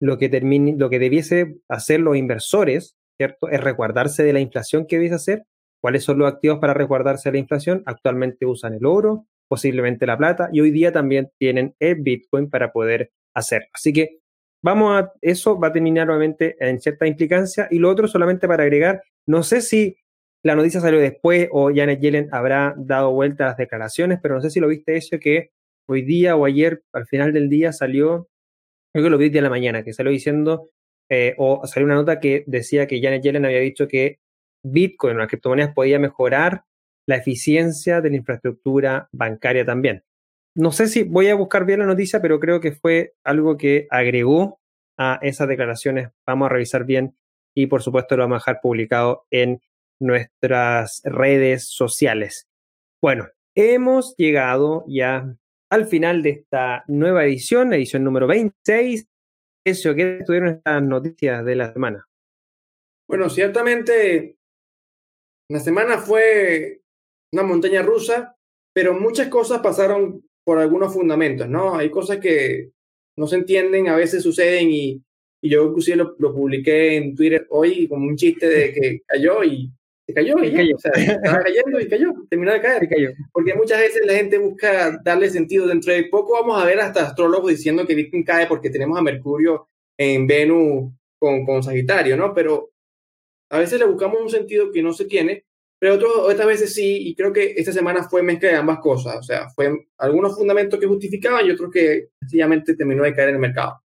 Lo 0.00 0.16
que, 0.16 0.28
termine, 0.28 0.76
lo 0.78 0.90
que 0.90 0.98
debiese 0.98 1.56
hacer 1.68 2.00
los 2.00 2.16
inversores, 2.16 2.96
¿cierto? 3.16 3.48
Es 3.48 3.60
resguardarse 3.60 4.22
de 4.22 4.32
la 4.32 4.40
inflación 4.40 4.86
que 4.86 4.96
debiese 4.96 5.16
hacer. 5.16 5.44
¿Cuáles 5.80 6.04
son 6.04 6.18
los 6.18 6.32
activos 6.32 6.58
para 6.60 6.74
resguardarse 6.74 7.28
de 7.28 7.34
la 7.34 7.38
inflación? 7.38 7.82
Actualmente 7.84 8.46
usan 8.46 8.74
el 8.74 8.86
oro, 8.86 9.26
posiblemente 9.48 10.06
la 10.06 10.16
plata, 10.16 10.50
y 10.52 10.60
hoy 10.60 10.70
día 10.70 10.92
también 10.92 11.30
tienen 11.38 11.74
el 11.80 11.96
Bitcoin 11.96 12.48
para 12.48 12.72
poder 12.72 13.10
hacerlo. 13.34 13.68
Así 13.72 13.92
que 13.92 14.18
vamos 14.62 15.00
a, 15.00 15.12
eso 15.20 15.58
va 15.58 15.68
a 15.68 15.72
terminar 15.72 16.06
nuevamente 16.06 16.56
en 16.60 16.80
cierta 16.80 17.06
implicancia. 17.06 17.68
Y 17.70 17.78
lo 17.78 17.90
otro 17.90 18.08
solamente 18.08 18.46
para 18.46 18.62
agregar, 18.62 19.02
no 19.26 19.42
sé 19.42 19.60
si 19.60 19.96
la 20.44 20.54
noticia 20.54 20.80
salió 20.80 21.00
después 21.00 21.48
o 21.50 21.70
Janet 21.74 22.00
Yellen 22.00 22.28
habrá 22.32 22.74
dado 22.76 23.12
vuelta 23.12 23.44
a 23.44 23.48
las 23.48 23.56
declaraciones, 23.56 24.18
pero 24.22 24.36
no 24.36 24.40
sé 24.40 24.50
si 24.50 24.60
lo 24.60 24.68
viste 24.68 24.96
eso 24.96 25.18
que 25.18 25.50
hoy 25.88 26.02
día 26.02 26.36
o 26.36 26.44
ayer, 26.44 26.82
al 26.92 27.06
final 27.06 27.32
del 27.32 27.48
día, 27.48 27.72
salió, 27.72 28.28
creo 28.92 29.04
que 29.04 29.10
lo 29.10 29.18
vi 29.18 29.26
el 29.26 29.32
día 29.32 29.40
de 29.40 29.46
la 29.46 29.50
mañana, 29.50 29.82
que 29.82 29.92
salió 29.92 30.12
diciendo, 30.12 30.70
eh, 31.08 31.34
o 31.38 31.66
salió 31.66 31.86
una 31.86 31.96
nota 31.96 32.20
que 32.20 32.44
decía 32.46 32.86
que 32.86 33.00
Janet 33.00 33.22
Yellen 33.22 33.46
había 33.46 33.60
dicho 33.60 33.88
que 33.88 34.20
Bitcoin 34.62 35.16
o 35.16 35.18
las 35.18 35.28
criptomonedas 35.28 35.74
podía 35.74 35.98
mejorar 35.98 36.64
la 37.06 37.16
eficiencia 37.16 38.00
de 38.00 38.10
la 38.10 38.16
infraestructura 38.16 39.08
bancaria 39.12 39.64
también. 39.64 40.04
No 40.54 40.72
sé 40.72 40.88
si 40.88 41.04
voy 41.04 41.28
a 41.28 41.34
buscar 41.34 41.64
bien 41.64 41.80
la 41.80 41.86
noticia, 41.86 42.20
pero 42.20 42.38
creo 42.38 42.60
que 42.60 42.72
fue 42.72 43.14
algo 43.24 43.56
que 43.56 43.86
agregó 43.90 44.60
a 44.98 45.18
esas 45.22 45.48
declaraciones. 45.48 46.10
Vamos 46.26 46.46
a 46.46 46.48
revisar 46.50 46.84
bien 46.84 47.16
y 47.54 47.66
por 47.66 47.82
supuesto 47.82 48.16
lo 48.16 48.24
vamos 48.24 48.36
a 48.36 48.40
dejar 48.40 48.60
publicado 48.60 49.26
en 49.30 49.62
nuestras 50.00 51.00
redes 51.04 51.68
sociales. 51.68 52.48
Bueno, 53.02 53.28
hemos 53.54 54.14
llegado 54.16 54.84
ya 54.88 55.34
al 55.70 55.86
final 55.86 56.22
de 56.22 56.30
esta 56.30 56.84
nueva 56.88 57.24
edición, 57.24 57.72
edición 57.72 58.04
número 58.04 58.26
26. 58.26 59.06
Eso, 59.66 59.94
¿qué 59.94 60.18
estuvieron 60.18 60.48
estas 60.56 60.82
noticias 60.82 61.44
de 61.44 61.54
la 61.56 61.72
semana? 61.72 62.08
Bueno, 63.08 63.28
ciertamente 63.28 64.36
la 65.50 65.60
semana 65.60 65.98
fue 65.98 66.82
una 67.32 67.42
montaña 67.42 67.82
rusa, 67.82 68.36
pero 68.74 68.98
muchas 68.98 69.28
cosas 69.28 69.60
pasaron 69.60 70.24
por 70.44 70.58
algunos 70.58 70.92
fundamentos, 70.92 71.48
¿no? 71.48 71.76
Hay 71.76 71.90
cosas 71.90 72.18
que 72.18 72.70
no 73.16 73.26
se 73.26 73.36
entienden, 73.36 73.88
a 73.88 73.96
veces 73.96 74.22
suceden 74.22 74.70
y, 74.70 75.02
yo 75.40 75.66
inclusive 75.66 75.96
lo, 75.96 76.16
lo, 76.18 76.34
publiqué 76.34 76.96
en 76.96 77.14
Twitter 77.14 77.46
hoy 77.50 77.86
como 77.86 78.06
un 78.06 78.16
chiste 78.16 78.48
de 78.48 78.72
que 78.72 79.02
cayó 79.06 79.44
y 79.44 79.70
se 80.08 80.14
cayó 80.14 80.42
y, 80.42 80.52
cayó. 80.54 80.74
O 80.74 80.78
sea, 80.78 80.92
estaba 80.96 81.42
cayendo 81.42 81.78
y 81.78 81.86
cayó, 81.86 82.14
terminó 82.30 82.52
de 82.52 82.62
caer. 82.62 82.88
cayó. 82.88 83.10
Porque 83.30 83.54
muchas 83.54 83.78
veces 83.78 84.00
la 84.06 84.14
gente 84.14 84.38
busca 84.38 84.98
darle 85.04 85.28
sentido. 85.28 85.66
Dentro 85.66 85.92
de 85.92 86.04
poco 86.04 86.32
vamos 86.32 86.60
a 86.60 86.64
ver 86.64 86.80
hasta 86.80 87.06
astrólogos 87.06 87.50
diciendo 87.50 87.86
que 87.86 87.94
Bitcoin 87.94 88.24
cae 88.24 88.46
porque 88.46 88.70
tenemos 88.70 88.98
a 88.98 89.02
Mercurio 89.02 89.68
en 89.98 90.26
Venus 90.26 90.94
con, 91.18 91.44
con 91.44 91.62
Sagitario, 91.62 92.16
¿no? 92.16 92.32
Pero 92.32 92.70
a 93.50 93.58
veces 93.58 93.78
le 93.78 93.84
buscamos 93.84 94.18
un 94.22 94.30
sentido 94.30 94.72
que 94.72 94.82
no 94.82 94.94
se 94.94 95.04
tiene, 95.04 95.44
pero 95.78 95.94
otros, 95.96 96.12
otras 96.20 96.46
veces 96.46 96.74
sí, 96.74 97.08
y 97.08 97.14
creo 97.14 97.30
que 97.30 97.54
esta 97.58 97.72
semana 97.72 98.08
fue 98.08 98.22
mezcla 98.22 98.48
de 98.48 98.56
ambas 98.56 98.78
cosas. 98.78 99.16
O 99.18 99.22
sea, 99.22 99.50
fue 99.50 99.88
algunos 99.98 100.34
fundamentos 100.34 100.80
que 100.80 100.86
justificaban 100.86 101.44
y 101.44 101.50
otros 101.50 101.70
que 101.70 102.08
sencillamente 102.20 102.74
terminó 102.74 103.04
de 103.04 103.14
caer 103.14 103.28
en 103.28 103.34
el 103.34 103.40
mercado. 103.42 103.82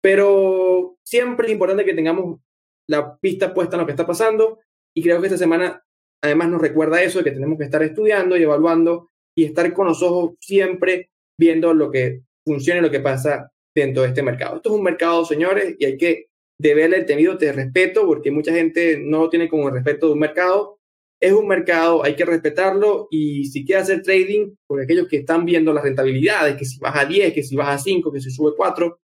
Pero 0.00 0.98
siempre 1.04 1.46
es 1.46 1.52
importante 1.52 1.84
que 1.84 1.94
tengamos 1.94 2.40
la 2.88 3.16
pista 3.16 3.54
puesta 3.54 3.76
en 3.76 3.80
lo 3.82 3.86
que 3.86 3.92
está 3.92 4.04
pasando 4.04 4.58
y 4.94 5.02
creo 5.02 5.20
que 5.20 5.26
esta 5.26 5.38
semana 5.38 5.82
además 6.22 6.48
nos 6.50 6.60
recuerda 6.60 7.02
eso, 7.02 7.24
que 7.24 7.32
tenemos 7.32 7.58
que 7.58 7.64
estar 7.64 7.82
estudiando 7.82 8.36
y 8.36 8.42
evaluando 8.42 9.10
y 9.36 9.44
estar 9.44 9.72
con 9.72 9.86
los 9.86 10.02
ojos 10.02 10.34
siempre 10.40 11.10
viendo 11.38 11.74
lo 11.74 11.90
que 11.90 12.22
funciona 12.46 12.80
y 12.80 12.82
lo 12.82 12.90
que 12.90 13.00
pasa 13.00 13.50
dentro 13.74 14.02
de 14.02 14.08
este 14.08 14.22
mercado. 14.22 14.56
Esto 14.56 14.70
es 14.70 14.76
un 14.76 14.82
mercado, 14.82 15.24
señores, 15.24 15.74
y 15.78 15.84
hay 15.84 15.96
que 15.96 16.26
deberle 16.60 16.98
el 16.98 17.06
temido 17.06 17.34
de 17.36 17.52
respeto, 17.52 18.06
porque 18.06 18.30
mucha 18.30 18.52
gente 18.52 18.98
no 18.98 19.22
lo 19.22 19.30
tiene 19.30 19.48
como 19.48 19.68
el 19.68 19.74
respeto 19.74 20.06
de 20.06 20.12
un 20.12 20.20
mercado. 20.20 20.78
Es 21.20 21.32
un 21.32 21.46
mercado, 21.46 22.04
hay 22.04 22.16
que 22.16 22.24
respetarlo 22.24 23.06
y 23.10 23.44
si 23.46 23.64
quiere 23.64 23.82
hacer 23.82 24.02
trading, 24.02 24.54
por 24.66 24.80
aquellos 24.80 25.06
que 25.06 25.18
están 25.18 25.44
viendo 25.44 25.72
las 25.72 25.84
rentabilidades, 25.84 26.56
que 26.56 26.64
si 26.64 26.78
baja 26.78 27.04
10, 27.04 27.32
que 27.32 27.42
si 27.44 27.54
baja 27.54 27.78
5, 27.78 28.12
que 28.12 28.20
si 28.20 28.30
sube 28.30 28.52
4, 28.56 29.00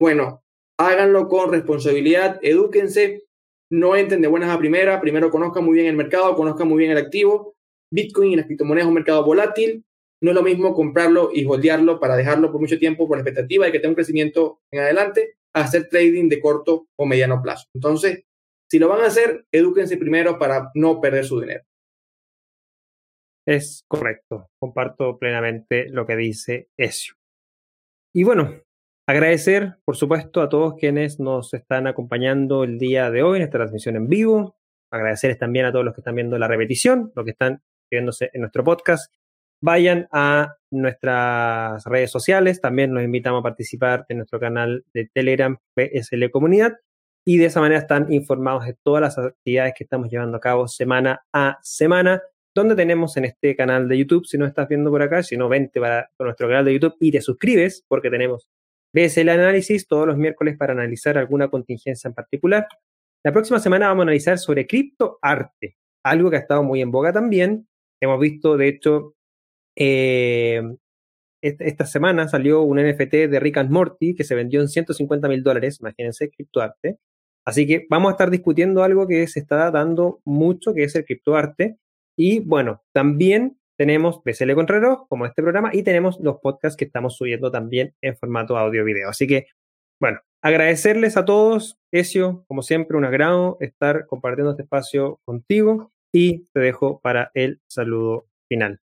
bueno, 0.00 0.44
háganlo 0.78 1.28
con 1.28 1.50
responsabilidad, 1.50 2.38
edúquense, 2.40 3.23
no 3.74 3.96
entren 3.96 4.22
de 4.22 4.28
buenas 4.28 4.50
a 4.50 4.58
primera, 4.58 5.00
primero 5.00 5.30
conozcan 5.30 5.64
muy 5.64 5.74
bien 5.74 5.86
el 5.86 5.96
mercado, 5.96 6.36
conozcan 6.36 6.68
muy 6.68 6.78
bien 6.78 6.92
el 6.92 6.98
activo. 6.98 7.56
Bitcoin 7.90 8.32
y 8.32 8.36
las 8.36 8.46
criptomonedas 8.46 8.86
es 8.86 8.88
un 8.88 8.94
mercado 8.94 9.24
volátil, 9.24 9.84
no 10.22 10.30
es 10.30 10.34
lo 10.34 10.42
mismo 10.42 10.74
comprarlo 10.74 11.30
y 11.32 11.44
holdearlo 11.44 11.98
para 11.98 12.16
dejarlo 12.16 12.52
por 12.52 12.60
mucho 12.60 12.78
tiempo 12.78 13.08
por 13.08 13.18
la 13.18 13.22
expectativa 13.22 13.66
de 13.66 13.72
que 13.72 13.80
tenga 13.80 13.90
un 13.90 13.96
crecimiento 13.96 14.60
en 14.70 14.80
adelante, 14.80 15.38
hacer 15.52 15.88
trading 15.88 16.28
de 16.28 16.40
corto 16.40 16.86
o 16.96 17.04
mediano 17.04 17.42
plazo. 17.42 17.66
Entonces, 17.74 18.24
si 18.70 18.78
lo 18.78 18.88
van 18.88 19.00
a 19.00 19.06
hacer, 19.06 19.44
edúquense 19.50 19.96
primero 19.96 20.38
para 20.38 20.70
no 20.74 21.00
perder 21.00 21.24
su 21.24 21.40
dinero. 21.40 21.64
Es 23.46 23.84
correcto, 23.88 24.50
comparto 24.58 25.18
plenamente 25.18 25.88
lo 25.90 26.06
que 26.06 26.16
dice 26.16 26.68
Ezio. 26.76 27.14
Y 28.14 28.22
bueno, 28.22 28.62
Agradecer, 29.06 29.76
por 29.84 29.96
supuesto, 29.96 30.40
a 30.40 30.48
todos 30.48 30.76
quienes 30.78 31.20
nos 31.20 31.52
están 31.52 31.86
acompañando 31.86 32.64
el 32.64 32.78
día 32.78 33.10
de 33.10 33.22
hoy 33.22 33.36
en 33.36 33.42
esta 33.42 33.58
transmisión 33.58 33.96
en 33.96 34.08
vivo. 34.08 34.56
Agradecerles 34.90 35.38
también 35.38 35.66
a 35.66 35.72
todos 35.72 35.84
los 35.84 35.92
que 35.94 36.00
están 36.00 36.14
viendo 36.14 36.38
la 36.38 36.48
repetición, 36.48 37.12
los 37.14 37.24
que 37.26 37.32
están 37.32 37.62
viéndose 37.90 38.30
en 38.32 38.40
nuestro 38.40 38.64
podcast. 38.64 39.12
Vayan 39.62 40.08
a 40.10 40.56
nuestras 40.70 41.84
redes 41.84 42.10
sociales, 42.10 42.62
también 42.62 42.94
los 42.94 43.04
invitamos 43.04 43.40
a 43.40 43.42
participar 43.42 44.06
en 44.08 44.18
nuestro 44.18 44.40
canal 44.40 44.86
de 44.94 45.10
Telegram 45.12 45.58
PSL 45.76 46.30
Comunidad 46.30 46.72
y 47.26 47.36
de 47.36 47.46
esa 47.46 47.60
manera 47.60 47.80
están 47.80 48.10
informados 48.10 48.64
de 48.64 48.74
todas 48.82 49.02
las 49.02 49.18
actividades 49.18 49.74
que 49.76 49.84
estamos 49.84 50.08
llevando 50.10 50.38
a 50.38 50.40
cabo 50.40 50.66
semana 50.66 51.24
a 51.30 51.58
semana, 51.62 52.22
donde 52.54 52.74
tenemos 52.74 53.18
en 53.18 53.26
este 53.26 53.54
canal 53.54 53.86
de 53.86 53.98
YouTube, 53.98 54.26
si 54.26 54.38
no 54.38 54.46
estás 54.46 54.66
viendo 54.68 54.90
por 54.90 55.02
acá, 55.02 55.22
si 55.22 55.36
no, 55.36 55.50
vente 55.50 55.78
para 55.78 56.10
nuestro 56.18 56.48
canal 56.48 56.64
de 56.64 56.72
YouTube 56.72 56.96
y 57.00 57.12
te 57.12 57.20
suscribes 57.20 57.84
porque 57.86 58.08
tenemos 58.08 58.48
Ves 58.94 59.18
el 59.18 59.28
análisis 59.28 59.88
todos 59.88 60.06
los 60.06 60.16
miércoles 60.16 60.56
para 60.56 60.72
analizar 60.72 61.18
alguna 61.18 61.48
contingencia 61.48 62.06
en 62.06 62.14
particular. 62.14 62.68
La 63.24 63.32
próxima 63.32 63.58
semana 63.58 63.88
vamos 63.88 64.02
a 64.02 64.04
analizar 64.04 64.38
sobre 64.38 64.68
criptoarte, 64.68 65.76
algo 66.04 66.30
que 66.30 66.36
ha 66.36 66.40
estado 66.40 66.62
muy 66.62 66.80
en 66.80 66.92
boga 66.92 67.12
también. 67.12 67.66
Hemos 68.00 68.20
visto, 68.20 68.56
de 68.56 68.68
hecho, 68.68 69.16
eh, 69.74 70.62
esta 71.42 71.86
semana 71.86 72.28
salió 72.28 72.62
un 72.62 72.78
NFT 72.78 73.28
de 73.28 73.40
Rick 73.40 73.56
and 73.56 73.70
Morty 73.72 74.14
que 74.14 74.22
se 74.22 74.36
vendió 74.36 74.60
en 74.60 74.68
150 74.68 75.26
mil 75.26 75.42
dólares, 75.42 75.78
imagínense, 75.80 76.30
criptoarte. 76.30 76.98
Así 77.44 77.66
que 77.66 77.86
vamos 77.90 78.10
a 78.10 78.12
estar 78.12 78.30
discutiendo 78.30 78.84
algo 78.84 79.08
que 79.08 79.26
se 79.26 79.40
está 79.40 79.72
dando 79.72 80.20
mucho, 80.24 80.72
que 80.72 80.84
es 80.84 80.94
el 80.94 81.04
criptoarte. 81.04 81.78
Y 82.16 82.38
bueno, 82.38 82.84
también 82.92 83.58
tenemos 83.76 84.22
BCL 84.24 84.54
con 84.54 84.68
reloj, 84.68 85.06
como 85.08 85.26
este 85.26 85.42
programa, 85.42 85.70
y 85.72 85.82
tenemos 85.82 86.18
los 86.20 86.38
podcasts 86.40 86.76
que 86.76 86.84
estamos 86.84 87.16
subiendo 87.16 87.50
también 87.50 87.94
en 88.00 88.16
formato 88.16 88.56
audio-video. 88.56 89.08
Así 89.08 89.26
que, 89.26 89.46
bueno, 90.00 90.20
agradecerles 90.42 91.16
a 91.16 91.24
todos, 91.24 91.78
Ezio, 91.92 92.44
como 92.46 92.62
siempre, 92.62 92.96
un 92.96 93.04
agrado 93.04 93.56
estar 93.60 94.06
compartiendo 94.06 94.52
este 94.52 94.62
espacio 94.62 95.20
contigo 95.24 95.92
y 96.12 96.46
te 96.52 96.60
dejo 96.60 97.00
para 97.00 97.30
el 97.34 97.60
saludo 97.66 98.26
final. 98.48 98.80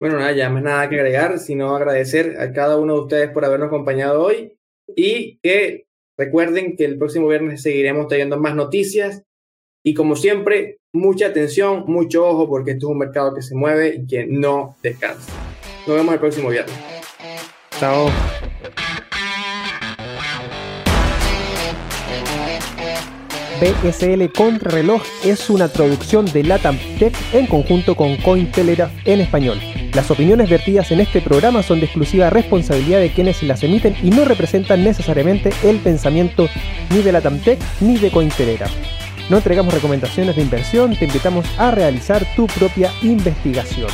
Bueno, 0.00 0.18
nada, 0.18 0.32
ya 0.32 0.50
más 0.50 0.62
nada 0.62 0.88
que 0.88 0.96
agregar, 0.96 1.38
sino 1.38 1.74
agradecer 1.74 2.38
a 2.38 2.52
cada 2.52 2.76
uno 2.76 2.94
de 2.94 3.00
ustedes 3.00 3.30
por 3.30 3.44
habernos 3.44 3.68
acompañado 3.68 4.22
hoy 4.22 4.58
y 4.94 5.38
que 5.38 5.86
recuerden 6.18 6.76
que 6.76 6.84
el 6.84 6.98
próximo 6.98 7.28
viernes 7.28 7.62
seguiremos 7.62 8.08
trayendo 8.08 8.38
más 8.38 8.54
noticias 8.54 9.22
y 9.86 9.94
como 9.94 10.16
siempre, 10.16 10.80
mucha 10.96 11.26
atención, 11.26 11.84
mucho 11.86 12.26
ojo, 12.26 12.48
porque 12.48 12.72
esto 12.72 12.86
es 12.86 12.92
un 12.92 12.98
mercado 12.98 13.34
que 13.34 13.42
se 13.42 13.54
mueve 13.54 13.94
y 13.96 14.06
que 14.06 14.26
no 14.26 14.76
descansa. 14.82 15.32
Nos 15.86 15.96
vemos 15.96 16.14
el 16.14 16.20
próximo 16.20 16.48
viernes. 16.48 16.74
Chao. 17.78 18.08
BSL 23.60 24.30
Contrarreloj 24.32 25.02
es 25.24 25.48
una 25.48 25.68
traducción 25.68 26.26
de 26.26 26.42
Latam 26.42 26.78
Tech 26.98 27.14
en 27.32 27.46
conjunto 27.46 27.94
con 27.94 28.16
Cointelegraph 28.18 28.92
en 29.06 29.20
español. 29.20 29.58
Las 29.94 30.10
opiniones 30.10 30.50
vertidas 30.50 30.90
en 30.92 31.00
este 31.00 31.22
programa 31.22 31.62
son 31.62 31.78
de 31.80 31.86
exclusiva 31.86 32.28
responsabilidad 32.28 33.00
de 33.00 33.10
quienes 33.12 33.42
las 33.42 33.62
emiten 33.62 33.96
y 34.02 34.10
no 34.10 34.26
representan 34.26 34.84
necesariamente 34.84 35.50
el 35.64 35.78
pensamiento 35.78 36.48
ni 36.90 37.00
de 37.00 37.12
Latam 37.12 37.38
Tech 37.40 37.58
ni 37.80 37.96
de 37.96 38.10
Cointelegraph. 38.10 39.05
No 39.28 39.38
entregamos 39.38 39.74
recomendaciones 39.74 40.36
de 40.36 40.42
inversión, 40.42 40.96
te 40.96 41.06
invitamos 41.06 41.46
a 41.58 41.70
realizar 41.72 42.24
tu 42.36 42.46
propia 42.46 42.92
investigación. 43.02 43.88